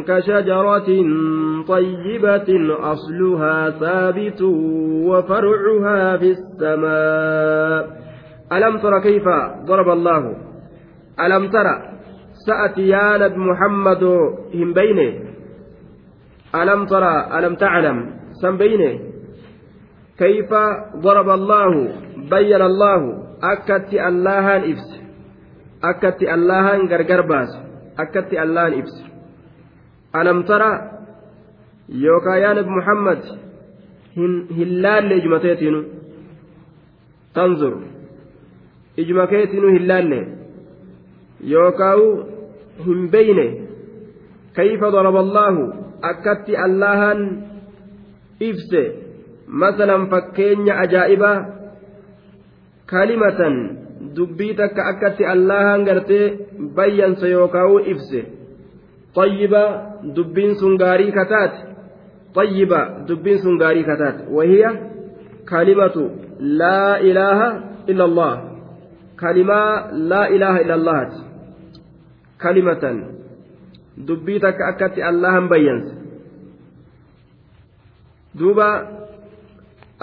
كشجرة 0.08 0.90
طيبة 1.68 2.50
أصلها 2.80 3.70
ثابت 3.70 4.42
وفرعها 5.08 6.18
في 6.18 6.32
السماء. 6.32 8.02
ألم 8.54 8.78
تر 8.78 9.00
كيف 9.00 9.24
ضرب 9.66 9.90
الله؟ 9.90 10.36
ألم 11.20 11.48
تر 11.48 11.66
سأتيان 12.48 13.40
محمد 13.40 14.04
هم 14.56 14.74
بينه 14.74 15.14
ألم 16.56 16.86
ترى 16.86 17.40
ألم 17.40 17.56
تعلم 17.56 18.14
سم 18.42 18.58
بينه 18.58 19.11
كيف 20.22 20.50
ضرب 20.96 21.30
الله 21.30 21.74
bayyana 22.32 22.66
allaahu 22.72 23.08
akkatti 23.44 24.00
allahan 24.00 24.64
ibse 24.72 24.98
akkatti 25.84 26.26
allahan 26.36 26.88
gargar 26.88 27.28
baasu 27.28 27.60
akkatti 28.00 28.40
allahan 28.40 28.74
ibse 28.80 29.04
alam 30.16 30.48
tara 30.48 30.72
yookaa 31.92 32.38
yaa 32.44 32.56
nabi 32.56 32.72
muhammad 32.72 33.22
hin 34.16 34.70
laalle 34.86 35.18
ijuma 35.20 35.40
keetiinu 35.46 35.82
tanzur 37.36 37.74
ijuma 39.04 39.28
keetiinu 39.34 39.68
hin 39.76 39.88
laalle 39.92 40.22
yookaawu 41.56 42.08
hin 42.86 43.10
beyne 43.12 43.48
masalan 49.52 50.08
fakkeenya 50.08 50.80
ajaa'ibaa 50.84 51.38
kalimatan 52.88 53.56
dubbii 54.16 54.54
takka 54.56 54.86
akkatti 54.92 55.28
allahan 55.34 55.84
gartee 55.84 56.26
bayyansa 56.76 57.28
yookaan 57.28 57.90
ifse 57.94 58.22
xayyiba 59.16 59.64
dubbiin 60.16 60.56
sun 60.62 60.78
gaarii 60.84 61.12
kataate 61.12 61.60
xayyiba 62.36 62.80
dubbiin 63.08 63.44
sun 63.44 63.60
gaarii 63.64 63.84
kataate 63.84 64.32
wahiya 64.38 64.72
kalimatu 65.52 66.04
laa 66.40 66.96
ilaaha 67.10 67.50
illa 67.92 68.04
allah 68.10 68.34
kalimaa 69.16 69.92
laa 70.12 70.26
ilaaha 70.36 70.62
illa 70.64 70.76
allahaati 70.80 71.20
kalimatan 72.38 73.04
dubbii 74.08 74.40
takka 74.40 74.68
akkatti 74.74 75.04
allahan 75.04 75.50
bayyansa. 75.52 75.94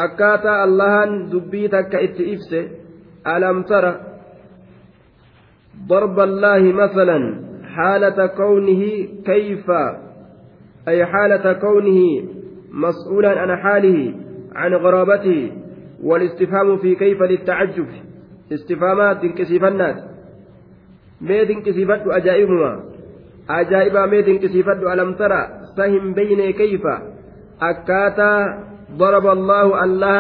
Akkaataa 0.07 0.63
allahan 0.67 1.31
dubbii 1.31 1.69
takka 1.69 2.01
itti 2.09 2.31
ibse 2.35 2.61
alam 3.25 3.65
tara 3.65 3.93
ضرب 5.89 6.21
الله 6.21 6.63
مثلا 6.73 7.19
حالة 7.77 8.27
كونه 8.27 8.83
كيف 9.25 9.67
أي 10.89 11.07
حالة 11.07 11.53
كونه 11.53 12.01
مسؤولا 12.73 13.41
عن 13.41 13.57
حاله 13.57 14.15
عن 14.55 14.75
غرابته 14.75 15.53
والاستفهام 16.03 16.79
في 16.79 16.95
كيف 16.95 17.23
للتعجب 17.23 17.87
استفهامات 18.53 19.25
انكسف 19.25 19.65
الناس 19.65 19.97
ميد 21.21 21.51
انكسفت 21.51 22.03
أجائبهما 22.07 22.85
أجائبا 23.51 24.07
ميد 24.07 24.29
انكسفت 24.29 24.81
ألم 24.93 25.15
ترى 25.15 25.49
سهم 25.77 26.15
بين 26.15 26.51
كيف 26.51 26.83
أكاتا 27.63 28.65
ضرب 28.97 29.27
الله 29.27 29.85
الله 29.85 30.17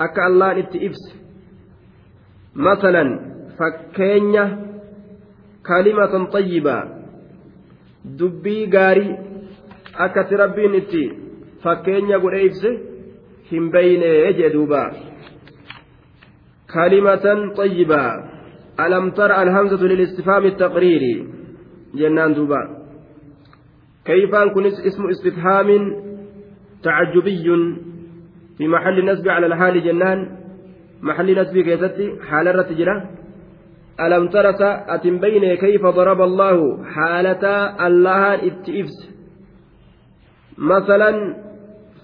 akka 0.00 0.20
allahan 0.24 0.58
itti 0.64 0.78
ibse 0.88 1.12
مثلا 2.56 3.04
xayyibaa 6.32 6.84
dubbii 8.18 8.64
gaarii 8.74 9.18
akkati 10.04 10.40
rabbiin 10.42 10.74
itti 10.80 11.04
fakkeenya 11.62 12.16
godhe 12.24 12.40
ibse 12.48 12.70
hin 13.50 13.68
beyne 13.72 14.32
jee 14.38 14.52
duuba 14.56 14.82
kalimatan 16.72 17.40
xayyibaa 17.58 18.10
alam 18.84 19.12
tara 19.12 19.40
alhamzatu 19.44 19.84
lilistifhaami 19.92 20.48
التقريري 20.52 21.14
jennaan 22.00 22.32
duuba 22.38 22.80
كيفان 24.04 24.50
كن 24.54 24.66
اسم 24.66 25.08
استفهام 25.08 25.68
تعجبي 26.82 27.44
في 28.58 28.68
محل 28.68 29.04
نسب 29.12 29.28
على 29.28 29.46
الحال 29.46 29.84
جنان 29.84 30.36
محل 31.02 31.40
نسب 31.40 31.58
كيستي 31.58 32.18
حال 32.28 32.48
الرتجرة 32.48 33.10
ألم 34.00 34.28
ترس 34.28 34.60
أتم 34.62 35.18
بين 35.18 35.54
كيف 35.54 35.86
ضرب 35.86 36.20
الله 36.20 36.84
حالة 36.84 37.44
الله 37.86 38.34
اتئفس 38.34 38.98
مثلا 40.58 41.36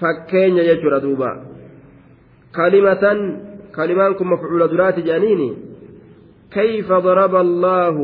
فكين 0.00 0.56
يجر 0.58 0.98
دوبا. 0.98 1.46
كلمة 2.56 3.04
كلمان 3.76 4.14
كن 4.14 4.26
مفعول 4.26 4.68
درات 4.68 4.98
جانيني. 4.98 5.56
كيف 6.50 6.92
ضرب 6.92 7.34
الله؟ 7.34 7.96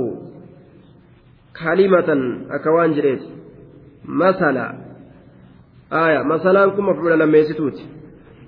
كلمة 1.64 2.11
أكوان 2.50 2.92
جريت. 2.92 3.22
مثلا. 4.04 4.82
آية 5.93 6.23
مثلا 6.23 6.67
كن 6.76 6.84
مفعول 6.84 7.19
لما 7.19 7.38
يستوت 7.38 7.78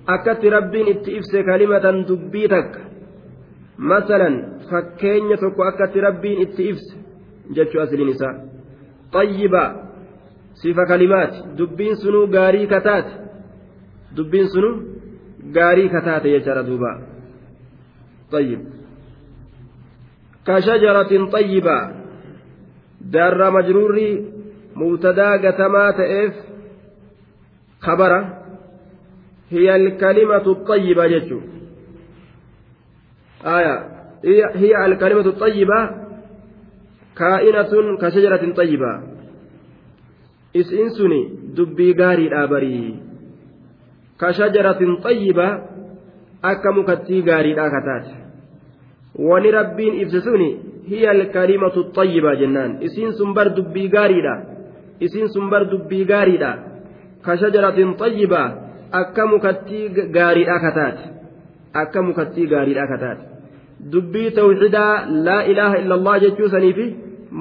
أكت 0.08 0.44
ربين 0.44 0.86
اتئفس 0.88 1.32
كلمة 1.36 1.84
دبيتك 2.08 2.72
مثلا 3.78 4.30
fakkeenya 4.70 5.36
tokko 5.42 5.62
akkatti 5.66 6.00
rabbiin 6.00 6.40
itti 6.44 6.62
ibse 6.70 6.94
jechuu 7.56 7.80
asliin 7.82 8.08
isaa 8.14 8.34
xayyiba 9.14 9.62
sifa 10.60 10.84
kalimaati 10.90 11.38
dubbiin 11.58 11.96
sunuu 12.02 12.26
gaarii 12.34 12.66
kataate 12.72 13.12
dubbiin 14.16 14.48
sunuu 14.52 14.74
gaarii 15.56 15.88
kataate 15.94 16.28
jechaadha 16.34 16.66
duuba 16.68 16.92
طيب 18.30 18.60
كشجرة 20.46 21.12
طيبة 21.32 21.78
دار 23.00 23.50
مجرور 23.50 23.96
مبتدا 24.76 25.30
قتما 25.42 25.90
تئف 25.90 26.34
خبره 27.84 28.20
هي 29.50 29.76
الكلمة 29.76 30.46
الطيبة 30.46 31.06
جتشو 31.06 31.40
آية 33.46 33.74
هي 34.54 34.72
الكلمة 34.86 35.26
الطيبة 35.26 35.80
كائنة 37.16 37.72
كشجرة 38.02 38.52
طيبة 38.52 38.92
إسئنسني 40.56 41.20
دبي 41.56 41.92
غاري 42.00 42.26
الآبري 42.28 42.94
كشجرة 44.20 44.80
طيبة 45.02 45.48
أكا 46.44 46.70
مكتي 46.70 47.20
غاري 47.28 47.52
الآكتات 47.52 48.20
wani 49.14 49.50
rabbiin 49.50 50.00
ibse 50.00 50.20
suni 50.20 50.48
hiya 50.88 51.10
alkalimatu 51.10 51.90
xayyiba 51.96 52.36
jennaan 52.40 52.78
isiin 52.86 53.12
sun 53.18 53.34
bar 53.34 53.48
dubbii 53.56 53.88
gaariidha 53.88 54.34
isiin 55.00 55.28
sun 55.34 55.50
bar 55.50 55.66
dubbii 55.70 56.04
gaariidha 56.04 56.50
ka 57.25 57.37
shajaratin 57.43 57.91
xayyiba 58.01 58.41
akka 59.01 59.23
mukattii 59.33 59.85
gaariidha 60.17 60.57
kataate 60.65 61.03
akka 61.83 61.99
mukattii 62.09 62.47
gaariidha 62.53 62.87
kataate 62.91 63.23
dubbii 63.93 64.29
tawxidaa 64.39 64.93
laa 65.27 65.41
ilaaha 65.53 65.77
illallah 65.83 66.15
jechuu 66.25 66.49
saniifi 66.55 66.85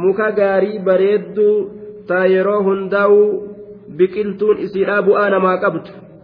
muka 0.04 0.30
gaarii 0.38 0.78
bareedduu 0.88 1.56
ta 2.08 2.24
yeroo 2.36 2.62
hundaa'u 2.68 3.20
biqiltuun 3.98 4.58
isiidhaa 4.66 5.02
bu'aa 5.08 5.28
namaa 5.34 5.58
qabdu 5.64 5.80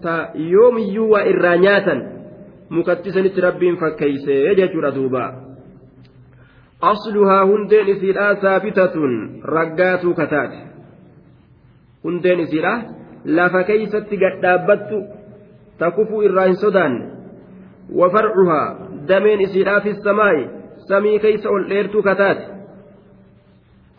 ta 0.07 0.15
yoomiyyuu 0.55 1.11
waa 1.13 1.23
irraa 1.33 1.57
nyaatan 1.67 2.01
mukatti 2.79 3.13
sanitti 3.17 3.41
rabbiin 3.47 3.77
fakkeeysee 3.83 4.55
jechuudha 4.61 4.91
duuba 4.97 5.23
asluhaa 6.93 7.45
hundeen 7.51 7.89
isiidhaa 7.95 8.35
saabitatun 8.45 9.15
raggaatuu 9.57 10.15
kataate 10.21 10.59
hundeen 12.05 12.41
isiidhaa 12.47 12.79
lafa 13.25 13.65
keeysatti 13.65 14.17
gadhaabbattu 14.17 15.03
ta 15.79 15.91
kufuu 15.91 16.23
irraa 16.23 16.47
hin 16.47 16.57
sodaanne 16.57 17.05
wafarcuhaa 18.01 18.67
dameen 19.09 19.41
isiidhaa 19.41 19.81
fi 19.81 19.95
samaa'i 19.95 20.49
samii 20.89 21.19
keeysa 21.19 21.51
ol 21.51 21.69
dheertuu 21.69 22.03
kataate 22.03 22.45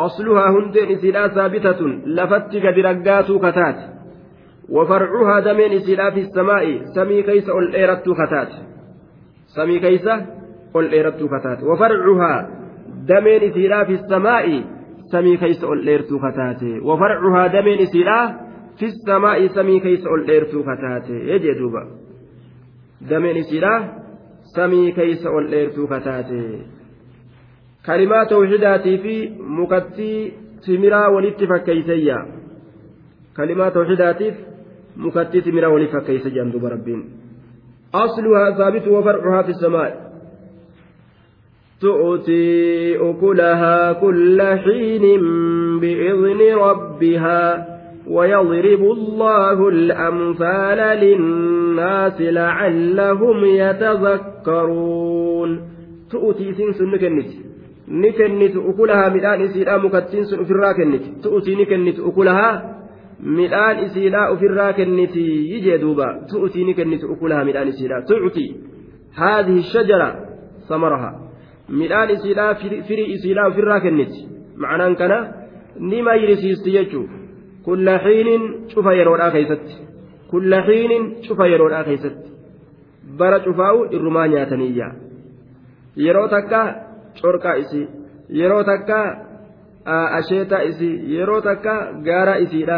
أصلها 0.10 0.52
hundeen 0.52 0.92
isiidhaa 0.98 1.30
ثابت 1.40 2.02
lafatti 2.06 2.62
gadi 2.62 2.82
raggaatuu 2.82 3.40
kataate 3.40 3.92
وفرعها 4.72 5.40
dameen 5.40 5.72
isiidhaa 5.72 6.10
في 6.12 6.20
السماء 6.20 6.82
samii 6.96 7.24
keeysa 7.24 7.50
ol 7.50 7.62
dheertuu 7.62 8.10
kataate 8.10 8.48
samii 9.56 9.80
keeysa 9.80 10.08
ol 10.76 10.85
dheertuu 10.85 11.24
kataate 11.24 11.64
وفرعها 11.64 12.50
dameen 13.08 13.44
isiidhaa 13.44 13.84
في 13.84 13.92
السماء 13.94 14.64
samii 15.12 15.38
keeysa 15.38 15.64
ol 15.64 15.72
dheertuu 15.72 16.08
kataate 16.14 16.62
في 18.80 18.86
السماء 18.86 19.48
samii 19.48 19.80
keeysa 19.80 20.06
ol 20.06 20.14
dheertuu 20.14 20.50
kataate 20.50 21.10
jedhe 21.10 21.54
duuba؟ 21.54 21.84
دمين 23.02 23.38
إسيلا 23.38 23.74
سمي 24.56 24.92
كيس 24.92 25.26
أولئرت 25.26 25.80
كتات 25.80 26.30
كلمات 27.86 28.30
توحيداتي 28.30 28.98
في 28.98 29.30
مكتي 29.40 30.32
تمرا 30.68 31.08
ولتفك 31.08 31.64
كيسيا 31.64 32.20
كلمات 33.38 33.74
توحيداتي 33.74 34.34
مكتت 34.98 35.48
من 35.48 35.64
أول 35.64 35.88
فكيس 35.88 36.28
جندوب 36.28 36.66
ربين. 36.66 37.10
أصلها 37.94 38.52
ثابت 38.58 38.88
وفرعها 38.88 39.42
في 39.42 39.50
السماء. 39.50 40.12
تؤتي 41.82 42.98
أكلها 42.98 43.94
كل 43.94 44.42
حين 44.42 45.02
بإذن 45.80 46.56
ربها. 46.56 47.71
ويضرب 48.12 48.84
الله 48.98 49.70
الأمثال 49.70 51.00
للناس 51.00 52.22
لعلهم 52.22 53.46
يتذكرون. 53.46 55.62
تؤتي 56.12 56.54
سنس 56.54 56.82
نكنت. 56.82 57.28
نكنت 57.88 58.56
أكلها 58.58 59.10
ملان 59.10 59.42
إسيلا 59.42 59.78
مكتسنس 59.78 60.34
أفرا 60.34 60.72
كنت 60.72 61.04
تؤتي 61.24 61.56
نكنت 61.56 62.00
أكلها 62.00 62.78
ملان 63.20 63.76
إسيلا 63.86 64.34
أفرا 64.34 64.72
كنت 64.72 65.16
يجي 65.54 65.78
دوبا. 65.78 66.08
تؤتي 66.32 66.64
نكنت 66.64 67.04
أكلها 67.04 67.44
ملان 67.44 67.68
إسيلا. 67.68 68.06
تؤتي. 68.08 68.56
هذه 69.16 69.58
الشجرة 69.58 70.16
ثمرها. 70.70 71.12
ملان 71.70 72.10
إسيلا 72.10 72.54
في 72.54 73.16
إسيلا 73.16 73.48
أفرا 73.48 73.80
كنت 73.80 74.12
معنى 74.58 74.96
كان 74.96 75.32
نما 75.80 76.14
يرسي 76.14 76.54
يجوه 76.66 77.21
kulla 77.66 77.96
xiinin 78.06 78.44
cufa 78.74 78.94
yeroodhaa 79.00 79.32
keeysatti 79.36 79.76
kulla 80.32 80.60
xiinin 80.68 81.04
cufa 81.28 81.46
yeroodhaa 81.54 81.84
keeysatti 81.90 82.30
bara 83.18 83.40
cufaa'u 83.46 83.80
irrumaa 83.96 84.28
nyaataniyya 84.34 84.88
yeroo 86.06 86.28
takka 86.36 86.62
corqaa 87.22 87.56
isii 87.64 87.88
yeroo 88.40 88.64
takka 88.72 88.98
asheetaa 90.20 90.62
isii 90.72 90.94
yeroo 91.16 91.42
takka 91.48 91.74
gaaraa 92.08 92.38
isiidha 92.46 92.78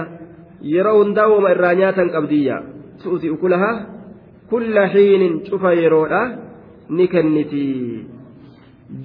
yeroo 0.74 0.96
hundaa 1.00 1.28
woma 1.34 1.52
irraa 1.56 1.74
nyaatan 1.82 2.10
qabdiyya 2.16 2.58
tu'ti 3.04 3.34
ukulaha 3.36 3.72
kulla 4.50 4.88
xiinin 4.96 5.34
cufa 5.50 5.74
yeroodha 5.82 6.22
ni 6.98 7.08
kenniti 7.14 7.64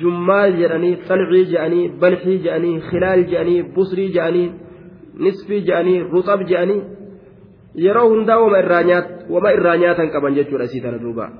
jummaal 0.00 0.56
jedhanii 0.60 0.94
xalcii 1.08 1.44
jedhanii 1.52 1.84
balxii 2.00 2.38
jedhanii 2.46 2.80
khilaal 2.88 3.22
jedhanii 3.30 3.62
busrii 3.76 4.08
jedhanii 4.16 4.48
nisfii 5.18 5.61
jedhanii 5.66 5.98
ruxab 6.12 6.40
jedhanii 6.50 6.83
yeroo 7.85 8.09
hundaa 8.09 8.38
woma 8.38 9.52
irraa 9.57 9.76
nyaatan 9.83 10.11
qaban 10.14 10.35
jechuudha 10.35 10.64
isii 10.64 10.81
tana 10.81 10.98
duuba. 11.02 11.31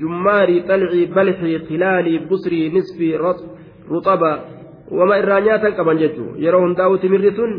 Jummaarii 0.00 0.64
xalcii 0.68 1.06
balxii 1.06 1.58
khilaalii 1.68 2.18
busrii 2.28 2.70
nisfii 2.76 3.14
ruxaba 3.88 4.30
wama 4.90 5.18
irraa 5.18 5.40
nyaatan 5.40 5.76
qaban 5.76 5.98
jechuu. 5.98 6.34
Yeroo 6.44 6.60
hundaa'u 6.66 6.98
timirri 6.98 7.32
tun 7.32 7.52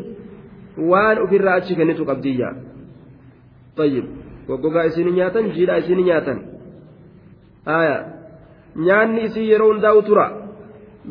waan 0.77 1.21
ofirraa 1.23 1.55
achi 1.61 1.75
kennitu 1.75 2.05
qabdiyya. 2.05 2.53
Tayyib. 3.75 4.05
Goggogaa 4.47 4.85
isin 4.91 5.13
nyaatan 5.15 5.51
jiidhaa 5.51 5.77
isin 5.83 6.05
nyaatan. 6.05 6.41
Aya. 7.65 7.97
Nyaanni 8.75 9.23
isii 9.29 9.49
yeroo 9.51 9.73
hundaa'u 9.73 10.01
tura 10.01 10.44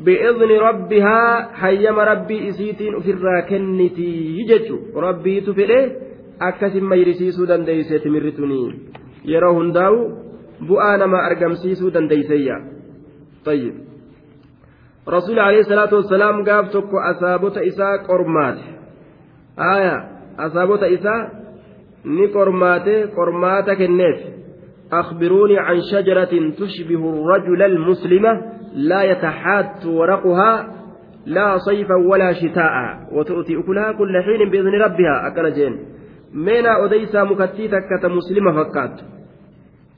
bi'izni 0.07 0.57
rabbihaa 0.59 1.49
hayyama 1.63 2.05
rabbii 2.05 2.47
isiitiin 2.51 2.95
ofirraa 3.01 3.43
kennitii 3.51 4.45
jechu 4.51 4.77
rabbiitu 5.07 5.55
fedhe 5.55 5.81
akkasin 6.49 6.85
mayrisiisuu 6.85 7.47
dandeeyse 7.49 7.99
timirri 7.99 8.33
tunii 8.33 8.69
yeroo 9.33 9.55
hundaa'u 9.59 9.99
bu'aa 10.69 10.97
nama 11.03 11.19
argamsiisuu 11.29 11.95
dandeeyseeyya 11.95 12.57
طيب 13.45 13.75
رسول 15.09 15.39
عليه 15.39 15.61
الصلاة 15.61 15.95
والسلام 15.95 16.45
قاف 16.49 16.65
تكو 16.73 16.97
أصابت 17.13 17.57
إساء 17.59 17.97
قرمات 18.09 18.59
آية 19.77 19.97
أصابت 20.39 20.83
إساء 20.83 21.21
ni 22.05 22.27
qormaate 22.37 22.95
qormaata 23.17 23.77
kenneef 23.81 24.19
أخبروني 24.93 25.59
عن 25.59 25.77
شجرة 25.93 26.33
تشبه 26.61 27.03
الرجل 27.13 27.63
المسلم 27.63 28.25
لا 28.74 29.02
يتحات 29.04 29.86
ورقها 29.86 30.76
لا 31.26 31.58
صيفا 31.58 31.96
ولا 31.96 32.34
شتاء 32.34 32.74
وتؤتي 33.12 33.60
أكلها 33.60 33.92
كل 33.92 34.14
حين 34.24 34.50
بإذن 34.50 34.74
ربها 34.82 35.28
أكل 35.28 35.54
جين 35.54 35.74
مينا 36.34 36.86
أديسا 36.86 37.24
مكتيتك 37.24 37.84
كتمسلمة 37.90 38.52
فكات 38.64 39.02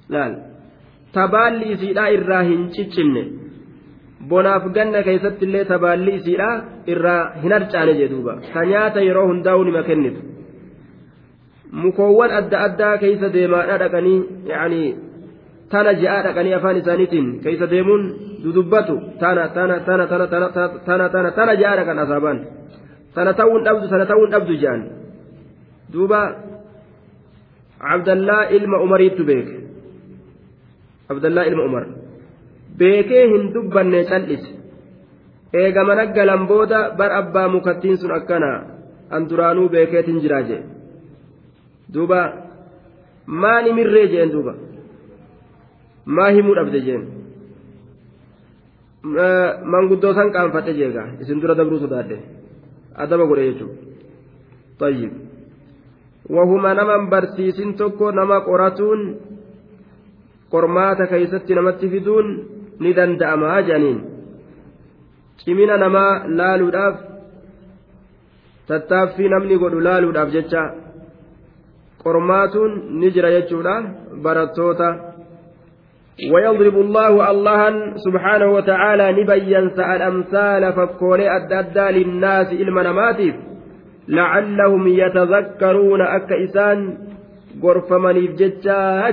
لا 0.10 0.52
tabaalli 1.12 1.72
isiidhaa 1.72 2.08
irraa 2.18 2.42
hin 2.50 2.68
ciccinne 2.76 3.24
bonaaf 4.30 4.68
ganna 4.76 5.04
keessatti 5.08 5.48
illee 5.48 5.64
tabaalli 5.72 6.16
isiidhaa 6.20 6.54
irraa 6.94 7.22
hin 7.44 7.56
harcaane 7.56 7.96
jedhuuba 8.02 8.36
ka 8.54 8.66
nyaata 8.70 9.04
yeroo 9.08 9.26
hundaa'u 9.32 9.64
nima 9.70 9.84
kennitu 9.90 10.22
mukoowwan 11.84 12.36
adda 12.40 12.62
addaa 12.68 12.94
keeysa 13.04 13.34
deemaadha 13.34 13.80
dhaqanii 13.84 14.20
yaanii 14.52 14.88
tana 15.71 15.93
je'aa 16.01 16.23
dhaqanii 16.27 16.55
afaan 16.59 16.77
isaaniitiin 16.83 17.29
keeysa 17.45 17.71
deemuun 17.71 18.03
dudubbatu 18.45 18.95
tana 19.21 19.49
tana 19.57 19.77
tana 19.87 20.05
tana 20.07 20.27
tana 20.33 20.49
tana 20.87 21.09
tana 21.15 21.31
tana 21.37 21.53
dhaqan 21.61 21.99
asaabaan. 22.05 22.39
Tana 23.15 23.33
ta'uun 23.33 23.65
dhabdu 23.67 23.87
tana 23.93 24.05
ta'uun 24.07 24.31
dhabdu 24.35 24.53
je'an. 24.63 24.83
Duuba 25.93 26.21
abdallaa 27.95 28.45
ilma 28.57 28.77
umariittu 28.87 29.23
beeke. 29.31 29.57
Abdallaa 31.13 31.49
ilma 31.51 31.63
umar. 31.69 31.85
Beekee 32.79 33.25
hin 33.33 33.43
dubbanne 33.55 34.01
cal'ise. 34.11 34.51
Eega 35.61 35.83
mana 35.89 36.05
galan 36.17 36.43
booda 36.51 36.81
bar 36.99 37.11
abbaa 37.21 37.49
mukattiin 37.49 37.97
sun 38.01 38.13
akkana 38.19 38.51
an 39.15 39.23
duraanuu 39.31 39.69
beekeetin 39.75 40.21
jiraa? 40.23 40.43
jee. 40.49 40.63
Duuba 41.95 42.21
maani 43.27 43.71
mirree 43.79 44.09
jeen 44.13 44.31
duuba 44.35 44.53
maa 46.07 46.31
himuu 46.37 46.55
dhabde 46.59 46.81
jeen 46.87 47.05
manguddoo 49.73 50.15
san 50.15 50.33
qaanfadhe 50.35 50.73
jeega 50.79 51.03
isin 51.23 51.41
dura 51.41 51.55
dabruu 51.55 51.81
sodaadhe 51.85 52.19
adaba 53.03 53.25
godhe 53.31 53.47
jechuudha 53.49 53.77
tayyib 54.81 55.13
wahuma 56.37 56.75
naman 56.75 57.09
barsiisin 57.13 57.77
tokko 57.81 58.13
nama 58.13 58.41
qoratuun 58.49 59.01
qormaata 60.53 61.07
keeysatti 61.13 61.55
namatti 61.59 61.91
fiduun 61.95 62.27
ni 62.83 62.91
danda'amaa 62.99 63.59
jedhaniin 63.69 63.99
cimina 65.41 65.77
namaa 65.85 66.13
laaluudhaaf 66.39 66.97
tattaaffii 68.69 69.29
namni 69.35 69.59
godhu 69.63 69.81
laaluudhaaf 69.89 70.31
jecha 70.37 70.63
qormaatuun 72.05 72.73
ni 73.01 73.11
jira 73.15 73.31
jechuudha 73.37 73.75
barattoota 74.25 74.89
ويضرب 76.33 76.77
الله 76.81 77.31
الله 77.31 77.63
سبحانه 77.97 78.49
وتعالى 78.53 79.13
نبين 79.23 79.71
الأمثال 79.79 80.73
فكولي 80.73 81.27
أدى 81.37 81.99
للناس 81.99 82.53
إلما 82.53 82.83
نماتف 82.83 83.35
لعلهم 84.09 84.89
يتذكرون 84.89 86.01
أك 86.01 86.33
إسان 86.33 86.99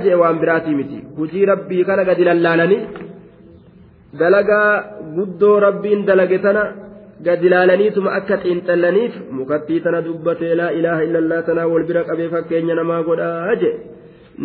jee 0.03 0.15
waan 0.21 0.39
biraatii 0.39 0.75
miti 0.75 0.97
hujii 1.17 1.45
rabbii 1.45 1.83
kana 1.87 2.03
gadi 2.03 2.25
lallaalanii 2.27 2.79
dalagaa 4.19 4.83
guddoo 5.15 5.59
rabbiin 5.65 6.05
dalage 6.09 6.39
tana 6.45 6.63
gadi 7.27 7.49
laalaniituma 7.53 8.15
akka 8.19 8.37
xiinxallaniif 8.43 9.13
mukattii 9.37 9.79
tana 9.85 10.01
dubbatee 10.07 10.55
laa 10.61 10.71
ilaaha 10.79 11.05
illallah 11.07 11.39
tanaa 11.49 11.67
wal 11.73 11.85
bira 11.89 12.03
qabee 12.09 12.29
fakkeenya 12.35 12.75
namaa 12.81 13.01
godhaa 13.09 13.55
jee 13.61 13.75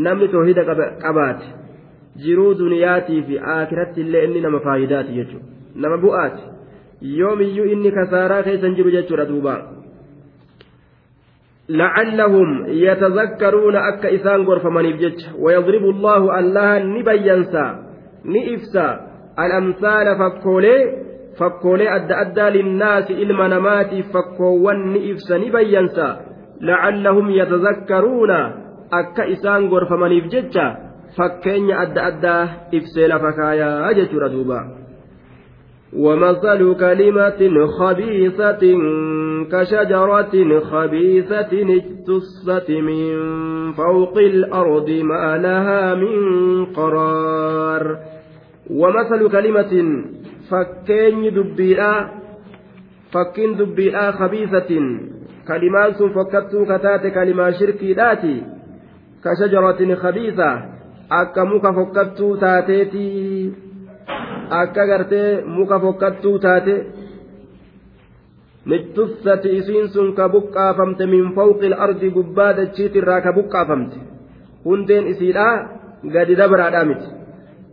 namni 0.04 0.28
toohida 0.34 0.62
qabaate 1.04 1.46
jiruu 2.24 2.52
duniyaatii 2.58 3.22
fi 3.22 3.40
aakiratti 3.56 4.00
illee 4.00 4.24
inni 4.24 4.40
nama 4.40 4.60
faayidaati 4.60 5.18
jechuudha. 5.18 5.46
Nama 5.74 5.98
bu'aati. 6.04 6.42
Yoomiyyuu 7.18 7.66
inni 7.74 7.92
kasaaraa 7.98 8.42
keessan 8.42 8.78
jiru 8.78 8.90
jechuudha 8.90 9.28
duubaa. 9.32 9.60
لعلهم 11.68 12.66
يتذكرون 12.66 13.76
أك 13.76 14.06
إسان 14.06 14.42
غرف 14.42 14.66
من 14.66 14.84
ويضرب 15.38 15.84
الله 15.84 16.38
الله 16.38 16.78
نبينسا 16.78 17.84
نئفسا 18.24 19.00
الأمثال 19.38 20.06
فكولي 20.18 20.76
فكولي 21.38 21.96
أدى 21.96 22.14
أدى 22.14 22.58
للناس 22.58 23.10
إلما 23.10 23.48
نماتي 23.48 24.02
فكوان 24.02 24.92
نئفسا 24.92 25.38
نبينسا 25.38 26.20
لعلهم 26.60 27.30
يتذكرون 27.30 28.30
أك 28.92 29.20
إسان 29.20 29.68
غرف 29.68 29.92
من 29.92 30.12
يبجج 30.12 30.58
فكين 31.16 31.70
أدى 31.70 32.00
أدى 32.00 32.50
إفسيل 32.74 33.18
فكايا 33.18 33.90
أجج 33.90 34.14
ردوبا 34.14 34.78
ومثل 35.96 36.74
كلمة 36.80 37.66
خبيثة 37.66 38.62
كشجرة 39.52 40.60
خبيثة 40.60 41.52
اجتثت 41.52 42.70
من 42.70 43.12
فوق 43.72 44.18
الأرض 44.18 44.90
ما 44.90 45.38
لها 45.38 45.94
من 45.94 46.18
قرار 46.66 47.98
ومثل 48.70 49.30
كلمة 49.30 50.02
فكين 50.50 51.34
دبيئة 51.34 52.10
فكين 53.12 53.56
دبيئة 53.56 54.10
خبيثة 54.10 54.68
كلمات 55.48 56.02
فكتو 56.02 56.64
كتات 56.64 57.06
كلمة 57.06 57.50
شركي 57.50 57.94
داتي 57.94 58.42
كشجرة 59.24 59.94
خبيثة 59.94 60.77
akka 61.08 61.44
muka 61.44 61.72
fokkattuu 61.72 62.36
taateetii 62.36 63.52
akka 64.50 64.86
gartee 64.86 65.42
muka 65.44 65.80
fokkattuu 65.80 66.38
taate. 66.38 66.76
Mittussati 68.68 69.56
isiin 69.58 69.88
sun 69.88 70.12
ka 70.14 70.28
buqqaafamte 70.28 71.06
min 71.06 71.32
fawqi 71.34 71.72
ardi 71.72 72.10
gubbaa 72.10 72.52
dachiitirraa 72.56 73.20
ka 73.20 73.32
buqqaafamte. 73.32 73.96
Hundeen 74.64 75.06
isiidhaa 75.06 75.54
gadi 76.12 76.36
dabraadhaa 76.36 76.84
miti. 76.84 77.08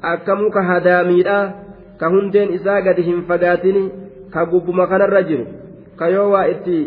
Akka 0.02 0.36
muka 0.36 0.62
hadaamiidhaa 0.64 1.52
ka 2.00 2.10
hundeen 2.10 2.54
isaa 2.54 2.82
gadi 2.82 3.04
hin 3.04 3.26
fagaatini 3.28 3.84
ka 4.32 4.46
gubbuma 4.46 4.88
kanarra 4.88 5.24
jiru. 5.24 5.46
Ka 6.00 6.08
yoo 6.08 6.30
waa 6.32 6.48
itti 6.54 6.78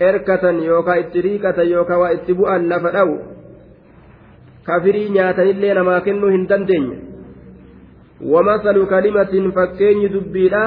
erkatan 0.00 0.62
yookaa 0.66 0.98
itti 1.02 1.22
riiqatan 1.22 1.70
yookaa 1.70 1.98
waa 1.98 2.12
itti 2.18 2.34
bu'an 2.34 2.68
lafa 2.68 2.90
dhawu 2.98 3.16
kafirii 4.66 5.08
nyaatanillee 5.16 5.74
namaa 5.78 6.00
kennuu 6.06 6.30
hin 6.36 6.48
dandeenye 6.48 6.96
wamasalu 8.32 8.86
kalimatin 8.86 9.52
fakkeenyi 9.58 10.08
dubbiidha 10.12 10.62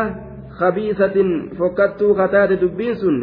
kabiisatin 0.60 1.32
fokkattuu 1.58 2.14
kataate 2.22 2.62
dubbiin 2.62 2.96
sun 3.02 3.18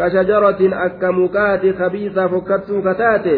kashajaratin 0.00 0.74
akka 0.86 1.12
mukaati 1.12 1.72
kabiisaa 1.80 2.28
fokkattuu 2.34 2.82
kataate 2.82 3.36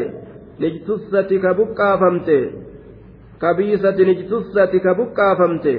nijtussati 0.64 1.38
ka 1.44 1.54
buqqaafamte 1.60 2.38
kabiisati 3.44 4.04
nijtussati 4.10 4.80
ka 4.86 4.94
buqqaafamte 4.94 5.74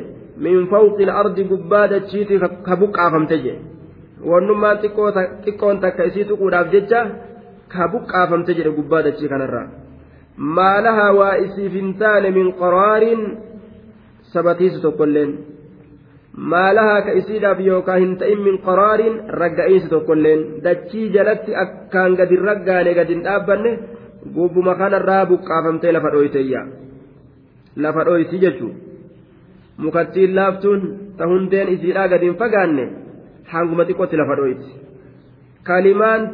min 0.46 0.68
fawqi 0.72 1.06
lardi 1.12 1.44
gubbaa 1.52 1.88
dachiiti 1.96 2.40
ka 2.70 2.76
buqqaafamte 2.84 3.38
jedhe 3.44 3.60
wannummaan 4.32 4.82
xiqqoon 5.44 5.82
takka 5.86 6.04
isii 6.10 6.26
tuquudhaaf 6.32 6.72
jecha 6.74 7.02
ka 7.74 7.88
buqqaafamte 7.94 8.58
jedhe 8.58 8.72
gubbaa 8.80 9.04
dachii 9.08 9.30
kanarraa 9.34 9.68
maalahaa 10.42 11.14
waa 11.20 11.36
isiif 11.46 11.74
hin 11.74 11.94
taane 12.02 12.32
min 12.32 12.54
qaraariin 12.62 13.24
sabatiisu 14.34 14.82
tokkolleen 14.82 15.34
maalahaa 16.54 17.02
ka 17.08 17.12
isiidhaaf 17.22 17.60
yookaan 17.66 18.00
hin 18.04 18.18
ta'in 18.18 18.42
min 18.48 18.58
qaraariin 18.68 19.18
ragga'iinsi 19.42 19.90
tokkolleen 19.90 20.46
dachii 20.64 21.10
jalatti 21.16 21.56
akkaan 21.64 22.16
gadi 22.22 22.36
raggaane 22.50 22.94
gadi 23.00 23.14
hin 23.14 23.24
dhaabbanne 23.28 23.72
gubbuma 24.36 24.76
kanarraa 24.82 25.26
buqqaafamtee 25.26 25.92
lafa 25.92 26.14
dhooyteeyya. 26.16 26.62
Lafa 27.76 28.06
dhooyti 28.06 28.42
jechuun 28.44 28.76
mukattiin 29.78 30.36
laaftuun 30.36 30.82
ta 31.18 31.28
hundeen 31.28 31.74
isiidhaa 31.76 32.08
gadi 32.08 32.26
hin 32.26 32.38
fagaanne 32.44 32.90
hanguma 33.54 33.86
xiqqootti 33.86 34.18
lafa 34.18 34.36
dhooyti. 34.42 34.70
Kalimaan 35.64 36.30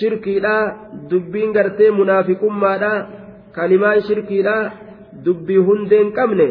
shirkiidhaa 0.00 0.64
dubbiin 1.10 1.52
gartee 1.52 1.90
munaafiqummaadhaa 1.90 2.98
kalimaan 3.56 4.00
shirkiidhaa 4.08 4.62
dubbii 5.24 5.62
hundeen 5.68 6.12
qabne. 6.18 6.48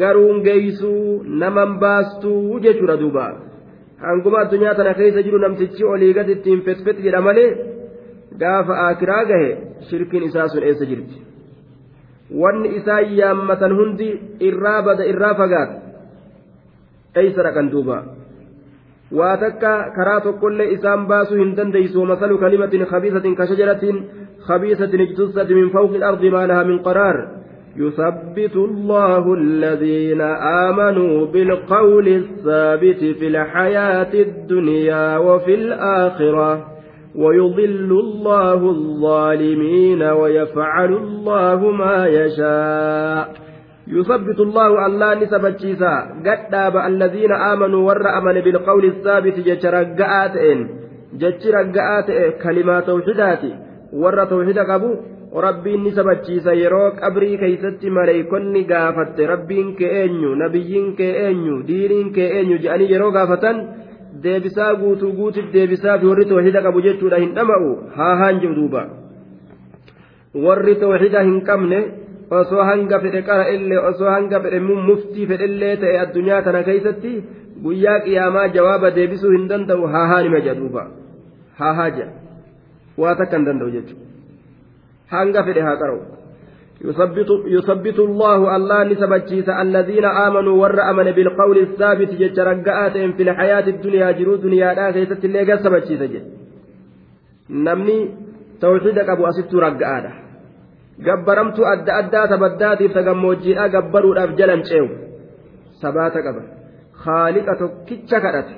garuun 0.00 0.42
geeysuu 0.46 1.22
naman 1.42 1.70
baastuu 1.82 2.60
jechuudha 2.64 2.96
duuba 3.00 3.24
hanguma 4.04 4.38
addunyaa 4.42 4.74
tana 4.78 4.92
keessa 4.98 5.24
jiru 5.26 5.38
namtichi 5.44 5.84
olii 5.92 6.12
gad 6.18 6.28
ittiin 6.34 6.62
fetfet 6.66 7.00
jedha 7.06 7.20
malee 7.26 7.48
gaafa 8.42 8.74
aakiraa 8.84 9.24
gahe 9.30 9.50
shirkiin 9.88 10.28
isaa 10.28 10.46
sun 10.52 10.68
eessa 10.68 10.88
jirti 10.90 11.16
wanni 12.42 12.68
isaa 12.78 13.00
yaammatan 13.20 13.76
hundi 13.80 14.08
irraa 14.50 14.78
bada 14.88 15.10
irraa 15.12 15.34
fagaata 15.40 15.76
eeysa 17.22 17.46
dhaqan 17.48 17.70
duuba 17.74 17.98
waa 19.18 19.34
takka 19.44 19.72
karaa 19.96 20.20
tokkollee 20.26 20.68
isaan 20.76 21.06
baasuu 21.12 21.40
hin 21.42 21.56
dandeeysu 21.58 22.00
wamasalu 22.02 22.38
kalimatin 22.44 22.86
khabiisatin 22.92 23.34
ka 23.40 23.50
shajaratin 23.52 23.96
khabiisatin 24.46 25.00
ijtussat 25.00 25.48
min 25.48 25.70
fawqi 25.70 25.96
ilardi 25.96 26.30
maa 26.30 26.46
laha 26.46 26.64
min 26.64 26.78
qaraar 26.82 27.40
يثبت 27.76 28.56
الله 28.56 29.34
الذين 29.34 30.20
آمنوا 30.66 31.26
بالقول 31.26 32.08
الثابت 32.08 32.98
في 33.18 33.26
الحياة 33.28 34.14
الدنيا 34.14 35.18
وفي 35.18 35.54
الآخرة. 35.54 36.66
ويضل 37.14 37.90
الله 38.04 38.70
الظالمين 38.70 40.02
ويفعل 40.02 40.92
الله 40.92 41.70
ما 41.70 42.06
يشاء. 42.06 43.28
يثبت 43.88 44.40
الله 44.40 44.86
الله 44.86 45.14
نسبتشيسا 45.14 45.94
قد 46.26 46.50
داب 46.50 46.76
الذين 46.76 47.32
آمنوا 47.32 47.88
ور 47.88 48.02
بالقول 48.44 48.84
الثابت 48.84 49.36
جتش 49.40 49.66
رقعاتين 49.66 50.68
جتش 51.14 51.46
رقعات 51.46 52.08
كلمات 52.42 52.86
توحيداتي. 52.86 53.69
ور 53.92 54.24
توحيد 54.24 54.58
قبو 54.58 54.90
rabbiin 55.30 55.84
ni 55.84 55.92
sabachiisa 55.94 56.52
yeroo 56.58 56.90
qabrii 57.00 57.36
keeysatti 57.38 57.90
maleeykonni 57.96 58.64
gaafatte 58.70 59.26
rabbiin 59.32 59.68
kee 59.78 59.90
eenyu 59.98 60.34
nabiyyiin 60.34 60.88
kee 60.96 61.10
eenyu 61.26 61.58
diiniin 61.68 62.08
kee 62.16 62.26
eenyu 62.38 62.56
jedhanii 62.64 62.90
yeroo 62.92 63.10
gaafatan 63.16 63.60
deebisaa 64.24 64.74
guutuu 64.80 65.12
guutiif 65.18 65.52
deebisaa 65.52 65.98
fi 65.98 66.10
warri 66.10 66.24
toohida 66.30 66.62
qabu 66.64 66.82
jechuudha 66.86 67.20
hin 67.24 67.34
dhama'u 67.36 67.68
haa 67.98 68.16
haan 68.22 68.40
jiru 68.44 68.54
duuba 68.56 68.82
warri 70.46 70.74
toohida 70.80 71.22
hin 71.28 71.36
qabne 71.50 71.78
osoo 72.38 72.64
hanga 72.70 73.00
fedhe 73.04 73.22
qara 73.28 73.44
illee 73.56 73.84
osoo 73.90 74.10
hanga 74.14 74.40
fedhe 74.46 74.60
muftii 74.68 75.28
fedhellee 75.34 75.76
ta'e 75.84 76.00
addunyaa 76.06 76.40
kana 76.48 76.64
keeysatti 76.70 77.12
guyyaa 77.68 78.00
qiyaamaa 78.08 78.48
jawaaba 78.58 78.90
deebisuu 78.98 79.36
hin 79.36 79.46
danda'u 79.54 79.92
haa 79.94 80.06
haa 80.14 80.22
nima 80.26 80.42
jedha 80.48 80.60
duuba 80.60 80.84
haa 81.62 81.72
haa 81.80 81.88
jedha 82.00 82.29
waa 82.99 83.15
takka 83.15 83.37
hin 83.37 83.45
danda'u 83.47 83.71
jechuudha 83.77 84.05
hanga 85.15 85.43
fedhe 85.47 85.65
haa 85.69 85.79
qara'u. 85.83 86.03
يثبت, 86.85 87.29
يثبت 87.55 87.99
الله 87.99 88.55
الله 88.55 88.83
نسبتشيس 88.83 89.49
الذين 89.49 90.05
آمنوا 90.05 90.55
ور 90.61 90.79
أمن 90.91 91.07
بالقول 91.15 91.57
الثابت 91.57 92.09
جترقات 92.21 92.95
في 93.15 93.21
الحياة 93.23 93.67
الدنيا 93.75 94.11
جرو 94.11 94.35
دنيا 94.35 94.73
لا 94.73 94.91
كيست 94.91 95.25
اللي 95.25 95.41
قسبتشيس 95.51 96.01
نمني 97.49 97.97
توحيدك 98.61 99.09
أبو 99.09 99.23
أسفت 99.29 99.55
رقاده 99.55 100.11
gabbaramtu 101.03 101.65
adda 101.67 101.95
addaa 102.01 102.27
tabaddaatiif 102.31 102.93
tagammoojjiidha 102.97 103.69
gabbaruudhaaf 103.75 104.35
jalan 104.39 104.61
ceewu 104.69 104.89
sabaata 105.81 106.21
qaba 106.25 106.41
haaliqa 107.05 107.55
tokkicha 107.61 108.21
kadhate 108.25 108.55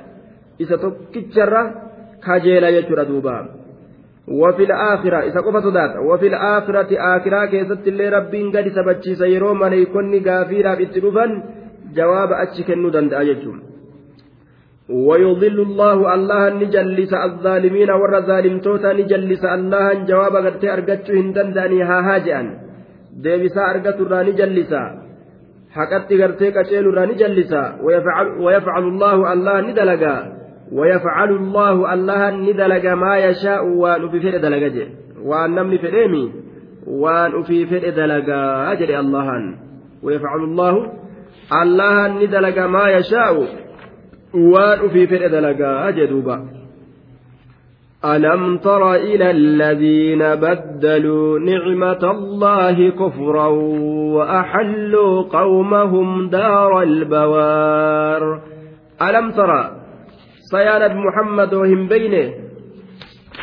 isa 0.64 0.78
tokkicharra 0.84 1.62
kajeela 2.26 2.72
jechuudha 2.76 3.08
duubaa 3.10 3.42
وفي 4.29 4.65
الآخرة 4.65 5.17
إذا 5.17 5.41
قفت 5.41 5.67
ذات 5.67 5.97
وفي 5.97 6.27
الآخرة 6.27 6.91
آخرة 7.17 7.45
كيست 7.45 7.89
اللي 7.89 8.09
ربين 8.09 8.57
قد 8.57 8.69
سبتشي 8.69 9.15
سيرو 9.15 9.55
من 9.55 9.73
يكون 9.73 10.15
غافيرا 10.27 10.75
بالتلوفا 10.75 11.43
جواب 11.95 12.33
أتشك 12.33 12.71
الندن 12.71 13.15
أججم 13.15 13.61
ويضل 14.89 15.61
الله 15.61 16.15
الله 16.15 16.49
نجلس 16.49 17.15
الظالمين 17.15 17.91
ور 17.91 18.21
ظالمتوتا 18.21 18.93
نجلس 18.93 19.45
الله 19.45 19.87
جواب 20.11 20.37
قد 20.37 20.65
أرقتش 20.65 21.11
هندن 21.11 21.53
داني 21.53 21.83
ها 21.83 21.99
هاجئا 22.09 22.63
deebisaa 23.25 23.69
argatu 23.73 24.05
irraa 24.07 24.25
ni 24.25 24.33
jallisa 24.33 24.81
haqatti 25.77 26.17
gartee 26.21 26.53
qaceelu 26.57 26.93
irraa 26.93 27.07
ni 27.07 27.15
jallisa 27.23 27.61
wayafcalu 27.85 28.91
ويفعل 30.73 31.31
الله 31.31 31.95
الله 31.95 32.31
ندلج 32.31 32.87
ما 32.87 33.17
يشاء 33.19 33.65
وان 33.65 34.09
في 34.09 34.21
فئة 34.21 34.39
دلجة 34.39 34.89
وان 35.25 35.51
نمني 35.55 35.79
فئامي 35.79 36.33
وان 36.87 37.43
في 37.43 37.67
فئة 37.67 37.91
دلجة 37.91 38.73
أجري 38.73 38.99
الله. 38.99 39.55
ويفعل 40.03 40.41
الله 40.45 40.93
الله 41.63 42.09
ندلج 42.09 42.59
ما 42.59 42.89
يشاء 42.89 43.47
وان 44.35 44.89
في 44.89 45.07
فئة 45.07 45.27
دلجة 45.27 45.89
أجدوبا 45.89 46.47
ألم 48.05 48.59
تر 48.59 48.95
إلى 48.95 49.31
الذين 49.31 50.19
بدلوا 50.19 51.39
نعمة 51.39 52.11
الله 52.11 52.91
كفرا 52.91 53.47
وأحلوا 54.17 55.23
قومهم 55.23 56.29
دار 56.29 56.83
البوار. 56.83 58.41
ألم 59.03 59.31
ترى 59.31 59.82
فيا 60.53 60.75
نبي 60.83 60.99
محمد 61.09 61.55
وهم 61.55 61.83
بينه 61.89 62.27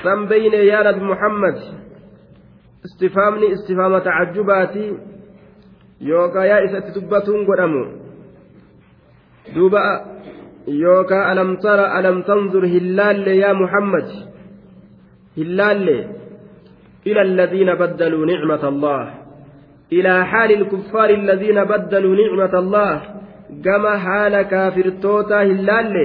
فم 0.04 0.20
بينه 0.34 0.62
يا 0.72 0.80
نبي 0.88 1.04
محمد 1.12 1.58
استفهامني 2.86 3.48
استفهام 3.54 3.94
تعجباتي 4.08 4.86
يوكا 6.02 6.40
يا 6.52 6.58
إسات 6.66 6.86
تبتون 6.96 7.42
قدمو 7.50 7.84
دوبا 9.56 9.84
يوكا 10.68 11.32
ألم 11.32 11.50
ترى 11.66 11.86
ألم 12.00 12.18
تنظر 12.30 12.64
هلال 12.76 13.28
يا 13.28 13.52
محمد 13.62 14.08
هلال 15.38 15.88
إلى 17.08 17.22
الذين 17.22 17.70
بدلوا 17.76 18.26
نعمة 18.26 18.64
الله 18.68 19.02
إلى 19.94 20.26
حال 20.26 20.52
الكفار 20.52 21.10
الذين 21.10 21.64
بدلوا 21.64 22.16
نعمة 22.22 22.54
الله 22.60 23.02
كما 23.66 23.98
حال 23.98 24.42
كافر 24.42 24.90
توتا 25.02 25.42
هلال 25.42 25.96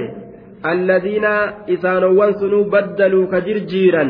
الذين 0.73 1.25
إسانوان 1.73 2.31
سنو 2.41 2.63
بدلوا 2.73 3.25
كجرجيرا 3.33 4.05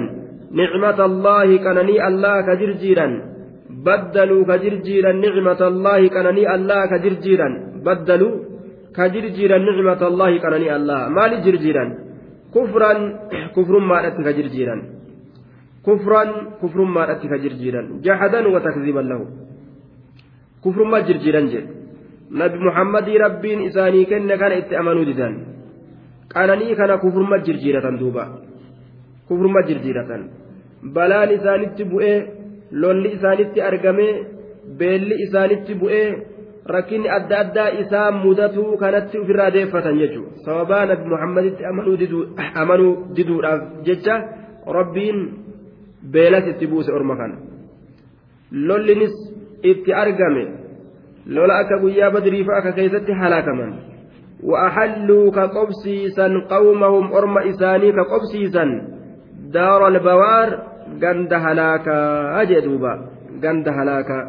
نعمة 0.60 1.00
الله 1.10 1.48
كنني 1.66 1.96
الله 2.08 2.36
كجرجيرا 2.48 3.08
بدلوا 3.86 4.42
كجرجيرا 4.50 5.12
نعمة 5.26 5.62
الله 5.72 6.00
كنني 6.16 6.44
الله 6.56 6.82
كجرجيرا 6.92 7.50
بدلوا 7.88 8.34
كجرجيرا 8.98 9.58
نعمة 9.68 10.02
الله 10.10 10.32
كنني 10.44 10.70
الله. 10.78 11.02
ما 11.16 11.24
لجرجيرا 11.32 11.86
كفرا 12.56 12.92
كفر 13.56 13.76
ما 13.90 13.98
كجرجيرا 14.28 14.76
كفرا 15.88 16.24
كفر 16.62 16.80
ما 16.96 17.04
كجرجيرا 17.22 17.82
جحدا 18.06 18.40
وتكذيبا 18.54 19.04
له. 19.12 19.22
كفر 20.64 20.84
ما 20.92 21.00
جرجيرا 21.08 21.42
جد 21.52 21.68
نبي 22.40 22.58
محمد 22.68 23.08
ربين 23.24 23.60
إساني 23.68 24.02
كن 24.10 24.30
كان 24.42 24.52
إتأمنوا 24.60 25.06
ددان 25.10 25.34
qananii 26.36 26.76
kana 26.80 26.98
kufurma 27.04 27.38
jirjiiratan 27.46 28.00
duuba. 28.02 28.24
Kufurma 29.28 29.62
jirjiiratan. 29.68 30.22
Balaan 30.96 31.32
isaanitti 31.38 31.84
bu'ee 31.92 32.18
lolli 32.82 33.10
isaanitti 33.18 33.62
argamee 33.70 34.14
beelli 34.80 35.16
isaanitti 35.26 35.74
bu'ee 35.82 36.08
rakkinni 36.74 37.10
adda 37.18 37.40
addaa 37.44 37.70
isaa 37.84 38.12
mudatuu 38.12 38.78
kanatti 38.84 39.20
ofirraa 39.20 39.54
deeffatan 39.56 40.00
jechuudha. 40.02 40.44
Sababaa 40.46 40.86
nabi 40.92 41.10
muhammaditti 41.14 41.64
amanuu 42.62 42.92
diduudhaaf 43.18 43.62
jecha 43.88 44.16
rabbiin 44.78 45.20
beelas 46.14 46.48
itti 46.54 46.68
buuse 46.68 46.92
orma 47.00 47.16
kana. 47.22 47.36
Lollinis 48.52 49.16
itti 49.72 49.94
argame 50.04 50.46
lola 51.26 51.60
akka 51.64 51.82
guyyaa 51.84 52.12
badriifa 52.12 52.58
akka 52.58 52.72
keessatti 52.80 53.12
halaakaman. 53.22 53.72
وأحلوا 54.44 55.32
كقبسيسا 55.32 56.28
قومهم 56.50 57.14
أرم 57.14 57.38
إساني 57.38 57.92
كقبسيسا. 57.92 58.66
دار 59.54 59.88
البوار 59.88 60.50
قند 61.02 61.34
هلاكا 61.34 61.98
أجدوبا 62.42 62.94
قند 63.44 63.68
هلاكا 63.70 64.20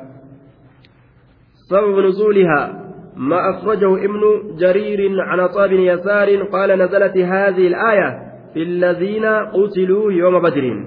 سبب 1.71 1.99
نزولها 1.99 2.63
ما 3.17 3.51
أخرجه 3.51 3.95
ابن 4.05 4.23
جرير 4.59 5.21
عن 5.21 5.47
عطاء 5.47 5.60
بن 5.60 5.73
يسار 5.73 6.43
قال 6.43 6.79
نزلت 6.79 7.17
هذه 7.17 7.67
الآية 7.67 8.09
في 8.55 8.63
الذين 8.63 9.25
قتلوا 9.27 10.13
يوم 10.13 10.43
بدر. 10.43 10.85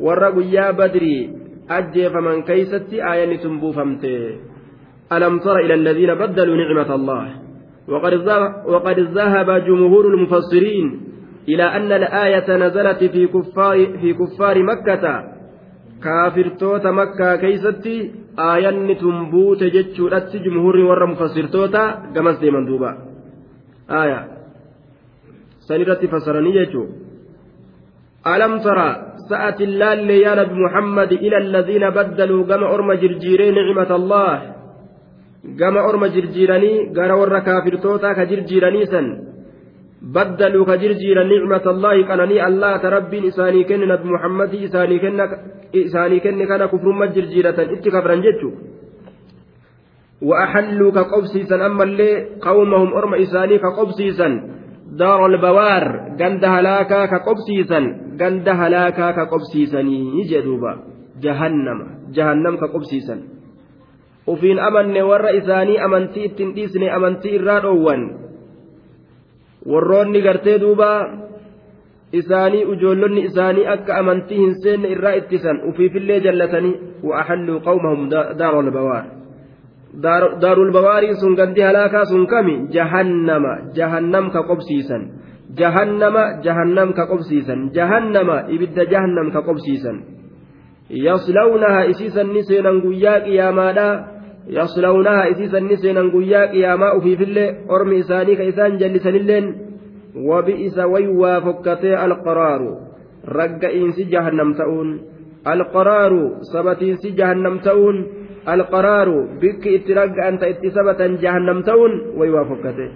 warra 0.00 0.42
guyyaa 0.42 0.70
بدري 0.70 1.30
ajjeefaman 1.70 2.42
keessatti 2.42 2.92
آية 2.92 3.36
tun 3.36 3.72
buufamte. 3.72 4.36
ألم 5.12 5.38
تر 5.38 5.56
إلى 5.56 5.74
الذين 5.74 6.14
بدلوا 6.14 6.56
نعمة 6.56 6.94
الله؟ 6.94 7.47
وقد 7.88 8.98
ذهب 8.98 9.50
جمهور 9.50 10.04
المفسرين 10.14 11.00
إلى 11.48 11.62
أن 11.62 11.92
الآية 11.92 12.56
نزلت 12.56 13.04
في 13.04 13.26
كفار 13.26 13.78
في 14.00 14.14
كفار 14.14 14.62
مكة. 14.62 15.04
kaafirtoota 16.04 16.90
مكة 16.90 17.36
keessatti 17.36 18.10
آية 18.38 18.94
تنبوت 19.00 19.62
جتشورت 19.64 20.36
جمهور 20.36 20.76
ور 20.76 21.06
مفسرتوتا 21.06 21.84
قمس 22.16 22.38
ديما 22.38 22.66
دوبا. 22.68 22.90
آية. 23.90 24.20
سنرت 25.68 26.02
فسرني 26.12 26.52
جتشو. 26.52 26.84
ألم 28.26 28.58
ترى 28.58 28.88
سأت 29.28 29.60
اللال 29.60 30.10
يا 30.10 30.34
نبي 30.34 30.54
محمد 30.64 31.12
إلى 31.12 31.36
الذين 31.36 31.90
بدلوا 31.90 32.42
قم 32.50 32.64
أرم 32.64 32.92
جرجيرين 32.92 33.54
نعمة 33.54 33.90
الله؟ 33.96 34.57
أرم 35.62 36.06
جرجيراني 36.06 36.72
قال 36.96 37.12
ور 37.12 37.38
كافر 37.38 37.74
توتا 37.76 38.12
كجرجيراني 38.12 38.86
سن 38.86 39.06
بدلوا 40.02 40.64
كجرجير 40.66 41.16
نعمة 41.32 41.66
الله 41.74 42.02
كانني 42.08 42.46
الله 42.46 42.76
تربي 42.76 43.28
إساني 43.28 43.64
كن 43.64 43.80
نبي 43.88 44.08
محمد 44.14 44.54
إساني 44.54 44.98
كن 44.98 45.20
إساني 45.76 46.20
كن 46.20 46.44
كان 46.50 46.62
كفر 46.72 46.88
مجرجيرة 47.00 47.58
اتكفرا 47.74 48.14
جتشو 48.24 48.50
وأحلوا 50.22 50.90
كقبسيسا 50.96 51.66
أما 51.66 51.84
اللي 51.84 52.10
قومهم 52.46 52.90
أرم 52.94 53.14
إساني 53.14 53.58
كقبسيسا 53.58 54.28
دار 55.00 55.26
البوار 55.26 55.84
قند 56.20 56.44
هلاكا 56.44 57.06
كقبسيسا 57.06 57.80
قند 58.20 58.48
هلاكا 58.48 59.10
كقبسيسني 59.10 60.22
جدوبا 60.30 60.72
جهنم 61.22 61.78
جهنم 62.16 62.56
كقبسيسا 62.56 63.16
وفين 64.28 64.58
أمن 64.58 64.96
ور 65.02 65.24
إساني 65.38 65.84
أمنتي 65.84 66.22
التنديسني 66.26 66.96
أمنتي 66.96 67.36
الرادوان 67.36 68.02
warroonni 69.68 70.22
gartee 70.22 70.58
duuba 70.62 70.90
isaanii 72.12 72.64
ujoollonni 72.64 73.24
isaanii 73.28 73.66
akka 73.74 73.96
amantii 74.00 74.38
hin 74.40 74.54
seenne 74.62 74.88
irraa 74.94 75.12
ittisan 75.20 75.60
ufiifillee 75.70 76.20
jallatanii 76.26 76.74
wa'ahalluu 77.08 77.60
qawmahum 77.68 78.08
daarol 80.40 80.72
bawaar 80.72 81.04
sun 81.20 81.36
gandi 81.36 81.60
halaakaa 81.60 82.04
sun 82.04 82.26
kami 82.26 82.54
jahannama 82.76 83.52
jahannam 83.80 84.30
ka 84.30 84.42
qobsiisan 84.50 85.02
jahannama 85.60 86.24
jahannam 86.46 86.92
ka 86.92 87.06
qobsiisan 87.12 87.70
jahannama 87.76 88.36
ibidda 88.48 88.84
jahannam 88.92 89.32
ka 89.32 89.42
qobsiisan 89.42 89.96
yaslawnaha 90.88 91.84
isiisan 91.92 92.32
ni 92.32 92.42
seenan 92.44 92.80
guyyaa 92.80 93.20
qiyaamaadha 93.26 94.17
yaslawnaha 94.48 95.28
isiisan 95.32 95.68
ni 95.68 95.76
seenan 95.76 96.10
guyyaa 96.10 96.46
qiyaamaa 96.52 96.92
ufiifillee 96.98 97.48
ormi 97.68 97.98
isaanii 98.02 98.36
ka 98.36 98.42
isaan 98.52 98.78
jallisanilleen 98.80 99.46
wabi'isa 100.28 100.88
waywaa 100.88 101.40
fokkatee 101.40 101.96
alqaraaru 101.96 102.70
ragga'iinsi 103.38 104.08
jahannam 104.14 104.54
ta'uun 104.60 104.94
alqaraaru 105.44 106.22
sabatiinsi 106.52 107.12
jahannam 107.18 107.60
ta'uun 107.66 107.98
alqaraaru 108.54 109.18
bikki 109.40 109.74
itti 109.80 109.94
ragga'an 110.00 110.40
ta 110.40 110.50
itti 110.54 110.72
sabatan 110.78 111.20
jahannam 111.24 111.62
ta'uun 111.68 112.16
waywaa 112.16 112.48
fokkatee 112.48 112.90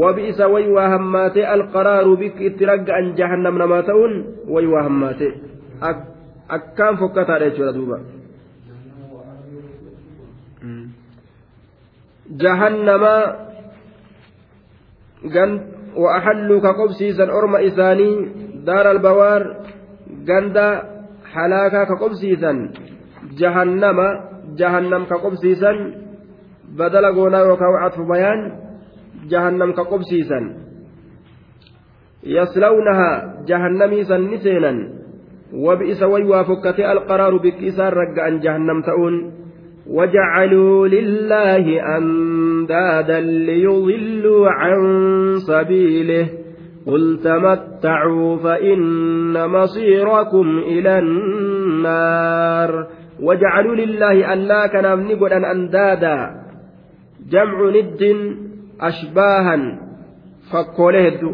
wabi'isa 0.00 0.48
waywaa 0.48 0.88
hammaatee 0.96 1.46
alqaraaru 1.56 2.16
bikki 2.16 2.46
itti 2.52 2.64
ragga'an 2.72 3.14
jahannam 3.20 3.60
namaa 3.60 3.82
ta'uun 3.82 4.12
waywaa 4.48 4.88
hammaatee 4.88 5.32
akkaan 6.48 6.96
fokkataadha 6.96 7.50
jechuudha 7.50 7.76
duuba 7.76 7.98
jahannama 12.30 13.44
وأحلوا 15.96 16.60
كقبسيسا 16.60 17.24
أرم 17.24 17.56
إساني 17.56 18.28
دار 18.66 18.90
البوار 18.90 19.56
غندا 20.28 20.82
حلاكا 21.32 21.84
كقبسيسا 21.84 22.70
جهنم 23.38 23.98
جهنم 24.58 25.04
كقبسيسا 25.04 25.72
بدل 26.78 27.04
قونا 27.14 27.42
وكوعة 27.42 27.96
بيان 28.08 28.40
جهنم 29.30 29.72
كقبسيسا 29.72 30.40
يصلونها 32.24 33.34
جهنمي 33.48 34.04
سنسينا 34.04 34.72
وبئس 35.54 36.02
ويوا 36.02 36.42
فكتي 36.42 36.92
القرار 36.92 37.36
بكيسان 37.36 37.88
رجعا 37.88 38.30
جهنم 38.44 38.82
تؤون 38.82 39.43
وجعلوا 39.86 40.88
لله 40.88 41.96
أندادا 41.96 43.20
ليضلوا 43.20 44.50
عن 44.50 44.80
سبيله. 45.36 46.28
قل 46.86 47.18
تمتعوا 47.24 48.36
فإن 48.36 49.48
مصيركم 49.48 50.58
إلى 50.58 50.98
النار. 50.98 52.86
وجعلوا 53.22 53.74
لله 53.74 54.32
ألا 54.32 54.66
كان 54.66 55.04
نقول 55.04 55.32
أن 55.32 55.44
أندادا. 55.44 56.30
جمع 57.30 57.70
ند 57.70 58.02
أشباها 58.80 59.78
فكوله 60.52 61.08
الدو. 61.08 61.32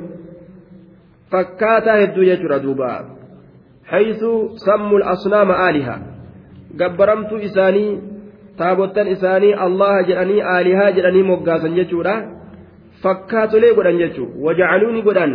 فكاتا 1.32 2.04
الدو 2.04 2.22
يجرى 2.22 2.58
دوبا. 2.58 3.04
حيث 3.86 4.24
سموا 4.54 4.98
الأصنام 4.98 5.50
آلهة. 5.50 5.98
قبرمت 6.80 7.32
إساني 7.32 8.09
taabottan 8.60 9.08
isaanii 9.14 9.52
allaha 9.66 10.02
jedhanii 10.08 10.42
aalihaa 10.54 10.90
jedhanii 10.98 11.28
moggaasan 11.30 11.76
jechuudha. 11.78 12.14
Fakkaatolee 13.02 13.72
godhan 13.78 14.00
jechuudha 14.02 14.44
wajacaluuni 14.46 15.02
godhan. 15.08 15.32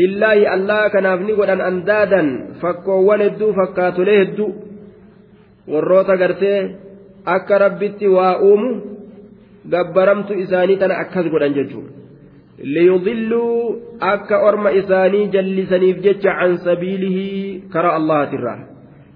Lillaahi 0.00 0.46
allaha 0.56 0.90
kanaaf 0.94 1.20
ni 1.26 1.36
godhan 1.40 1.64
andaadan. 1.70 2.30
Fakkoowwan 2.62 3.24
hedduu 3.26 3.52
fakkaatolee 3.60 4.18
hedduu. 4.22 4.50
Warroota 5.72 6.16
gartee 6.22 6.58
akka 7.36 7.58
rabbitti 7.64 8.14
waa 8.16 8.34
uumu 8.50 8.70
gabbaramtu 9.70 10.40
isaanii 10.44 10.80
tana 10.82 11.00
akkas 11.04 11.32
godhan 11.34 11.56
jechuudha. 11.60 11.90
Liyudilluu 12.74 13.82
akka 14.12 14.44
orma 14.48 14.76
isaanii 14.82 15.26
jallisaniif 15.34 16.06
jecha 16.06 16.38
can 16.38 16.58
sabiilihii 16.68 17.60
karaa 17.72 17.96
allahatirraa 18.00 18.73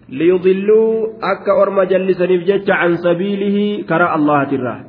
liyudilluu 0.08 1.20
akka 1.20 1.52
orma 1.62 1.84
jallisaniif 1.86 2.44
jecha 2.48 2.80
can 2.80 2.96
sabiilihi 2.96 3.84
karaa 3.90 4.14
allahatirraa 4.18 4.80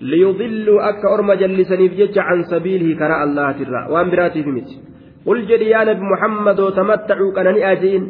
liyudilluu 0.00 0.78
akka 0.90 1.10
orma 1.10 1.36
jallisaniif 1.36 1.98
jecha 2.00 2.22
can 2.28 2.44
sabiilihi 2.52 2.94
karaa 2.94 3.22
allahatirraa 3.26 3.90
waan 3.90 4.10
biraatiif 4.10 4.46
miti 4.46 4.78
qul 5.26 5.42
jedhi 5.50 5.70
yaa 5.74 5.84
nabi 5.90 6.10
muhammadoo 6.12 6.70
tamattacuu 6.78 7.34
qanani'aa 7.38 7.74
je'in 7.82 8.04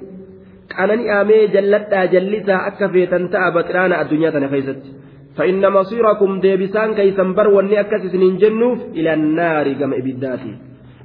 qanani'aa 0.76 1.24
mee 1.24 1.42
jalladhaa 1.56 2.06
jallisaa 2.14 2.60
akka 2.70 2.92
feetan 2.94 3.28
ta'a 3.32 3.50
baxiraana 3.56 4.00
addunyaa 4.04 4.32
tana 4.36 4.52
keessatti 4.54 4.98
فإن 5.38 5.72
مصيركم 5.72 6.40
ديبسان 6.40 6.94
كيسن 6.94 7.34
بر 7.34 7.48
وني 7.48 7.80
أكسس 7.80 8.14
جنوف 8.42 8.78
إلى 8.98 9.14
النار 9.14 9.72
كما 9.72 9.96
إبداتي 9.96 10.52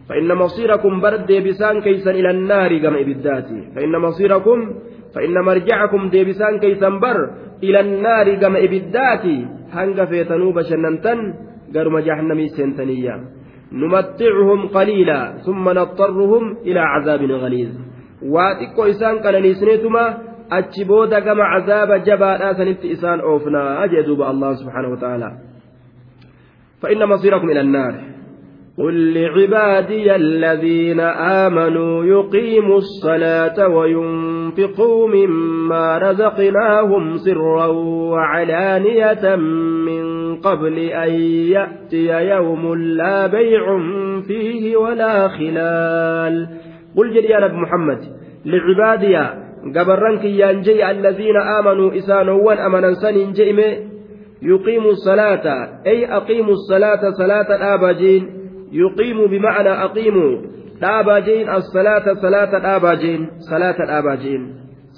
فإن 0.09 0.29
مصيركم 0.35 1.01
بر 1.01 1.15
ديبسان 1.15 1.81
كيسن 1.81 2.09
إلى 2.09 2.29
النار 2.31 2.77
كما 2.77 3.01
إبداتي 3.01 3.59
فإن 3.75 3.93
مصيركم 4.05 4.57
فإن 5.13 5.35
مرجعكم 5.49 6.09
ديبسان 6.09 6.59
كيسن 6.59 6.99
بر 6.99 7.17
إلى 7.63 7.79
النار 7.79 8.35
كما 8.41 8.59
إبداتي 8.65 9.37
هنگ 9.75 9.97
فيتنو 10.09 10.51
بشننتن 10.51 11.19
قرم 11.75 11.95
جهنمي 11.99 12.47
سنتنيا 12.47 13.15
نمتعهم 13.71 14.59
قليلا 14.67 15.19
ثم 15.45 15.65
نضطرهم 15.69 16.43
إلى 16.67 16.79
عذاب 16.79 17.21
غليظ. 17.43 17.71
واتقو 18.33 18.83
إسان 18.91 19.15
كان 19.23 19.35
نسنتما 19.43 20.05
cazaaba 20.53 21.99
jabaadhaa 21.99 22.53
sanitti 22.53 22.91
isaan 22.91 23.21
oofnaa 23.21 23.87
jee 23.87 24.03
duuba 24.05 24.27
allah 24.27 24.49
subxaanahu 24.59 24.93
wa 24.95 25.01
ta'aala 25.03 25.29
فإن 26.81 26.99
مصيركم 27.09 27.49
إلى 27.49 27.61
النار. 27.61 28.12
قل 28.77 29.13
لعبادي 29.13 30.15
الذين 30.15 30.99
آمنوا 30.99 32.05
يقيموا 32.05 32.77
الصلاة 32.77 33.67
وينفقوا 33.67 35.07
مما 35.07 35.97
رزقناهم 35.97 37.17
سرا 37.17 37.65
وعلانية 38.11 39.35
من 39.85 40.35
قبل 40.35 40.79
أن 40.79 41.11
يأتي 41.51 42.07
يوم 42.29 42.75
لا 42.75 43.27
بيع 43.27 43.79
فيه 44.27 44.77
ولا 44.77 45.27
خلال 45.27 46.47
قل 46.97 47.13
جل 47.13 47.25
يا 47.25 47.39
نبي 47.39 47.57
محمد 47.57 47.99
لعبادي 48.45 49.17
قبرنك 49.75 50.25
ينجي 50.25 50.91
الذين 50.91 51.37
آمنوا 51.37 51.97
إسانوا 51.97 52.65
أمنا 52.65 52.93
سن 52.93 53.33
يقيموا 54.41 54.91
الصلاة 54.91 55.69
أي 55.87 56.15
أقيموا 56.15 56.53
الصلاة 56.53 57.09
صلاة 57.09 57.55
الآباجين 57.55 58.42
يقيم 58.73 59.17
بمعنى 59.27 59.69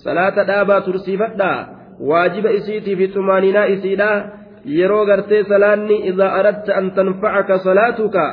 salaata 0.04 0.44
dhaabaa 0.50 0.82
tursiifadhaa 0.88 1.68
waajiba 2.10 2.52
isiitii 2.60 2.96
fi 3.00 3.08
xumaaninaa 3.16 3.66
isiidha 3.76 4.10
yeroo 4.78 5.06
gartee 5.10 5.44
salaanni 5.52 5.98
idaa 6.12 6.32
aradta 6.40 6.76
an 6.80 6.92
tanfacaka 6.98 7.60
salaatuka 7.68 8.24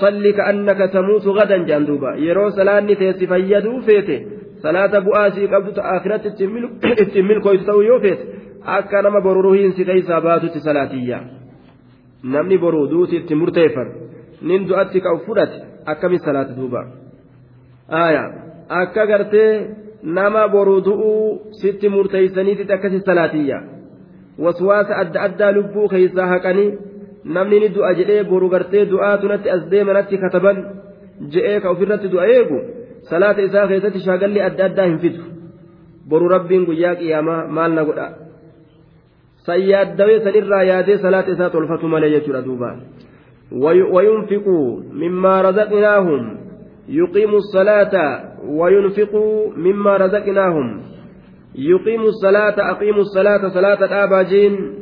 salli 0.00 0.32
ka'annaka 0.38 0.88
tamuutu 0.96 1.34
gadan 1.38 1.66
jaan 1.70 1.86
duuba 1.90 2.14
yeroo 2.26 2.50
salaanni 2.58 2.96
teessi 3.02 3.30
fayyaduu 3.32 3.80
feete 3.88 4.16
salaata 4.62 5.04
bu'aa 5.08 5.30
sii 5.36 5.50
qabdu 5.54 5.76
ta 5.78 5.88
akhiratti 5.94 6.28
ittiin 6.34 7.26
milkooytu 7.30 7.64
ta'uu 7.70 7.86
yoo 7.90 8.00
feete 8.06 8.24
akka 8.78 9.02
nama 9.02 9.20
boru 9.26 9.42
ruhiin 9.48 9.76
si 9.78 9.88
keeysaa 9.90 10.20
baatutti 10.28 10.66
salaatiyya 10.68 11.20
namni 12.34 12.58
boruu 12.64 12.86
duuti 12.94 13.22
itti 13.22 13.40
murteeffatu 13.42 14.09
nin 14.48 14.68
du'atti 14.68 15.00
ka'u 15.04 15.18
fudhate 15.26 15.58
akkamiin 15.92 16.24
salaata 16.26 16.52
duuba 16.58 16.80
aya 18.04 18.24
akka 18.80 19.06
gartee 19.10 19.52
nama 20.02 20.48
boruu 20.48 20.80
du'uu 20.88 21.52
sitti 21.60 21.88
murteeysaniiti 21.94 22.72
akkasi 22.72 23.00
salaatiyya 23.08 23.58
waswaasa 24.44 24.96
adda 25.02 25.22
addaa 25.26 25.52
lubbuu 25.56 25.88
keeysaa 25.92 26.28
haqanii 26.32 26.70
namni 27.24 27.60
ni 27.60 27.68
du'a 27.76 27.94
jedhee 27.98 28.22
boru 28.30 28.48
gartee 28.54 28.84
du'aa 28.92 29.16
tunatti 29.22 29.50
as 29.56 29.62
deemanatti 29.72 30.18
kataban 30.24 30.56
je'ee 31.32 31.58
ka 31.60 31.70
ofirratti 31.74 32.12
du'a 32.14 32.26
eegu 32.36 32.58
salaata 33.10 33.42
isaa 33.48 33.66
keessatti 33.70 34.00
shaagalli 34.06 34.40
adda 34.48 34.64
addaa 34.68 34.86
hin 34.90 34.98
fidu 35.04 35.22
boru 36.08 36.28
rabbiin 36.34 36.64
guyyaa 36.68 36.94
qiyaamaa 37.00 37.40
maal 37.56 37.72
na 37.78 37.84
godha 37.88 38.06
san 39.46 39.60
yaaddawee 39.72 40.18
sanirraa 40.24 40.62
yaadee 40.70 40.98
salaata 41.04 41.30
isaa 41.36 41.50
tolfatu 41.56 41.92
malee 41.94 42.10
jechuudha 42.16 42.42
duuba 42.48 42.70
وينفقوا 43.52 44.80
مما 44.92 45.42
رزقناهم 45.42 46.36
يقيموا 46.88 47.38
الصلاة 47.38 47.94
وينفقوا 48.48 49.52
مما 49.56 49.96
رزقناهم 49.96 50.80
يقيموا 51.54 52.08
الصلاة 52.08 52.70
أقيموا 52.70 53.00
الصلاة 53.00 53.48
صلاة 53.48 53.84
الآباجين 53.84 54.74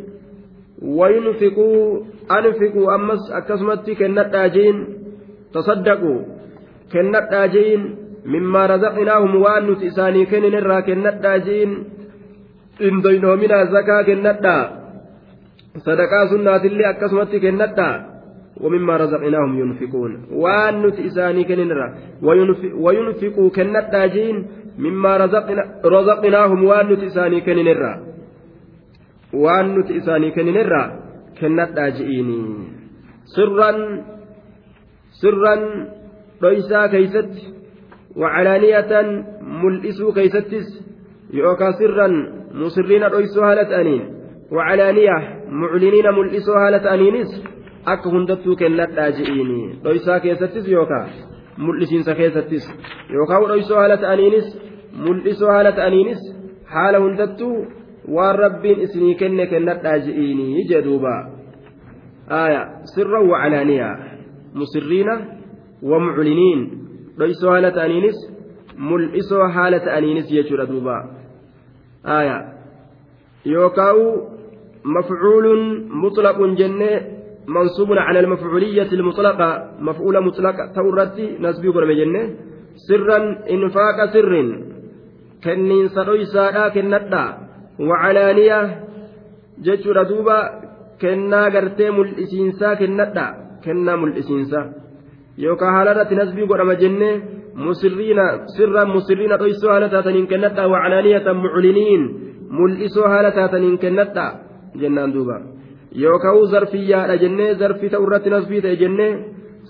وينفقوا 0.83 2.01
أنفقوا 2.39 2.95
أمس 2.95 3.33
أكسمت 3.33 3.91
كنت 3.91 4.35
آجين 4.35 4.87
تصدقوا 5.55 6.21
كنت 6.93 7.29
آجين 7.33 7.97
مما 8.27 8.66
رزقناهم 8.66 9.37
وأن 9.37 9.71
نتساني 9.71 10.27
كنن 10.27 10.55
الرا 10.55 10.81
كنت 10.81 11.25
آجين 11.25 11.85
إن 12.83 13.01
دينه 13.03 13.35
من 13.35 13.53
الزكاة 13.53 14.03
كنت 14.03 14.47
صدقاء 15.77 16.27
سنة 16.31 16.57
اللي 16.57 16.91
أكسمت 16.91 17.37
كنت 17.37 18.18
ومما 18.61 18.97
رزقناهم 18.97 19.59
ينفقون 19.59 20.13
وأن 20.33 20.75
نتساني 20.87 21.45
كنن 21.45 21.71
الرا 21.71 21.89
وينفقوا 22.85 23.49
كنت 23.51 23.95
آجين 23.95 24.37
مما 24.79 25.17
رزقنا 25.17 25.63
رزقناهم 25.85 26.65
وأن 26.65 26.87
نتساني 26.93 27.41
كنن 27.41 27.69
الرا 27.69 27.93
وأن 29.33 29.79
نتساني 29.79 30.31
كنن 30.31 30.57
الرا 30.57 30.85
kennadhaa 31.41 31.91
ji'iini 31.97 32.39
sirran 33.35 33.79
sirran 35.21 35.63
dhoysaa 36.43 36.89
keeysatti 36.95 37.45
wacalaaniyatan 38.23 39.09
mul'isuu 39.61 40.13
keeysattis 40.19 40.69
yookaan 41.41 41.79
sirran 41.81 42.15
musirriina 42.63 43.13
dhoysuu 43.15 43.45
haala 43.49 43.65
ta'aniin 43.73 44.03
wacalaaniya 44.57 45.17
mucliniina 45.63 46.13
mul'isuu 46.19 46.59
haala 46.63 46.83
ta'aniinis 46.87 47.31
akka 47.93 48.11
hundattuu 48.14 48.57
kennadhaa 48.62 49.11
ji'iini 49.18 49.59
dhoysaa 49.84 50.20
keessattis 50.20 50.68
yookaan 50.76 51.09
mul'isiinsa 51.66 52.14
keessattis. 52.14 52.64
Yookaan 53.14 53.49
dhoysuu 53.49 53.76
haala 53.76 53.97
ta'aniinis 53.97 54.47
mul'isuu 55.07 55.49
haala 55.55 55.72
ta'aniinis 55.72 56.20
haala 56.74 56.99
hundattuu 57.07 57.57
waan 58.14 58.39
rabbiin 58.39 58.80
isinii 58.86 59.14
kenne 59.14 59.47
kennadhaa 59.47 59.99
ji'iinii 60.07 60.68
jedhuuba 60.70 61.14
aaya 62.41 62.62
sirra 62.95 63.20
wacalaaniyaa 63.30 63.97
musirriina 64.55 65.14
wamucliniin 65.91 66.61
dhoysoo 67.18 67.51
haala 67.51 67.70
ta'aniinis 67.70 68.18
mul'isoo 68.89 69.49
haala 69.49 69.80
ta'aniinis 69.80 70.32
jechuudha 70.32 70.66
duuba. 70.72 70.97
Aaya 72.16 72.36
yookaa'u 73.45 74.05
mafcuulun 74.84 75.62
mutlaqun 76.03 76.57
jennee 76.57 77.18
منصوب 77.49 77.90
على 77.92 78.20
المفعولية 78.20 78.90
المطلقة 78.92 79.51
مفعولة 79.80 80.20
مطلقة 80.20 80.64
تورتي 80.76 81.26
نسبي 81.40 81.68
قرب 81.68 81.90
جنة 82.01 82.22
سرا 82.86 83.18
إنفاق 83.55 83.99
سر 84.12 84.32
كنين 85.44 85.86
سرويسا 85.88 86.68
كندا 86.74 87.24
wacalaaniyaa 87.78 88.68
jechuudha 89.66 90.05
duuba 90.11 90.36
kennaa 90.99 91.51
gartee 91.51 91.90
mul'isiinsaa 91.99 92.76
kennadha 92.76 93.26
kennaa 93.64 93.96
mul'isiinsaa 94.03 94.64
yookaan 95.44 95.74
haala 95.74 95.92
irratti 95.94 96.18
nasbii 96.20 96.46
godhama 96.53 96.74
jennee 96.80 97.12
musirriina 97.66 98.24
sirra 98.57 98.84
musirriina 98.94 99.38
dhoysoo 99.42 99.70
haala 99.72 99.88
taataniin 99.94 100.26
kennadha 100.32 100.66
wacalaaniyatan 100.74 101.42
mucliniin 101.44 102.03
mul'isoo 102.61 103.09
haala 103.14 103.30
taataniin 103.38 103.78
kennadha 103.84 104.26
jennaan 104.82 105.14
duuba 105.14 105.38
yookaan 105.93 106.47
zarfiyyaadha 106.51 107.16
jennee 107.16 107.55
zarfii 107.55 107.91
ta'u 107.93 108.07
irratti 108.07 108.30
nasbii 108.30 108.62
ta'e 108.62 108.76
jennee 108.76 109.12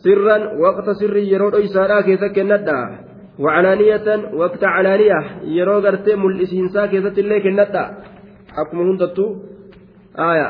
sirran 0.03 0.49
waqta 0.63 0.95
sirrii 0.95 1.31
yeroo 1.33 1.53
dhoysaadhaa 1.53 2.03
keessa 2.03 2.29
kennadha. 2.29 3.09
وعلانية 3.39 4.35
وقت 4.35 4.65
علانية 4.65 5.21
يرو 5.45 5.79
غرتي 5.79 6.15
ملئسينسا 6.15 6.87
كيست 6.87 7.19
اللي 7.19 7.41
كنتا 7.41 7.85
أكما 8.59 8.83
هندتو 8.83 9.27
آية 10.19 10.49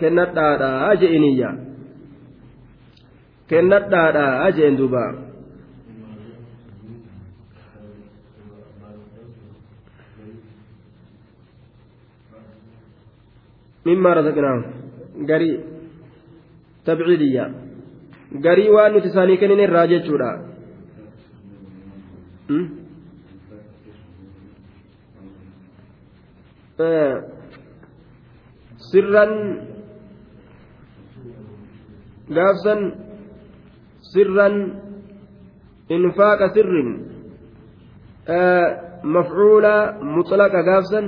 كنتا 0.00 0.56
دا 0.60 0.92
أجئنية 0.92 1.50
كنتا 3.50 4.10
دا 4.10 4.48
أجئن 4.48 4.76
دوبا 4.76 5.24
مما 15.24 15.30
رزقناهم 15.30 15.30
غري 15.30 15.60
تبعيدية 16.84 17.54
غري 18.44 18.68
وان 18.70 18.96
نتساني 18.96 19.36
كنين 19.36 19.60
الراجع 19.60 19.96
sirran 28.90 29.32
gaafsan 32.28 32.80
sirran 34.12 34.54
infaaqa 35.88 36.46
sirrin 36.54 36.90
mafcuula 39.14 39.76
mutlaqa 40.02 40.60
gaafsan 40.68 41.06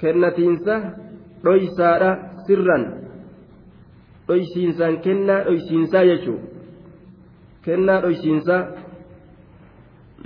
kennatiinsa 0.00 0.74
dhoysaadha 1.44 2.27
sirran 2.48 2.84
dhoysiinsaan 4.28 4.96
kennaa 5.06 5.40
dhoysiinsaa 5.48 6.04
jechuu 6.10 6.38
kennaa 7.66 7.98
dhoysiinsaa 8.04 8.62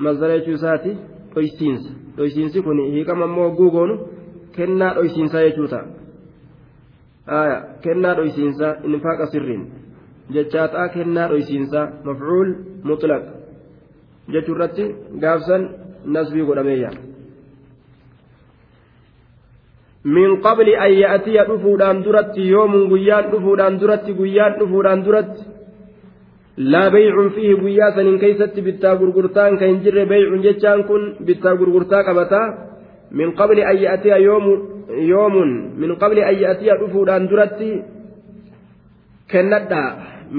mazara 0.07 0.39
jechuu 0.39 0.57
isaati 0.61 0.93
dhoysiinsa 1.35 1.91
dhoysiinsi 2.17 2.63
kun 2.63 2.79
hiikama 2.95 3.25
immoo 3.31 3.51
guugoonu 3.61 3.95
kennaa 4.57 4.95
dhoysiinsaa 4.97 5.45
jechuu 5.47 5.69
ta'a 5.75 7.45
kennaa 7.87 8.15
dhoysiinsaa 8.19 8.73
infaaqa 8.91 9.27
sirriin 9.37 9.63
jechaa 10.35 10.89
kennaa 10.99 11.29
dhoysiinsaa 11.33 11.87
mafcuul 12.11 12.51
mutlaq 12.91 13.25
jechuu 14.33 14.55
irratti 14.57 14.85
gaafsan 15.23 15.63
nasbii 16.15 16.47
godhameeyya. 16.49 16.91
Min 20.05 20.41
qabli 20.43 20.75
an 20.77 20.93
ya'tiya 20.93 21.45
dhufuudhaan 21.47 22.03
duratti 22.03 22.43
yoomun 22.55 22.89
guyyaan 22.89 23.31
dhufuudhaan 23.31 23.81
duratti 23.81 24.13
guyyaan 24.21 24.59
dhufuudhaan 24.59 25.05
duratti 25.07 25.43
laa 26.57 26.91
bay'uun 26.91 27.31
fiihi 27.35 27.55
guyyaa 27.63 27.95
saniin 27.95 28.19
keeysatti 28.19 28.63
bittaa 28.63 28.97
gurgurtaan 28.97 29.59
kan 29.59 29.69
hin 29.69 29.81
jirre 29.85 30.05
bay'uun 30.07 30.43
jechaan 30.43 30.85
kun 30.85 31.03
bittaa 31.27 31.57
gurgurtaa 31.57 32.03
qabataa 32.05 32.47
min 33.11 33.33
qabli 33.41 33.63
an 33.65 33.77
ya'tiya 33.85 34.19
yoomun 35.11 35.51
min 35.81 35.97
qabli 36.03 36.23
an 36.31 36.37
ya'tiya 36.45 36.79
dhufuudhaan 36.81 37.29
duratti 37.31 37.71
kennadha 39.33 39.83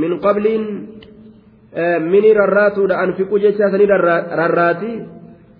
min 0.01 0.20
qabliin 0.20 0.64
mini 2.11 2.34
rarraatuudha 2.34 2.99
anfiquu 3.03 3.39
jechaa 3.39 3.72
sanii 3.72 3.89
rarraati 4.41 4.91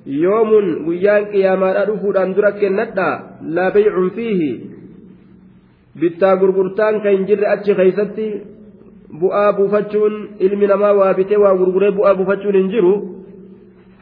yoomun 0.06 0.86
guyyaan 0.86 1.26
qiyaamaadha 1.32 1.86
dhufuudhaan 1.88 2.36
dura 2.36 2.52
kennadha 2.52 3.40
laa 3.56 3.72
fiihi. 3.72 4.52
Bittaa 6.00 6.38
gurgurtaan 6.38 7.02
kan 7.02 7.12
hin 7.16 7.28
jirre 7.28 7.48
achi 7.48 7.76
keeysatti 7.76 8.28
bu'aa 9.20 9.54
buufachuun 9.54 10.16
ilmi 10.40 10.68
namaa 10.68 10.94
waa 10.94 11.14
bitee 11.14 11.38
waa 11.38 11.56
gurguree 11.56 11.92
bu'aa 11.92 12.16
buufachuun 12.16 12.56
hin 12.56 12.70
jiru. 12.70 12.94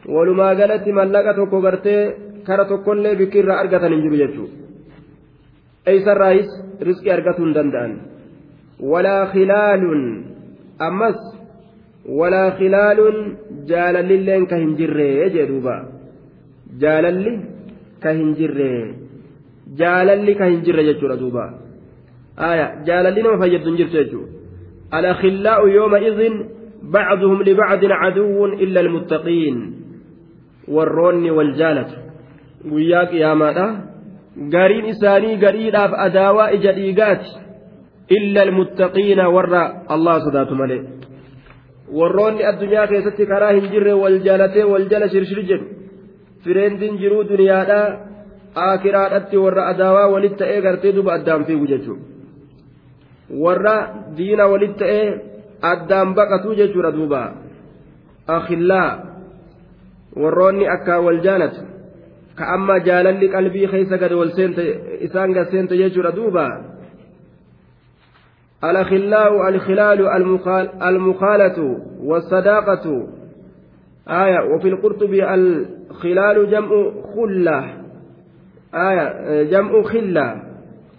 Walumaa 0.08 0.54
galatti 0.54 0.92
mallaqa 0.92 1.34
tokko 1.34 1.60
gartee 1.60 2.00
kara 2.46 2.64
tokkollee 2.64 3.16
bikki 3.16 3.38
irraa 3.38 3.58
argatan 3.60 3.92
hin 3.92 4.02
jiru 4.02 4.16
jechuudha 4.22 4.56
eeysarraayis 5.86 6.50
riskii 6.80 7.10
argatuu 7.10 7.44
hin 7.44 7.54
danda'an. 7.54 7.92
Walaa 8.80 9.26
khilaaluun 9.32 10.02
ammas 10.78 11.18
walaa 12.18 12.50
khilaaluun 12.58 13.38
jaalallilleen 13.70 14.46
ka 14.46 14.56
hin 14.56 14.76
jirree 14.78 15.30
jedhuuba 15.36 15.91
jaalalli 16.78 17.32
ka 18.02 18.10
hin 18.18 18.34
jirree 18.38 18.94
jaalalli 19.80 20.34
ka 20.34 20.44
hin 20.52 20.62
jirre 20.68 20.84
jechuudha 20.90 21.16
duuba 21.16 21.44
jaalalli 22.86 23.22
nama 23.22 23.38
fayyaddu 23.38 23.68
hin 23.70 23.76
jirtu 23.82 23.96
jechuudha. 24.02 24.42
الأخلاء 24.92 25.68
يومئذ 25.68 26.20
بعضهم 26.82 27.42
لبعض 27.42 27.84
عدو 27.84 28.46
إلا 28.46 28.80
المتقين 28.80 29.56
warroonni 30.68 31.30
wal 31.30 31.52
jaalatu 31.58 31.94
guyyaa 32.70 33.06
qiyaamaadha 33.12 33.66
gariin 34.54 34.86
isaanii 34.92 35.36
gariidhaaf 35.44 35.92
adaawaa 36.04 36.50
ija 36.56 36.72
dhiigaati 36.76 37.30
illa 38.16 38.42
almuttaqiina 38.46 39.28
warra 39.36 39.62
allah 39.94 40.14
sodaatu 40.26 40.54
malee 40.60 40.80
warroonni 41.98 42.46
addunyaa 42.50 42.86
keessatti 42.92 43.26
karaa 43.32 43.52
hin 43.58 43.66
jirre 43.72 43.92
wal 44.02 44.18
jaalatee 44.26 44.68
wal 44.72 44.86
jala 44.92 45.08
shirshir 45.14 45.42
jedhu 45.50 45.66
fireendiin 46.44 46.98
jiruu 47.02 47.24
duniyaadhaa 47.28 47.86
aakiraadhatti 48.66 49.42
warra 49.44 49.66
adaawaa 49.72 50.08
walit 50.14 50.36
ta'ee 50.36 50.60
gartee 50.62 50.92
duba 50.96 51.14
addaan 51.18 51.44
fiigu 51.44 51.66
jechuudha 51.66 52.04
warra 53.44 53.76
diina 54.16 54.48
walit 54.52 54.76
ta'ee 54.82 55.06
addaan 55.72 56.14
baqatuu 56.14 56.54
jechuudha 56.60 56.92
duuba 56.96 57.22
akhillaa 58.38 58.90
warroonni 60.22 60.68
akka 60.68 61.00
wal 61.06 61.20
jaalatu 61.26 61.64
ka 62.34 62.52
amma 62.56 62.80
jaalalli 62.88 63.32
qalbii 63.36 63.70
keessa 63.72 63.98
gad 64.02 64.12
wal 64.20 64.34
seente 64.36 64.64
isaan 65.08 65.32
gad 65.32 65.50
seente 65.50 65.76
jechuudha 65.84 66.16
duuba 66.20 66.46
الأخلاء 68.62 69.48
الخلال 69.48 70.00
المخالة 70.82 71.58
والصداقة 72.04 73.08
آية 74.08 74.54
وفي 74.54 74.68
القرطبي 74.68 75.34
الخلال 75.34 76.50
جمع 76.50 76.92
خلة 77.14 77.74
آية 78.74 79.42
جمع 79.42 79.82
خلة 79.82 80.42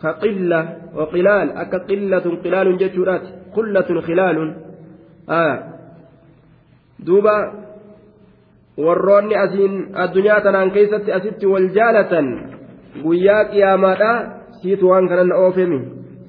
كقلة 0.04 0.78
وقلال 0.95 1.51
أك 1.51 1.76
قلة 1.76 2.38
قلال 2.43 2.78
جتشورات 2.78 3.22
قلة 3.56 4.01
خلال 4.01 4.56
آية 5.30 5.64
دوبا 6.99 7.64
keessatti 10.74 11.12
asitti 11.14 11.45
wal 11.45 11.70
jaalatan 11.76 12.28
guyyaa 13.04 13.45
qiyaamaadha 13.51 14.12
siitu 14.62 14.89
waan 14.89 15.08
kana 15.08 15.24
na 15.24 15.36
oofemi 15.36 15.80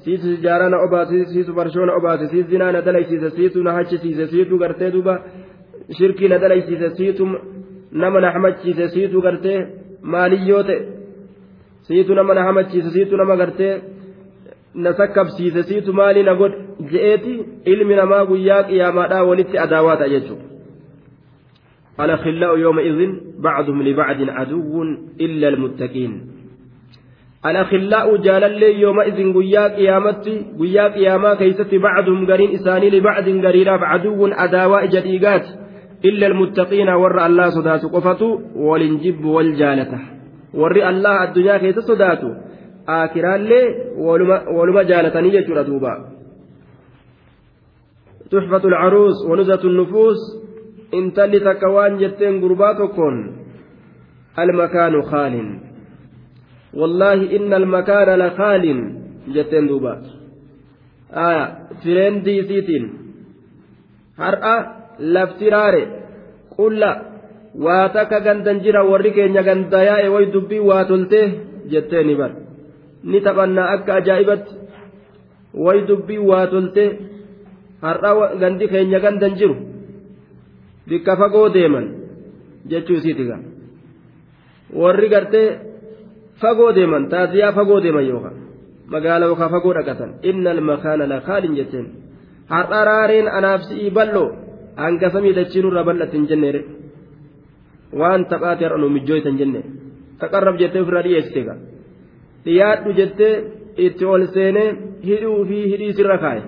siitu 0.04 0.36
sijaaraa 0.36 0.68
na 0.68 0.78
obaase 0.86 1.24
siitu 1.32 1.54
barshoo 1.54 1.86
na 1.86 1.94
obaase 1.96 2.28
siitu 2.28 2.50
zinaa 2.50 2.72
na 2.72 2.82
dalaysiise 2.82 3.30
siitu 3.30 3.62
na 3.62 3.72
hachisiise 3.72 4.26
siitu 4.26 4.58
gartee 4.58 4.90
duuba 4.90 5.14
shirkii 5.97 6.27
na 6.27 6.37
dalaysiise 6.37 6.89
siitu 6.97 7.29
nama 7.91 8.21
na 8.21 8.31
hamachiise 8.31 8.89
siitu 8.89 9.21
gartee 9.21 9.67
maaliyyoo 10.01 10.63
ta'e 10.63 10.81
siitu 11.87 12.15
nama 12.15 12.33
na 12.33 12.43
hamachiise 12.43 12.91
siitu 12.91 13.17
nama 13.17 13.35
gartee 13.35 13.73
na 14.73 14.93
sakkabsiise 14.93 15.63
siitu 15.63 15.93
maalii 15.93 16.23
na 16.23 16.35
godhe 16.35 16.57
je'eeti 16.91 17.33
ilmi 17.65 17.95
namaa 17.95 18.25
guyyaa 18.25 18.63
qiyaamaadhaa 18.63 19.23
walitti 19.23 19.57
adaawaa 19.65 19.97
ta'a 19.97 20.13
jechuudha. 20.15 20.49
الأخلاء 21.99 22.57
يومئذ 22.57 22.99
بعضهم 23.39 23.81
لبعض 23.83 24.29
عدو 24.29 24.83
إلا 25.21 25.47
المتقين 25.47 26.21
الأخلاء 27.45 28.17
جالل 28.17 28.63
يومئذ 28.63 29.33
قيا 29.33 29.67
قيامتي 29.67 30.45
قيا 30.59 30.87
قياما 30.87 31.33
كيست 31.35 31.75
بعضهم 31.75 32.31
قرين 32.31 32.51
إساني 32.51 32.89
لبعض 32.89 33.23
قرينا 33.23 33.71
عدو 33.71 34.27
أداواء 34.27 34.85
جديقات 34.85 35.45
إلا 36.04 36.26
المتقين 36.26 36.88
ور 36.88 37.26
الله 37.26 37.48
صدات 37.50 37.82
قفته 37.84 38.40
والنجب 38.56 39.24
والجالته 39.24 40.00
ور 40.54 40.76
الله 40.90 41.24
الدنيا 41.24 41.56
كيست 41.58 41.78
صداته 41.78 42.30
آكران 42.88 43.40
لي 43.50 43.62
ولما 44.56 44.82
جالتني 44.82 45.28
يجر 45.34 45.62
دوبا 45.62 45.94
تحفة 48.30 48.64
العروس 48.68 49.16
ونزة 49.30 49.62
النفوس 49.64 50.20
waan 50.94 51.98
jetteen 51.98 52.40
gurbaa 52.40 52.74
tokkoon 52.74 53.16
almakaanu 54.36 55.02
khaalin 55.10 55.48
wallaahi 56.80 57.26
inna 57.36 57.56
almakaana 57.56 58.14
la 58.22 58.28
khaalin 58.38 58.80
jetteen 59.34 59.68
duuba 59.68 59.92
aya 61.26 61.44
fireendii 61.82 62.38
isiitiin 62.42 62.84
har'a 64.22 64.83
lafti 64.98 65.50
raare 65.50 65.82
qulla 66.56 66.90
waa 67.64 67.88
takka 67.94 68.20
gandan 68.20 68.60
jira 68.64 68.82
warri 68.90 69.10
keenya 69.16 69.42
gandaa 69.42 69.82
yaa'e 69.88 70.08
way 70.14 70.26
dubbii 70.34 70.60
waa 70.68 70.84
toltee 70.84 71.26
jetteeni 71.70 72.14
bar. 72.20 72.32
Ni 73.04 73.20
taphannaa 73.20 73.70
akka 73.74 73.94
ajaa'ibatti 74.00 74.52
way 75.64 75.78
dubbii 75.88 76.18
waa 76.30 76.46
toltee 76.46 76.90
har'a 77.82 78.10
gandi 78.40 78.68
keenya 78.68 78.98
gandan 79.00 79.34
jiru. 79.38 79.56
Bikka 80.88 81.16
fagoo 81.16 81.48
deeman 81.54 81.86
jechuu 82.70 82.96
isiiti 82.98 83.24
gaa. 83.28 83.40
Warri 84.80 85.08
gartee 85.08 85.48
fagoo 86.40 86.72
deeman 86.76 87.08
taasiyaa 87.08 87.52
fagoo 87.52 87.80
deeman 87.84 88.06
yookaan 88.08 88.36
magaala 88.92 89.26
yookaan 89.26 89.50
fagoo 89.50 89.74
dhaqatan. 89.74 90.10
Inna 90.22 90.50
almakaana 90.50 91.06
lakaalin 91.08 91.54
jetteen 91.58 91.86
har'a 92.52 92.84
raareen 92.84 93.28
anaaf 93.28 93.62
si'ii 93.68 93.90
bal'oo 93.90 94.43
hanga 94.82 95.08
samii 95.14 95.34
dachiinuu 95.38 95.70
irraa 95.72 95.86
bal'atti 95.88 96.16
hin 96.18 96.26
jenneere 96.30 96.60
waan 98.00 98.22
taphaati 98.32 98.66
har'a 98.66 98.78
nu 98.82 98.88
mijjooyta 98.96 99.28
hin 99.30 99.38
jenne 99.42 99.60
taqarrab 100.20 100.56
jettee 100.62 100.82
ofirraa 100.84 101.04
dhiyeessite 101.06 101.42
gaa 101.48 101.58
dhiyaadhu 102.44 102.90
jettee 103.00 103.32
itti 103.86 104.04
ol 104.14 104.26
seenee 104.36 104.68
hidhuu 105.08 105.40
fi 105.50 105.58
hidhii 105.72 105.92
sirra 105.98 106.18
kaaye 106.24 106.42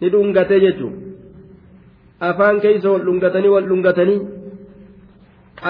ni 0.00 0.06
dhungatee 0.12 0.60
jechuudha. 0.66 0.98
afaan 2.28 2.60
keeysa 2.64 2.88
wal 2.92 3.04
dhungatanii 3.08 3.54
wal 3.54 3.66
dhungatanii 3.70 4.20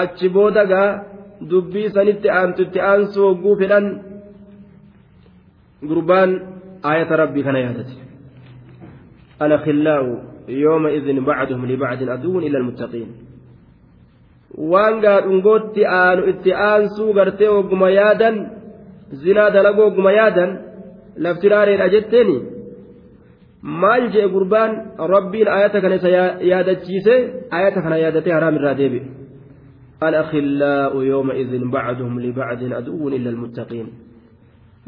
achi 0.01 0.27
booda 0.35 0.63
gaa 0.73 0.89
dubbii 1.51 1.89
sanitti 1.95 2.27
aantu 2.39 2.61
itti 2.67 2.79
aansu 2.91 3.19
hogguu 3.27 3.55
fedhan 3.61 3.85
gurbaan 5.89 6.31
aayata 6.89 7.15
rabbii 7.23 7.43
kana 7.47 7.59
yaadate 7.65 7.95
الأخلاء 9.45 10.03
يومئذ 10.49 11.21
بعضهم 11.21 11.65
لبعض 11.65 12.09
عدو 12.09 12.39
إلا 12.39 12.57
المتقين 12.57 13.09
aansuu 16.55 17.13
gartee 17.13 17.49
ogguma 17.49 17.89
yaadan 17.89 18.35
zinaa 19.23 19.49
dalagoo 19.53 19.85
ogguma 19.91 20.11
yaadan 20.11 20.49
lafti 21.25 21.51
raareedha 21.53 21.87
jetteeni 21.95 22.37
maal 23.61 24.09
jee 24.13 24.27
gurbaan 24.33 24.71
rabbiin 25.13 25.47
ayata 25.57 25.81
kana 25.81 25.95
isa 26.01 26.09
yaadachiise 26.51 27.15
ayata 27.57 27.79
kana 27.85 28.01
yaadatee 28.03 28.33
haraam 28.37 28.55
irraa 28.59 28.75
deebi'e 28.81 29.19
الأخلاء 30.03 31.01
يومئذ 31.01 31.67
بعضهم 31.67 32.19
لبعض 32.19 32.63
عدو 32.63 33.07
إلا 33.09 33.29
المتقين 33.29 33.87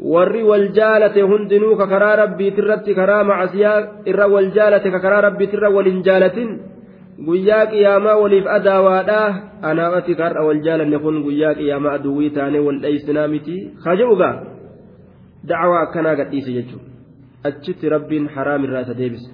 warri 0.00 0.42
wal 0.42 0.68
jaalate 0.72 1.22
hundinuu 1.22 1.76
ka 1.76 1.86
karaa 1.86 2.16
rabbiitirratti 2.16 2.94
karaa 2.94 3.24
macasiyaa 3.24 4.04
irra 4.06 4.26
wal 4.28 4.50
jaalate 4.56 4.90
ka 4.90 5.00
karaa 5.00 5.20
rabbiitirra 5.28 5.70
waliin 5.70 6.02
jaalatin 6.02 6.50
guyyaa 7.26 7.66
qiyaamaa 7.66 8.16
waliif 8.22 8.46
adaawaadhaa 8.46 9.28
anaafati 9.62 10.14
karra 10.14 10.46
wal 10.46 10.60
jaalanne 10.66 10.98
kun 10.98 11.22
guyyaa 11.22 11.54
qiyaamaa 11.60 11.92
aduwwii 11.98 12.30
taane 12.30 12.58
wal 12.66 12.80
dheeysinaa 12.86 13.28
miti 13.28 13.56
kaje'ugaa 13.84 14.34
dacwaa 15.48 15.82
akkanaa 15.86 16.16
gadhiise 16.22 16.52
jechuudha 16.58 16.90
achitti 17.50 17.88
rabbiin 17.88 18.28
haraam 18.34 18.64
irraa 18.64 18.84
isa 18.88 18.94
deebise 18.94 19.30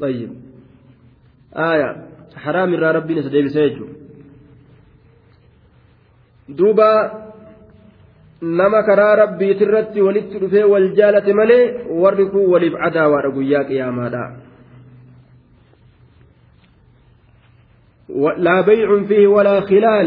طيب 0.00 0.30
آية 1.54 1.88
حرام 2.36 2.74
irraa 2.74 2.92
rabbiin 2.98 3.18
isa 3.18 3.30
deebise 3.32 3.58
jechuudha 3.68 3.94
duuba 6.58 6.88
nama 8.42 8.82
karaa 8.82 9.14
rabbiitirratti 9.22 10.00
walitti 10.00 10.38
dhufee 10.38 10.66
wal 10.72 10.90
jaalate 10.98 11.32
malee 11.32 11.62
warri 12.02 12.26
kun 12.34 12.50
waliif 12.52 12.74
adaawaadha 12.90 13.34
guyyaa 13.38 13.64
qiyaamaadha 13.70 14.26
بيع 18.60 19.02
فيه 19.08 19.26
ولا 19.26 19.60
خلال 19.60 20.06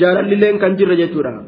جال 0.00 0.38
لين 0.38 0.58
كان 0.58 0.76
جر 0.76 0.94
جتورا 0.94 1.44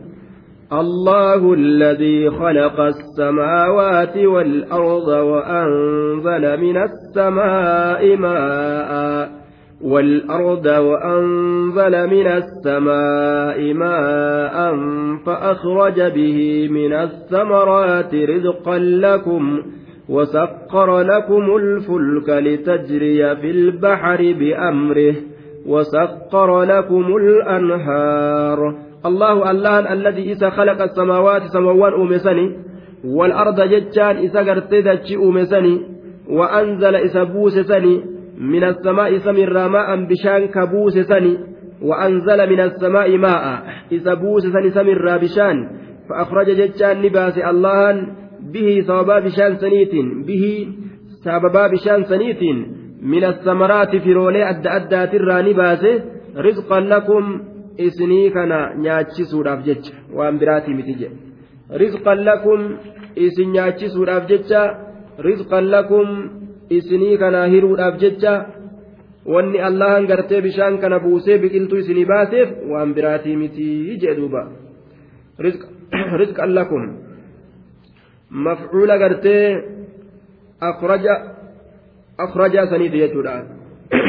الله 0.72 1.54
الذي 1.54 2.30
خلق 2.30 2.80
السماوات 2.80 4.16
والأرض 4.16 5.08
وأنزل 5.08 6.60
من 6.60 6.76
السماء 6.76 8.16
ماء 8.16 9.41
والأرض 9.82 10.66
وأنزل 10.66 12.06
من 12.10 12.26
السماء 12.26 13.72
ماء 13.72 14.76
فأخرج 15.26 16.00
به 16.00 16.68
من 16.70 16.92
الثمرات 16.92 18.14
رزقا 18.14 18.78
لكم 18.78 19.62
وسخر 20.08 21.00
لكم 21.00 21.56
الفلك 21.56 22.28
لتجري 22.28 23.36
في 23.36 23.50
البحر 23.50 24.34
بأمره 24.38 25.14
وسخر 25.66 26.62
لكم 26.62 27.16
الأنهار. 27.16 28.74
الله 29.06 29.50
الله 29.50 29.92
الذي 29.92 30.32
إذا 30.32 30.50
خلق 30.50 30.82
السماوات 30.82 31.42
سموان 31.42 31.92
أمسني 31.92 32.56
والأرض 33.04 33.60
ججان 33.60 34.16
إذا 34.16 34.40
قرتدت 34.40 35.12
أمسني 35.12 35.80
وأنزل 36.30 36.94
إذا 36.94 37.22
بوسسني 37.22 38.11
من 38.38 38.64
السماء 38.64 39.18
سمر 39.18 39.68
ماء 39.68 40.04
بشان 40.04 40.46
كبوسسني 40.46 41.38
وأنزل 41.82 42.50
من 42.50 42.60
السماء 42.60 43.16
ماء 43.16 43.62
إذا 43.92 44.14
بوس 44.14 44.42
سمر 44.74 45.18
بشان 45.18 45.56
فأخرج 46.08 46.50
جتان 46.50 47.02
نباس 47.02 47.38
الله 47.38 48.06
به 48.52 48.68
سببا 48.88 49.18
بشان 49.18 49.56
سنيت 49.56 49.94
به 50.26 50.68
سببا 51.24 51.66
بشان 51.66 52.04
سنيت 52.04 52.42
من 53.02 53.24
الثمرات 53.24 53.96
في 53.96 54.12
رولي 54.12 54.50
أدى 54.50 54.68
أدى 54.68 55.06
ترى 55.06 55.52
نباس 55.52 55.84
رزقا 56.36 56.80
لكم 56.80 57.52
kana 58.34 58.74
nyaachisuudhaaf 58.76 59.64
jecha 59.64 59.92
waan 60.14 60.38
biraatii 60.38 60.74
miti 60.74 60.94
jedhe 60.94 61.16
rizqan 61.82 62.24
lakum 62.24 62.60
isin 63.16 63.52
nyaachisuudhaaf 63.52 64.28
jecha 64.28 64.62
rizqan 65.18 65.64
lakum 65.70 66.08
isinii 66.78 67.18
kana 67.22 67.40
hiruudhaaf 67.52 67.98
jecha 68.02 68.32
wanni 69.34 69.58
allahan 69.68 70.06
gartee 70.10 70.42
bishaan 70.46 70.78
kana 70.82 70.98
buusee 71.04 71.38
biqiltuu 71.42 71.78
isinii 71.82 72.10
baaseef 72.12 72.48
waan 72.70 72.94
biraatii 72.96 73.36
miti 73.42 73.66
jedhe 74.02 74.16
duuba. 74.20 74.42
Rizqan 76.20 76.54
lakum 76.58 76.82
mafcuula 78.46 78.96
gartee 79.02 79.44
akhraja 80.70 81.14
akhraja 82.24 82.66
saniiti 82.70 83.02
jechuudha 83.04 83.34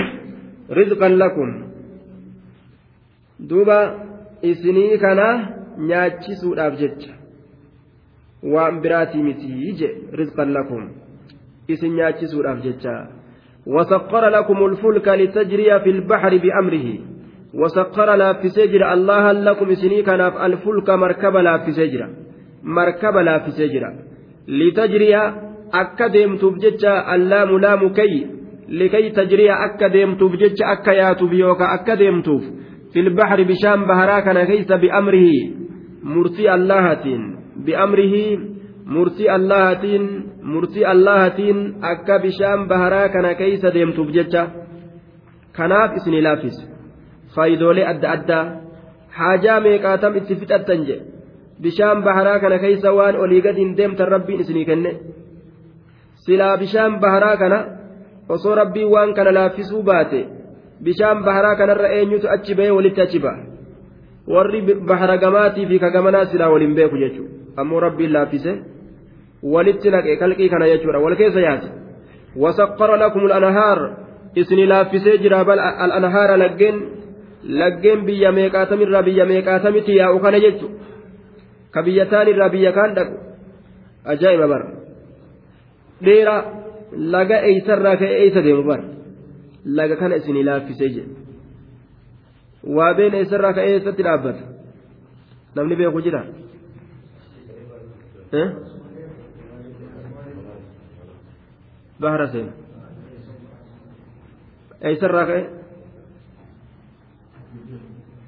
rizqan 0.79 1.17
lakum. 1.23 1.51
Duuba 3.49 3.77
isinii 4.41 4.97
kana 5.05 5.27
nyaachisuudhaaf 5.89 6.73
jecha. 6.81 7.13
Waan 8.53 8.81
biraatii 8.83 9.23
miti 9.27 9.73
je 9.79 9.89
rizqan 10.19 10.53
lakum 10.57 11.02
isin 11.67 11.93
nyaachisuudhaaf 11.95 12.59
jecha 12.63 12.95
وسخر 13.67 14.29
لكم 14.29 14.65
الفلك 14.65 15.07
لتجري 15.07 15.79
في 15.79 15.89
البحر 15.89 16.37
بأمره 16.37 16.87
وسخر 17.53 18.15
لا 18.15 18.33
في 18.33 18.49
سجر 18.49 18.93
الله 18.93 19.31
لكم 19.31 19.73
سنيك 19.73 20.09
الفلك 20.47 20.89
مركب 20.89 21.35
لا 21.35 21.57
في 21.57 21.71
سجر 21.71 22.09
مركب 22.63 23.15
لا 23.17 23.39
في 23.39 23.51
سجر 23.51 23.83
لتجري 24.47 25.15
أكدم 25.73 26.35
تبجج 26.37 26.85
اللام 26.85 27.49
لام 27.59 27.93
كي 27.93 28.27
لكي 28.69 29.09
تجري 29.09 29.51
أكدم 29.51 30.15
تبجج 30.15 30.59
أكيات 30.63 31.23
بيوك 31.23 31.61
أكدم 31.61 32.21
تف 32.21 32.43
في 32.93 32.99
البحر 32.99 33.43
بشام 33.43 33.85
بهرا 33.87 34.19
كان 34.19 34.43
كيس 34.43 34.71
بأمره 34.71 35.31
مرسي 36.03 36.53
اللهتين 36.53 37.21
بأمره 37.65 38.15
مرسي 38.85 39.35
اللهتين 39.35 40.03
مرسي 40.43 40.91
اللهتين 40.91 41.83
أكا 41.83 42.17
بشام 42.17 42.67
بهرا 42.67 43.07
كان 43.07 43.31
كيس 43.31 43.65
ديمتوف 43.65 44.07
جتة 44.07 44.43
كناف 45.57 45.91
اسني 45.91 46.21
لافس 46.21 46.57
فايدولي 47.35 47.89
أدى 47.89 48.07
أدى 48.07 48.41
حاجة 49.11 49.59
ميقاتم 49.59 50.13
اتفت 50.15 50.51
التنجي 50.51 50.97
bishaan 51.63 52.03
baharaa 52.03 52.39
kana 52.43 52.57
keeysa 52.59 52.91
waan 52.97 53.15
olii 53.23 53.41
gadiin 53.45 53.77
deemtan 53.77 54.07
rabbiin 54.13 54.41
isinii 54.43 54.65
kenne 54.65 54.91
silaa 56.25 56.57
bishaan 56.57 56.99
baharaa 57.03 57.37
kana 57.37 57.59
osoo 58.35 58.55
rabbiin 58.55 58.89
waan 58.93 59.13
kana 59.13 59.33
laaffisuu 59.37 59.83
baate 59.89 60.21
bishaan 60.83 61.23
baharaa 61.27 61.55
kanarra 61.55 61.93
eenyutu 61.97 62.27
achi 62.35 62.55
bahee 62.57 62.75
walitti 62.77 63.01
achi 63.05 63.19
ba'a 63.25 63.39
warri 64.33 64.61
bahara 64.89 65.17
gamaatii 65.23 65.65
fi 65.71 65.79
kagamanaa 65.79 66.25
silaa 66.25 66.49
waliin 66.55 66.75
beeku 66.79 66.97
jechuudha 67.03 67.61
ammoo 67.61 67.79
rabbiin 67.85 68.13
laaffise 68.13 68.53
walitti 69.43 69.91
naqe 69.91 70.17
kalqii 70.21 70.49
kana 70.49 70.67
jechuudha 70.71 70.99
wal 70.99 71.15
keessa 71.15 71.41
yaase 71.47 71.69
wasaqqara 72.35 72.97
lakum 72.97 73.25
al-anhaar 73.25 73.79
isinii 74.35 74.65
laaffisee 74.73 75.17
jira 75.17 75.43
bal 75.43 75.59
al-anhaara 75.59 76.37
laggeen 76.37 76.77
laggeen 77.43 78.05
biyya 78.05 78.31
meeqaatamirraa 78.31 79.03
biyya 79.03 79.25
meeqaatamitti 79.25 79.97
yaa'u 80.01 80.19
kana 80.19 80.39
jechuudha 80.45 80.77
ka 81.73 81.83
biyya 81.83 82.05
taanirraa 82.05 82.49
biyya 82.55 82.71
kaan 82.77 82.95
dhaqu 82.97 83.15
ajaa'iba 84.13 84.47
bara 84.53 84.67
dheeraa 86.05 86.41
laga 87.15 87.37
eeysarraa 87.49 87.95
ka'e 88.01 88.15
eeysa 88.23 88.41
deemu 88.47 88.63
bara. 88.63 88.83
laga 89.65 89.95
kana 89.95 90.15
isinii 90.15 90.43
laaffisee 90.43 90.89
jedhe 90.89 91.11
waa 92.77 92.93
beena 92.93 93.19
isarraa 93.25 93.53
ka'ee 93.57 93.73
eessatti 93.75 94.03
dhaabbata 94.07 94.43
namni 95.55 95.75
beeku 95.81 96.01
jira 96.07 96.21
bahara 102.03 102.27
seena 102.33 102.53
eessarraa 104.89 105.25
ka'e 105.31 105.43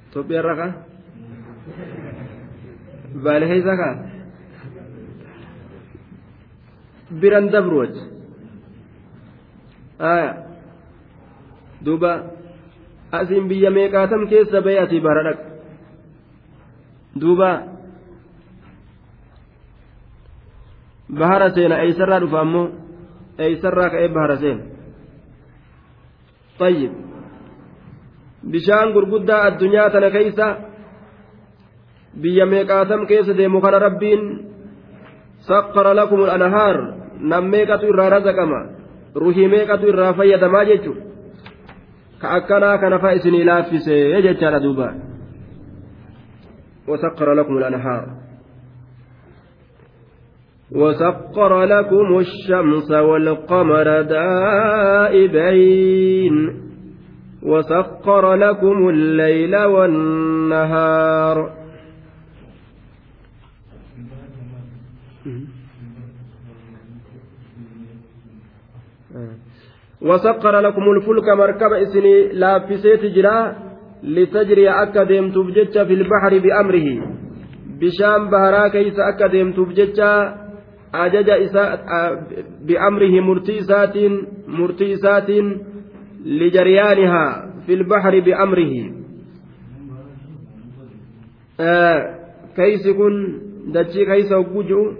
Itoophiyaarraa 0.09 0.57
ka'a 0.59 0.71
baale 3.23 3.45
keessa 3.51 3.73
ka'a 3.81 3.93
biran 7.21 7.51
dabru 7.53 7.75
wajji 7.81 8.03
duuba 11.85 12.11
asiin 13.11 13.47
biyya 13.49 13.71
meeqaatam 13.77 14.23
keessa 14.31 14.61
bahee 14.65 14.79
asii 14.85 15.01
bara 15.07 15.21
dhaqa 15.27 15.45
duuba 17.21 17.49
bahara 21.19 21.47
seena 21.55 21.75
eeysarraa 21.83 22.21
dhufa 22.23 22.39
ammoo 22.45 22.67
eeysarraa 23.39 23.89
ka'ee 23.89 24.09
bahara 24.15 24.37
seena 24.37 24.63
طيب 26.59 26.91
biyya 32.15 32.45
meeqaatam 32.47 33.03
keessa 33.09 33.33
deemu 33.35 33.59
kana 33.61 33.79
rabbiin 33.79 34.21
saqqara 35.43 35.91
lakum 35.99 36.23
al-anhaar 36.23 36.77
nam 37.19 37.43
meeqatu 37.51 37.91
irraa 37.91 38.09
razaqama 38.15 38.59
ruhii 39.23 39.51
meeqatu 39.51 39.91
irraa 39.91 40.13
fayyadamaa 40.15 40.65
jechuudha 40.71 41.03
ka 42.21 42.27
akkanaa 42.37 42.77
kana 42.77 42.99
fa 43.03 43.09
isinii 43.19 43.43
laaffisee 43.43 44.21
jechaadha 44.27 44.63
duuba 44.63 44.87
وسخر 46.87 47.33
لكم 47.33 47.57
الأنهار 47.57 48.24
وسخر 50.71 51.63
لكم 51.63 52.17
الشمس 52.19 52.91
والقمر 52.91 54.01
دائبين 54.01 55.55
وسخر 57.43 58.33
لكم 58.33 58.89
الليل 58.89 59.55
والنهار. 59.55 61.51
وسقر 70.01 70.59
لكم 70.59 70.81
الفلك 70.91 71.29
مركب 71.29 71.73
إسني 71.73 72.27
لا 72.33 72.59
في 72.67 72.77
سيت 72.77 73.05
جرا 73.05 73.55
لتجري 74.03 74.69
أكا 74.69 75.03
ديمتوف 75.03 75.47
في 75.73 75.93
البحر 75.93 76.39
بأمره. 76.39 77.15
بشام 77.79 78.29
بهرا 78.29 78.67
كيس 78.67 78.99
أكا 80.95 81.21
ديمتوف 81.21 81.55
أجج 81.55 82.35
بأمره 82.67 83.21
مرتيسات 83.21 83.95
مرتيسات 84.47 85.29
لجريانها 86.25 87.51
في 87.65 87.73
البحر 87.73 88.19
بأمره. 88.19 88.91
آه 91.59 92.15
كيس 92.55 92.87
كن 92.87 93.39
دجي 93.67 94.05
كيس 94.05 94.31
وجو 94.31 94.93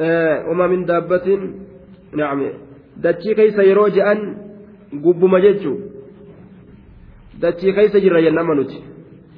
آه 0.00 0.48
وما 0.50 0.66
من 0.66 0.84
دابة. 0.84 1.38
نعم. 2.12 2.52
dachii 2.96 3.34
keeysa 3.34 3.62
yeroo 3.62 3.88
je'an 3.90 4.20
gubbuma 5.04 5.40
jechuu 5.40 5.78
dachii 7.40 7.72
keeysa 7.72 8.00
jirra 8.00 8.22
jenna 8.22 8.42
nuti 8.42 8.84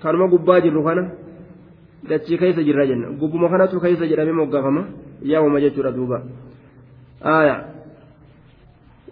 kanuma 0.03 0.29
gubbaa 0.29 0.61
jirru 0.61 0.85
kana 0.85 1.11
dachii 2.09 2.39
keeysa 2.39 2.63
jirra 2.63 2.87
jenna 2.87 3.13
gubbuma 3.21 3.49
kanatu 3.53 3.81
keeysa 3.85 4.07
jedhamee 4.11 4.37
moggaafama 4.41 4.83
yaamuma 5.33 5.61
jechuudha 5.65 5.97
duuba 5.99 6.19
aayaa 7.37 7.61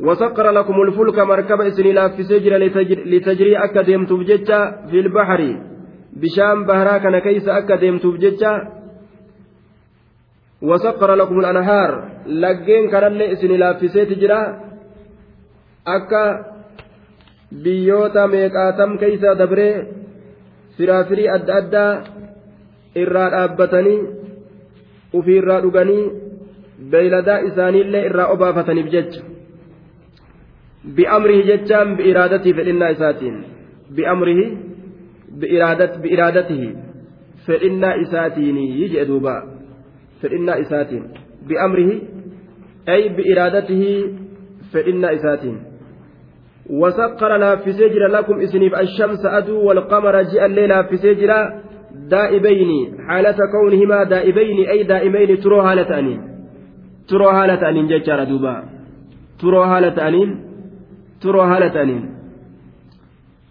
وسقر 0.01 0.51
لكم 0.51 0.83
الفلك 0.83 1.19
مركب 1.19 1.61
إسني 1.61 1.93
لا 1.93 2.09
في 2.09 2.23
سجر 2.23 2.53
لتجري 3.13 3.57
أكا 3.57 3.83
ديمتوف 3.83 4.21
جتشا 4.21 4.61
في 4.91 4.99
البحر 5.01 5.41
بشام 6.21 6.65
بهرا 6.65 6.99
كان 6.99 7.19
كيس 7.19 7.49
أكا 7.49 7.77
ديمتوف 7.77 8.17
جتشا 8.17 8.53
وسقر 10.63 11.15
لكم 11.15 11.41
الأنهار 11.41 11.91
لجين 12.27 12.91
كان 12.91 13.21
إسن 13.21 13.51
لافسيت 13.63 14.11
جرا 14.19 14.41
أكا 15.87 16.53
biyyoota 17.53 18.29
meeqaatam 18.29 18.99
keeysa 18.99 19.39
dabree 19.39 19.75
firaafirii 20.77 21.29
adda 21.37 21.57
addaa 21.61 21.91
irraa 22.95 23.31
dhaabbatanii 23.35 24.01
ufii 25.19 25.39
irraa 25.43 25.61
dhuganii 25.65 26.05
beeyladaa 26.91 27.39
isaaniillee 27.49 28.05
irraa 28.11 28.29
obaafataniif 28.35 28.91
jecha 28.95 29.23
bi'amrihi 30.97 31.43
jechaan 31.51 31.97
bi'iraadatii 31.99 32.55
fedhinnaa 32.59 32.93
isaatiin 32.97 33.37
bi'amrihi 33.97 34.47
bi'iraadatihi 35.41 36.71
fedhinnaa 37.47 37.95
isaatiini 38.05 38.65
jedhe 38.79 39.09
duuba 39.11 39.35
fedhinnaa 40.23 40.57
isaatiin 40.65 41.05
بأمره 41.49 41.99
أي 42.95 43.03
بإرادته 43.19 43.93
fedhinnaa 44.73 45.19
isaatiin 45.21 45.61
وسخر 46.71 47.37
laaffisee 47.37 47.89
jira 47.89 48.09
لكم 48.09 48.41
isiniif 48.41 48.75
الشمس 48.75 49.27
aduu 49.27 49.61
والقمر 49.67 50.23
ji'allee 50.23 50.69
laaffisee 50.69 51.15
jira 51.15 51.41
دائبين 52.13 52.71
حالة 53.09 53.39
كونهما 53.55 53.99
دائبين 54.05 54.59
أي 54.73 54.83
دائمين 54.83 55.31
turoo 55.41 55.63
haala 55.67 55.99
ta'aniin. 55.99 56.21
turoo 57.09 57.29
haala 57.33 57.69
ta'aniin 57.69 57.87
jechaa 57.93 58.25
duuba. 58.25 58.55
turoo 59.41 59.65
haala 59.65 60.09
ta'aniin 60.09 60.31
turoo 61.23 61.43
haala 61.51 61.83
ta'aniin. 61.83 62.05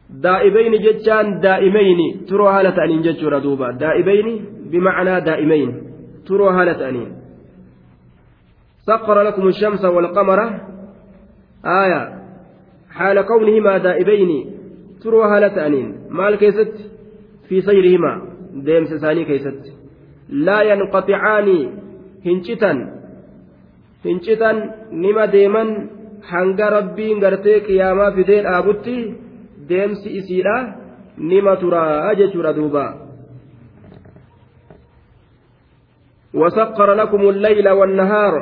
دائبين 0.10 0.74
ججان 0.86 1.40
دائمين 1.40 2.00
ترو 2.30 2.46
حالة 2.54 2.78
أنين 2.86 3.02
ججار 3.02 3.40
دوبا. 3.40 3.72
دائبين 3.72 4.28
بمعنى 4.72 5.22
دائمين 5.22 5.70
ترو 6.28 6.52
حالة 6.56 6.90
أنين. 6.90 7.12
سخر 8.88 9.22
لكم 9.22 9.48
الشمس 9.48 9.86
والقمر. 9.86 10.40
آية. 11.66 12.02
حال 12.92 13.22
كونهما 13.22 13.78
دائبين 13.78 14.32
ترو 15.04 15.24
حالة 15.24 15.68
أنين. 15.68 15.88
مال 16.10 16.36
كيست؟ 16.36 16.74
في 17.50 17.62
سيرهما. 17.62 18.31
ديم 18.54 18.86
سساني 18.86 19.26
كيست 19.26 19.64
لا 20.30 20.62
ينقطعان 20.62 21.48
هنشتا 22.26 22.72
هنشتا 24.06 24.52
نما 24.92 25.26
ديما 25.26 25.64
hanga 26.22 26.70
rabbiin 26.70 27.20
gartee 27.20 27.60
qiyaamaa 27.68 28.12
fidee 28.12 28.42
dhaabutti 28.44 28.96
deemsi 29.70 30.18
isiidha 30.20 30.56
nima 31.18 31.56
turaa 31.56 32.16
jechuudha 32.16 32.54
duuba. 32.54 32.86
وسخر 36.34 36.94
لكم 36.94 37.30
الليل 37.30 37.70
والنهار 37.70 38.34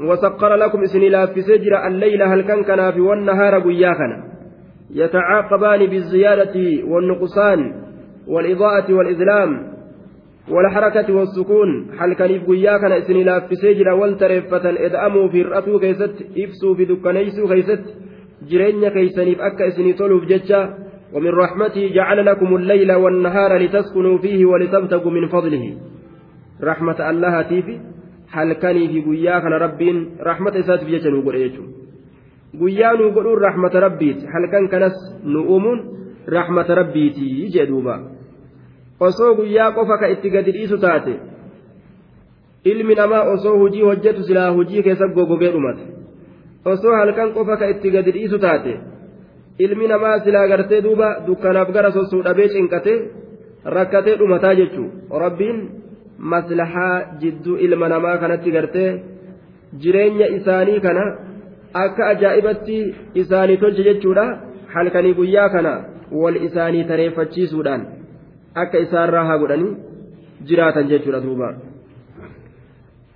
وسخر 0.00 0.54
لكم 0.54 0.82
اسني 0.82 1.08
لا 1.08 1.26
في 1.26 1.42
سجر 1.42 1.86
الليل 1.86 2.22
هل 2.22 2.40
كان 2.40 2.64
كنا 2.64 2.90
في 2.90 3.00
والنهار 3.00 3.60
قياكنا 3.60 4.24
يتعاقبان 4.90 5.86
بالزيادة 5.86 6.56
والنقصان 6.84 7.60
والإضاءة 8.26 8.94
والإظلام 8.94 9.70
والحركة 10.48 11.14
والسكون. 11.14 11.90
حل 11.98 12.12
كان 12.12 12.40
قيا 12.46 12.78
كان 12.78 12.92
إسني 12.92 13.24
لا 13.24 13.40
في 13.40 13.54
سجر 13.54 13.88
والترفة 13.88 14.70
إدأموا 14.86 15.28
في 15.28 15.40
الرأتو 15.40 15.78
كيست 15.78 16.14
إفسوا 16.38 16.74
في 16.74 16.84
دكانيسو 16.84 17.48
كيست. 17.48 17.84
جرين 18.50 18.88
كيسنيف 18.88 19.40
أكا 19.40 19.68
إسني 19.68 19.92
طلوا 19.92 20.20
بججة 20.20 20.74
ومن 21.14 21.30
رحمته 21.30 21.90
جعل 21.94 22.26
لكم 22.26 22.56
الليل 22.56 22.92
والنهار 22.92 23.58
لتسكنوا 23.58 24.18
فيه 24.18 24.46
ولتبتغوا 24.46 25.10
من 25.10 25.28
فضله. 25.28 25.76
رحمة 26.62 27.10
الله 27.10 27.42
تيفي. 27.42 27.80
حل 28.28 28.52
كان 28.52 28.74
في 28.74 29.00
قيا 29.02 29.38
كان 29.38 29.52
ربين. 29.52 30.16
رحمة 30.20 30.58
إسات 30.60 30.80
في 30.84 30.98
ججة 30.98 31.08
نقول 31.08 31.34
إيجو 31.34 31.62
قيا 32.60 32.92
نقول 32.92 33.42
رحمة 33.42 33.74
ربيت. 33.74 34.16
حل 34.16 34.44
كان 34.52 34.68
كنس 34.68 34.96
نؤمن 35.24 35.78
rahmata 36.26 36.74
rabbiitii 36.80 37.50
jedhuuba 37.56 37.96
osoo 39.08 39.34
guyyaa 39.34 39.70
qofa 39.78 39.98
ka 39.98 40.12
itti 40.14 40.30
gadi 40.30 40.52
dhiisu 40.58 40.78
taate 40.84 41.14
ilmi 42.72 42.94
namaa 42.94 43.22
osoo 43.34 43.56
hujii 43.58 43.82
hojjetu 43.88 44.22
silaa 44.28 44.50
hujii 44.58 44.82
keessa 44.82 45.08
gogogee 45.16 45.52
dhumata 45.52 45.84
osoo 46.74 46.96
halkan 47.00 47.32
qofa 47.36 47.56
ka 47.56 47.70
itti 47.74 47.90
gadi 47.96 48.12
dhiisu 48.16 48.38
taate 48.38 48.74
ilmi 49.64 49.88
namaa 49.92 50.18
silaa 50.24 50.46
gartee 50.52 50.82
duuba 50.86 51.08
dukkanaaf 51.26 51.72
gara 51.76 51.92
sosuu 51.96 52.22
dhabee 52.26 52.48
cinqate 52.54 52.94
rakkatee 53.76 54.16
dhumataa 54.20 54.54
jechuu. 54.60 54.88
Rabbiin 55.24 55.58
maslahaa 56.18 57.18
jidduu 57.20 57.56
ilma 57.66 57.88
namaa 57.88 58.16
kanatti 58.22 58.50
gartee 58.56 58.90
jireenya 59.82 60.26
isaanii 60.36 60.80
kana 60.86 61.04
akka 61.84 62.06
ajaa'ibatti 62.12 62.78
isaanii 63.22 63.56
tolche 63.64 63.82
jechuudha 63.88 64.26
halkanii 64.74 65.14
guyyaa 65.20 65.48
kana. 65.56 65.74
Wal 66.12 66.36
isaanii 66.36 66.84
tareeffachiisuudhaan. 66.84 67.86
akka 68.54 68.78
isaarraa 68.78 69.24
haa 69.24 69.38
godhanii 69.38 69.76
jiraatan 70.52 70.88
jechuudha 70.88 71.20
duuba. 71.26 71.50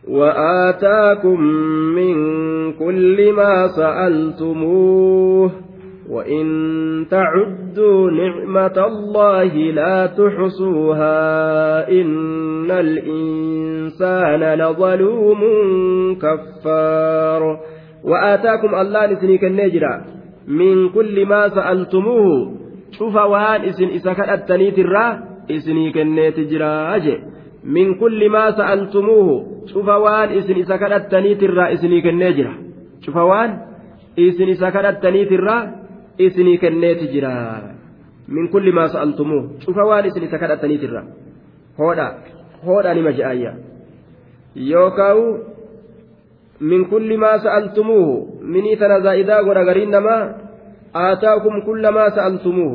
وآتاكم 0.08 1.40
من 1.96 2.16
كل 2.72 3.32
ما 3.32 3.66
سألتموه 3.66 5.50
وإن 6.10 6.46
تعدوا 7.10 8.10
نعمة 8.10 8.86
الله 8.86 9.54
لا 9.54 10.06
تحصوها 10.06 11.88
إن 11.88 12.70
الإنسان 12.70 14.54
لظلوم 14.54 15.40
كفار 16.14 17.60
وآتاكم 18.04 18.74
الله 18.74 19.06
نسنيك 19.06 19.44
النجرة 19.44 20.04
من 20.48 20.88
كل 20.88 21.26
ما 21.26 21.48
سألتموه 21.48 22.63
cufa 22.98 23.24
waan 23.34 23.64
isin 23.70 23.90
isa 23.98 24.14
kadhattaniitirraa 24.14 25.10
isinii 25.48 25.92
kenneeti 25.92 26.46
jiraa 26.50 26.98
je 27.04 27.14
min 27.76 27.98
kulli 27.98 28.28
maa 28.28 28.52
sa'altumuuhu 28.58 29.66
cufa 29.72 29.98
waan 30.04 30.34
isin 30.38 30.58
isa 30.64 30.78
kadhattaniitirraa 30.78 31.68
isinii 31.76 32.02
kennee 32.02 32.32
jira 32.38 32.52
cufa 33.04 33.24
waan 33.30 33.50
isin 34.26 34.48
isa 34.48 34.70
kadhattaniitirraa 34.76 35.62
isinii 36.18 36.58
kenneeti 36.58 37.08
jira 37.14 37.32
min 38.28 38.48
kulli 38.48 38.72
maa 38.72 38.88
sa'altumuuhu 38.88 39.64
cufa 39.64 39.84
waan 39.90 40.06
isin 40.06 40.28
isa 40.28 40.38
kadhattaniitirraa 40.38 41.04
hoodha 41.78 42.06
hoodha 42.66 42.94
nima 42.94 43.12
je'aayya 43.18 43.52
yookaan 44.70 45.18
min 46.60 46.86
kulli 46.92 47.16
maa 47.16 47.38
sa'altumuuhu 47.38 48.40
minii 48.56 48.76
tana 48.76 49.00
zaa'idaa 49.00 49.42
godha 49.42 49.64
gariin 49.64 49.90
namaa 49.90 50.43
آتاكم 50.95 51.55
كل 51.65 51.83
ما 51.87 52.09
سألتموه 52.09 52.73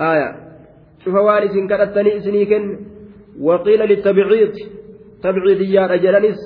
آية 0.00 0.28
شوف 1.04 1.14
وارث 1.14 1.54
كرتني 1.70 2.16
إسنيكن 2.16 2.64
وقيل 3.40 3.80
للتبعيض 3.80 4.54
تبعيضيات 5.22 5.90
أجلنس 5.90 6.40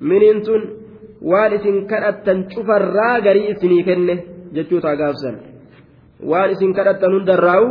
من 0.00 0.22
انتن 0.22 0.62
وارث 1.22 1.64
كرتن 1.90 2.38
شوف 2.54 2.68
الراغري 2.80 3.52
إسنيكن 3.52 4.08
جتشوتا 4.54 4.92
قافسا 5.00 5.32
وارث 6.30 6.60
كرتن 6.76 7.12
هندراو 7.14 7.64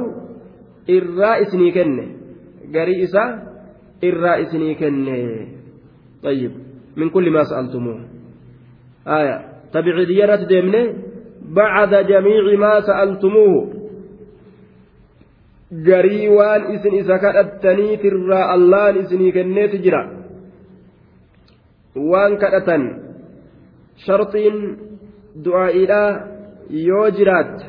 irraa 0.90 1.36
isinii 1.46 1.72
kenne 1.72 2.04
garii 2.74 3.02
isaa 3.08 3.30
irraa 4.02 4.38
isinii 4.46 4.76
kenne 4.76 5.16
طيب 6.24 6.52
من 7.00 7.10
كل 7.10 7.32
ما 7.32 7.44
سألتموه 7.44 8.00
آية 9.08 9.36
تبعيدية 9.74 10.26
رات 10.26 10.44
ديمنه 10.48 10.84
بعد 11.49 11.95
جميع 11.95 12.59
ما 12.59 12.81
سألتموه 12.81 13.85
isin 15.75 16.95
isa 17.03 17.19
kadhattaniitirraa 17.19 18.53
allaan 18.55 18.97
isinii 19.03 19.33
kenneeti 19.33 19.79
jira 19.83 20.03
waan 22.11 22.37
kadhatan 22.43 22.83
sharxiin 24.07 24.57
du'aa'iidhaa 25.45 26.11
yoo 26.89 27.09
jiraatte 27.17 27.65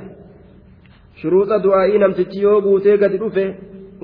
shuruuxa 1.21 1.63
du'aa'ii 1.65 1.99
namtichi 2.03 2.41
yoo 2.45 2.61
guutee 2.61 2.97
gadi 2.97 3.17
dhufe 3.23 3.45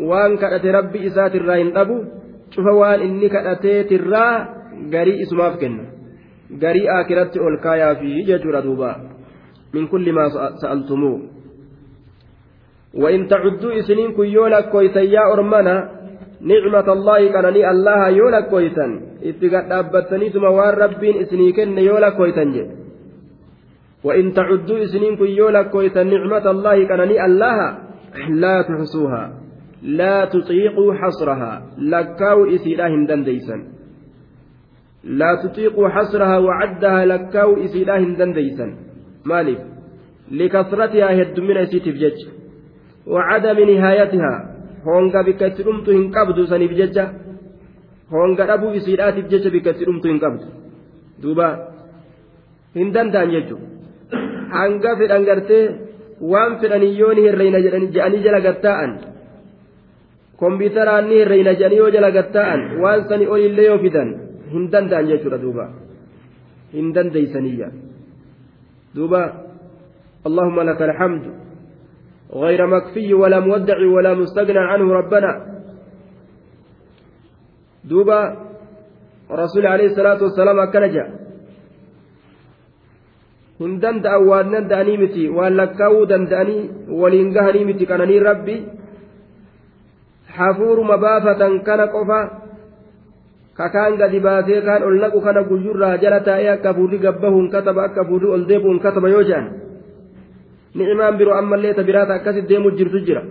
waan 0.10 0.38
kadhate 0.42 0.72
rabbi 0.78 1.06
isaatirraa 1.10 1.62
hin 1.62 1.74
dhabu 1.78 1.98
cufa 2.54 2.74
waan 2.82 3.02
inni 3.08 3.30
kadhateetirraa 3.30 4.34
garii 4.94 5.22
isumaaf 5.24 5.58
kenna 5.62 5.84
garii 6.64 6.88
akiratti 7.00 7.40
ol 7.40 7.58
kaayaafi 7.66 8.24
jechuudha 8.30 8.62
duubaa 8.68 8.96
من 9.74 9.88
كل 9.88 10.06
ما 10.14 10.30
سألتموه. 10.62 11.20
وإن 12.94 13.28
تعدوا 13.28 13.80
إسنين 13.80 14.12
كن 14.12 14.26
يولك 14.26 14.70
كويتا 14.70 15.02
يا 15.02 15.24
أرمنا 15.34 15.76
نعمة 16.42 16.88
الله 16.94 17.22
كانني 17.32 17.72
الله 17.72 18.08
يولك 18.10 18.46
كويتا 18.50 18.88
اتقاد 19.24 19.72
أبتني 19.72 20.30
ثم 20.30 20.46
ربين 20.84 21.16
إسنيكن 21.24 21.78
يولك 21.78 22.14
كويتا 22.18 22.44
جي. 22.44 22.64
وإن 24.04 24.34
تعدوا 24.34 24.84
إسنين 24.84 25.16
كن 25.16 25.32
يولك 25.40 25.70
كويتا 25.70 26.04
نعمة 26.04 26.46
الله 26.52 26.78
كانني 26.88 27.26
الله 27.26 27.58
لا 28.30 28.56
تحصوها 28.62 29.24
لا 29.82 30.26
تطيقوا 30.26 30.94
حصرها 30.94 31.64
لكاو 31.78 32.46
إسيلاهن 32.56 33.06
دنديسا 33.06 33.58
لا 35.04 35.36
تطيقوا 35.44 35.90
حصرها 35.90 36.38
وعدها 36.38 37.06
لكاو 37.06 37.64
إسيلاهن 37.64 38.16
دنديسا 38.16 38.68
maaliif? 39.24 39.60
Likasratihaa 40.40 41.14
heddumina 41.20 41.66
isiitiif 41.68 41.98
jecha. 42.04 42.30
Wacadami 43.14 43.66
nihaayatihaa? 43.72 44.40
Honga 44.86 45.24
bikka 45.24 45.52
itti 45.52 45.64
dhumtu 45.68 45.92
hin 45.98 46.08
qabdu 46.12 46.48
saniif 46.54 46.78
jecha. 46.80 47.06
Honga 48.14 48.48
dhabuu 48.52 48.74
isiidhaatiif 48.80 49.28
jecha 49.34 49.50
bikka 49.56 49.76
itti 49.76 49.86
dhumtu 49.90 50.08
hin 50.14 50.20
qabdu. 50.24 50.46
Duuba. 51.22 51.50
Hin 52.76 52.94
danda'an 52.96 53.32
jechuudha 53.36 53.72
hanga 54.52 54.92
fedhan 55.00 55.24
gartee 55.30 55.64
waan 56.32 56.58
fedhanii 56.62 56.98
yoo 57.02 57.14
ni 57.16 57.22
hirreeyna 57.28 57.60
jedhanii 57.66 58.24
jala 58.26 58.40
gattaa'an. 58.48 58.92
Kompiitaraan 60.42 61.08
ni 61.10 61.16
hirreeyna 61.22 61.54
jedhanii 61.60 61.82
yoo 61.84 61.92
jala 61.96 62.12
gattaa'an 62.18 62.62
waan 62.84 63.08
sani 63.10 63.28
olillee 63.36 63.68
yoo 63.70 63.80
fidan 63.86 64.10
hin 64.54 64.68
danda'an 64.74 65.10
jechuudha 65.12 65.42
duuba. 65.44 65.66
Hin 66.76 66.94
dandeeysaniyya 66.96 67.72
duuba 68.96 69.52
اللهم 70.22 70.58
لك 70.62 70.82
الحمد 70.82 71.24
غير 72.30 72.62
مكفي 72.68 73.14
ولا 73.14 73.40
مودع 73.40 73.78
ولا 73.96 74.14
مستغنى 74.14 74.60
عنه 74.60 74.94
ربنا 74.94 75.32
دوبا 77.90 78.22
رسول 79.32 79.66
عليه 79.68 79.86
الصلاة 79.86 80.20
والسلام 80.24 80.60
أكنجا 80.60 81.06
hin 83.62 83.78
danda'an 83.78 84.26
waan 84.26 84.50
danda'anii 84.50 84.98
miti 84.98 85.30
waan 85.30 85.54
lakkaa'uu 85.54 86.10
danda'anii 86.10 86.90
waliin 86.90 87.30
gahanii 87.30 87.66
miti 87.70 87.86
qananii 87.86 88.18
rabbi 88.18 88.56
hafuuruma 90.38 90.98
baafatan 90.98 91.62
kana 91.62 91.86
qofa 91.94 92.41
kakaan 93.58 93.98
gadi 94.02 94.20
baasee 94.26 94.62
kaan 94.68 94.84
ol 94.88 94.98
naqu 95.04 95.20
kana 95.26 95.42
guyyurraa 95.50 95.98
jala 96.04 96.20
taa'ee 96.28 96.50
akka 96.56 96.74
fuudhi 96.78 96.98
gabbahuun 97.06 97.48
kataba 97.54 97.82
akka 97.88 98.02
fuudhi 98.10 98.28
ol 98.36 98.44
deebi'uun 98.50 98.80
kataba 98.86 99.10
yoo 99.14 99.24
jedhan 99.30 99.48
ni'imaan 100.76 101.18
biroo 101.20 101.36
ammallee 101.42 101.74
ta 101.78 101.84
biraata 101.90 102.14
akkasitti 102.20 102.50
deemu 102.50 102.72
jirtu 102.78 103.00
jira 103.08 103.24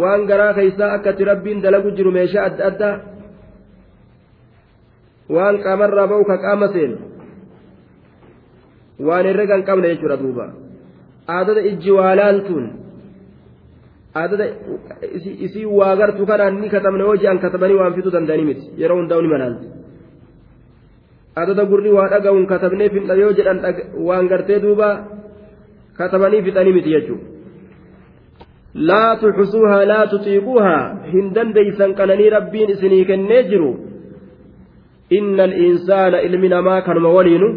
waan 0.00 0.26
garaa 0.30 0.52
keeysaa 0.58 0.90
akkatti 0.96 1.24
rabbiin 1.30 1.62
dalagu 1.62 1.90
jiru 1.96 2.10
meeshaa 2.16 2.44
adda 2.48 2.64
addaa 2.70 2.94
waan 5.36 5.56
qaamarraa 5.64 6.06
ba'u 6.12 6.24
ka 6.30 6.36
qaama 6.44 6.66
seenu 6.74 6.96
waan 9.06 9.24
herrega 9.28 9.54
hin 9.56 9.64
qabne 9.68 9.88
jechuudha 9.92 10.16
duuba 10.22 10.46
aadada 11.36 11.60
ijji 11.70 11.90
waa 11.98 12.12
laaltuun 12.20 12.66
aadada 14.14 14.44
isii 15.46 15.64
waa 15.64 15.96
gartu 15.96 16.26
kanaan 16.26 16.60
ni 16.60 16.68
katabne 16.68 17.02
yoo 17.08 17.16
je'an 17.22 17.38
katabanii 17.38 17.78
waan 17.80 17.94
fiduu 17.94 18.12
danda'anii 18.16 18.44
miti 18.50 18.66
yeroo 18.82 18.98
hundaa'u 19.00 19.22
ni 19.22 19.28
malaalti 19.34 19.66
aadada 21.36 21.64
gurri 21.70 21.90
waa 21.98 22.08
dhaga'uun 22.12 22.46
katabnee 22.52 22.88
finna 22.94 23.14
yoo 23.22 23.32
jedhan 23.38 23.58
waan 24.08 24.28
gartee 24.28 24.60
duuba 24.64 24.88
katabanii 25.98 26.42
fixanii 26.46 26.72
miti 26.78 26.90
jechuudha. 26.96 27.26
laa 28.88 29.16
tuxusuuhaa 29.20 29.84
laa 29.92 30.06
tuxiiquuhaa 30.12 30.82
hin 31.12 31.34
dandeeysan 31.36 31.94
qananii 32.00 32.30
rabbiin 32.36 32.70
isinii 32.74 33.04
kennee 33.10 33.42
jiru 33.50 33.70
inna 35.18 35.42
al-insaana 35.48 36.20
ilmi 36.26 36.48
namaa 36.54 36.80
kanuma 36.88 37.08
waliinu 37.18 37.48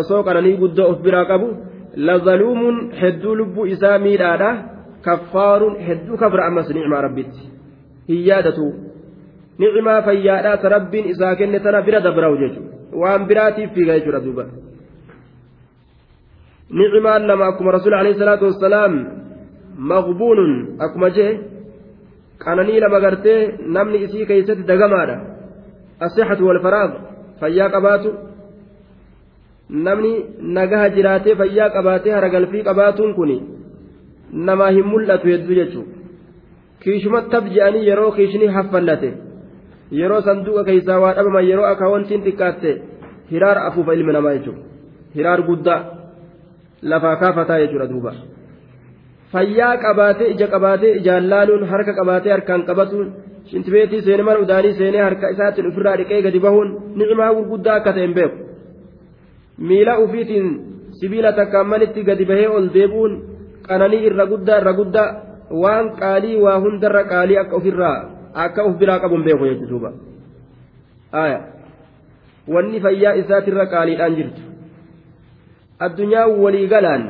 osoo 0.00 0.22
qananii 0.28 0.56
guddoo 0.62 0.88
of 0.92 0.98
biraa 1.06 1.24
qabu 1.30 1.48
lazaluumuun 2.08 2.78
hedduu 3.00 3.34
lubbuu 3.40 3.66
isaa 3.74 3.98
miidhaadha 4.04 4.50
kaffaaruun 5.06 5.76
hedduu 5.86 6.16
kabra 6.16 6.46
ammas 6.46 6.68
nicmaa 6.76 7.02
rabbitti. 7.06 7.42
Hin 8.08 8.20
yaadatu 8.28 8.66
nicmaa 9.58 10.02
fayyaadhaa 10.08 10.56
ta 10.62 10.68
rabbiin 10.76 11.10
isaa 11.12 11.34
kenne 11.36 11.60
tana 11.60 11.82
bira 11.86 12.00
dabra'u 12.06 12.36
jechuudha. 12.42 12.70
Waan 13.00 13.26
biraatiif 13.26 13.70
fiiga 13.74 13.98
jechuudha 13.98 14.20
duuba. 14.24 14.44
Nicmaan 16.80 17.26
lama 17.26 17.44
akkuma 17.50 17.72
rasuul 17.76 17.94
alayhi 17.94 18.18
salaatu 18.18 18.44
wassalaam 18.50 18.94
maqbuunun 19.92 20.52
akkuma 20.84 21.10
jee 21.16 21.30
qananii 22.44 22.80
lama 22.84 23.00
gartee 23.04 23.40
namni 23.76 24.04
isii 24.04 24.26
keeysatti 24.26 24.68
dagamaadha. 24.72 25.16
Asixatu 26.00 26.46
walfaraaq 26.48 26.92
fayyaa 27.40 27.70
qabaatu. 27.74 28.10
Namni 29.86 30.12
nagaha 30.56 30.88
jiraatee 30.96 31.34
fayyaa 31.40 31.70
qabaatee 31.76 32.14
haragalfii 32.18 32.66
qabaatuun 32.68 33.14
kun 33.18 33.30
namaa 34.32 34.70
hin 34.76 34.86
mul'atu 34.92 35.26
hedduu 35.32 35.54
jechuudha 35.60 35.92
kiishuma 36.84 37.22
tab 37.32 37.44
je'anii 37.54 37.86
yeroo 37.88 38.10
kiishni 38.18 38.46
haffallate 38.56 39.10
yeroo 40.00 40.20
sanduuqa 40.28 40.64
keessaa 40.68 41.00
waa 41.04 41.14
dhabaman 41.16 41.48
yeroo 41.50 41.66
akaawwantiin 41.72 42.22
xiqqaatte 42.26 42.70
hiraar 43.32 43.58
afuufa 43.68 43.94
ilmi 43.98 44.12
namaa 44.18 44.34
jechuudha 44.36 44.62
hiraar 45.16 45.40
guddaa 45.48 45.80
lafaa 46.90 47.16
kaafataa 47.16 47.58
jechuudha 47.62 47.86
duuba. 47.92 48.12
Fayyaa 49.32 49.76
qabaatee 49.84 50.30
ija 50.34 50.46
qabaatee 50.54 50.92
ijaan 51.00 51.28
laaluun 51.32 51.68
harka 51.72 51.92
qabaatee 51.98 52.32
harkaan 52.32 52.62
qabatuun 52.70 53.12
shintibeetii 53.50 54.02
seenee 54.06 54.26
mana 54.28 54.38
udaanii 54.44 54.74
seenee 54.80 55.02
harka 55.08 55.30
isaatiin 55.34 55.68
ofirraa 55.70 55.96
dhiqee 56.00 56.22
gadi 56.26 56.40
bahuun 56.46 56.68
nicmaa 56.98 57.34
gurguddaa 57.36 57.76
akka 57.80 57.92
ta'e 57.92 58.04
hin 58.06 58.14
beeku. 58.18 58.36
miila 59.68 59.98
ufiitiin 60.04 60.48
sibiila 61.00 61.32
takkaan 61.38 61.66
manitti 61.72 62.04
gadi 62.08 62.24
bahee 62.30 62.48
ol 62.56 62.66
deebuun 62.74 63.12
qananii 63.68 64.04
irra 64.10 64.26
guddaa 64.26 64.58
irra 64.62 64.72
guddaa 64.80 65.08
waan 65.64 65.90
qaalii 66.00 66.36
waa 66.44 66.58
hundarra 66.64 67.04
qaalii 67.14 67.38
akka 67.44 67.56
ofirraa 67.56 67.96
akka 68.34 68.64
of 68.68 68.78
biraa 68.78 69.00
qabu 69.00 69.16
hin 69.16 69.24
beeku 69.24 69.50
jechuudha 69.50 69.92
wanni 72.48 72.80
fayyaa 72.80 73.12
isaatirra 73.22 73.66
qaaliidhaan 73.66 74.16
jirtu. 74.16 74.42
Addunyaa 75.78 76.26
waliigalaan 76.28 77.04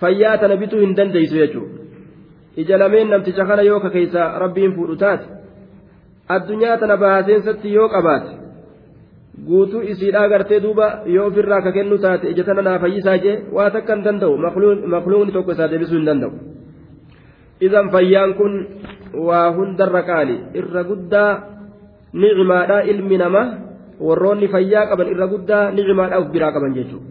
fayyaa 0.00 0.38
tana 0.38 0.56
bituu 0.56 0.80
hin 0.80 0.96
dandeeysu 0.96 1.36
jechuudha. 1.36 1.78
Ija 2.56 2.78
lameen 2.78 3.10
namticha 3.10 3.44
kana 3.44 3.62
yoo 3.62 3.80
ka 3.80 3.90
keessa 3.90 4.38
rabbiin 4.38 4.74
fuudhu 4.74 4.96
taate 4.96 5.26
addunyaa 6.28 6.76
tana 6.76 6.96
bahaseensatti 6.96 7.74
yoo 7.74 7.88
qabaate 7.88 8.39
guutuu 9.48 9.82
isiidhaa 9.92 10.28
gartee 10.28 10.60
duuba 10.64 10.86
yoo 11.14 11.26
ofirraa 11.30 11.60
ka 11.64 11.72
kennu 11.72 11.96
taate 12.04 12.30
ija 12.32 12.44
tana 12.44 12.62
naa 12.62 12.78
fayyisaa 12.82 13.18
jee 13.24 13.36
waa 13.56 13.70
takka 13.74 13.94
hin 13.94 14.04
danda'u. 14.04 14.34
Makluuqni 14.94 15.32
tokko 15.36 15.52
isaa 15.52 15.68
deebisuu 15.72 15.96
hin 15.98 16.06
danda'u. 16.10 16.32
Idan 17.66 17.90
fayyaan 17.94 18.34
kun 18.38 18.52
waa 19.28 19.46
hundarra 19.56 20.02
qaali. 20.10 20.36
Irra 20.60 20.82
guddaa 20.90 21.30
nicimaadhaa 22.12 22.82
ilmi 22.92 23.16
namaa 23.22 23.46
warroonni 24.08 24.48
fayyaa 24.54 24.86
qaban 24.90 25.08
irra 25.14 25.26
guddaa 25.32 25.64
nicimaadhaa 25.76 26.20
of 26.22 26.28
biraa 26.34 26.52
qaban 26.56 26.72
jechuudha. 26.76 27.08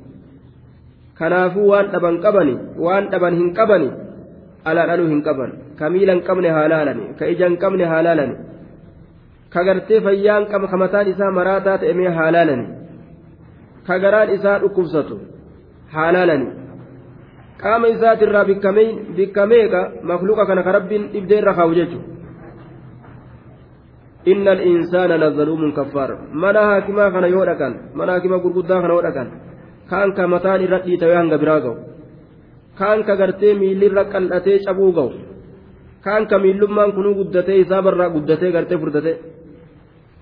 Kanaafuu 1.20 1.68
waan 1.72 1.88
dhaban 1.94 2.16
qabani 2.26 2.54
waan 2.86 3.10
dhaban 3.12 3.34
hin 3.40 3.50
qabani 3.58 3.90
alaadhaluu 4.70 5.10
hin 5.14 5.22
qaban. 5.28 5.50
Ka 5.80 5.90
miila 5.90 6.14
hin 6.16 6.24
qabne 6.30 6.50
haalaalani 6.58 7.06
ka 7.20 7.26
ija 7.34 7.46
hin 7.50 7.58
qabne 7.64 7.86
haalaalani. 7.94 8.36
ka 8.36 8.48
gartee 9.64 10.02
fayyaan 10.02 10.46
qaba 10.52 10.68
ka 10.68 10.78
mataan 10.78 11.08
isaa 11.14 11.32
maraataa 11.32 11.78
ta'emee 11.78 12.12
haalaalani 12.20 12.66
ka 13.88 14.00
garaan 14.00 14.34
isaa 14.38 14.60
dhukkubsatu 14.62 15.20
haalaalani 15.96 16.48
qaama 17.62 17.88
isaatirraa 17.96 18.46
bikkameeqa 19.18 19.82
makluuqa 20.12 20.46
kana 20.46 20.64
ka 20.64 20.72
rabbiin 20.78 21.12
dhibdeerra 21.14 21.54
kaa'u 21.60 21.76
jechuudha. 21.80 22.20
inna 24.26 24.52
al-insaana 24.52 25.18
lazaluumun 25.24 25.74
kaffaar 25.74 26.10
mana 26.34 26.62
haakimaa 26.70 27.12
kana 27.12 27.28
yoo 27.36 27.46
dhaqan 27.50 27.74
mana 27.96 28.12
haakimaa 28.14 28.44
gurguddaa 28.46 28.82
kana 28.82 28.94
yoo 28.94 29.04
dhaqan 29.08 29.30
kaan 29.90 30.14
ka 30.18 30.56
irra 30.66 30.80
dhiitawee 30.86 31.18
hanga 31.22 31.38
biraa 31.42 31.60
ga'u 31.66 31.76
kaan 32.80 33.04
ka 33.08 33.16
gartee 33.22 33.54
qal'atee 34.14 34.60
cabuu 34.66 34.92
ga'u 34.98 35.10
kaan 36.06 36.28
ka 36.28 36.38
kunuu 36.96 37.16
guddatee 37.20 37.60
isaa 37.64 37.82
barraa 37.82 38.10
guddatee 38.16 38.52
gartee 38.52 38.78
furdatee 38.82 39.16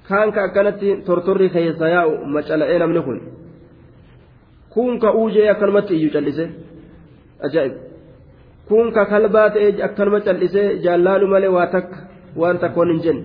kaan 0.09 0.31
ka 0.35 0.41
akkanatti 0.47 0.89
tortorri 1.07 1.49
keessa 1.55 1.89
yaa'u 1.95 2.13
macala'ee 2.35 2.79
namni 2.79 3.01
kun 3.07 3.19
kun 4.73 4.99
ka 4.99 5.09
uujee 5.19 5.49
akkanumatti 5.53 5.93
iyyuu 5.97 6.13
callisee 6.15 6.49
ajaa'ib 7.45 7.73
kun 8.67 8.91
ka 8.95 9.05
kalbaa 9.05 9.49
ta'ee 9.55 9.71
akkanuma 9.88 10.19
callisee 10.27 10.67
jaallaalu 10.85 11.25
malee 11.34 11.51
waa 11.57 11.67
takka 11.75 11.97
waan 12.41 12.59
takkoon 12.63 12.89
hin 12.93 13.01
jenne 13.05 13.23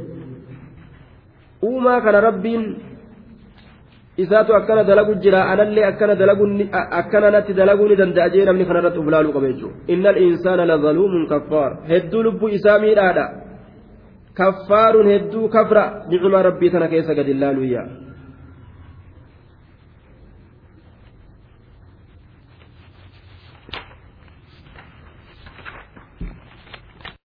uumaa 1.68 2.00
kana 2.00 2.20
rabbiin 2.28 2.64
isaatu 4.16 4.54
akkana 4.54 4.84
dalagu 4.84 5.14
jira 5.24 5.40
anallee 5.52 5.84
akkana 5.90 6.14
dalagu 6.14 6.44
akkana 7.00 7.30
natti 7.30 7.54
dalaguu 7.54 7.88
ni 7.88 7.96
danda'a 7.96 8.28
jee 8.34 8.44
namni 8.44 8.64
kanarratti 8.70 8.98
uf 9.02 9.08
laaluu 9.14 9.32
qaba 9.36 9.46
jechuudha 9.52 9.76
innal 9.94 10.18
insaana 10.26 10.64
lazaluumun 10.72 11.24
kaffaar 11.32 11.70
hedduu 11.92 12.22
lubbuu 12.26 12.50
isaa 12.58 12.78
miidhaadha 12.84 13.24
kaffaaruun 14.40 15.08
hedduu 15.14 15.48
kafra 15.56 15.84
nicmaa 16.12 16.42
rabbii 16.48 16.70
tana 16.74 16.88
keessa 16.92 17.14
gadi 17.18 17.34
laaluu 17.42 17.68
yaa 17.74 17.86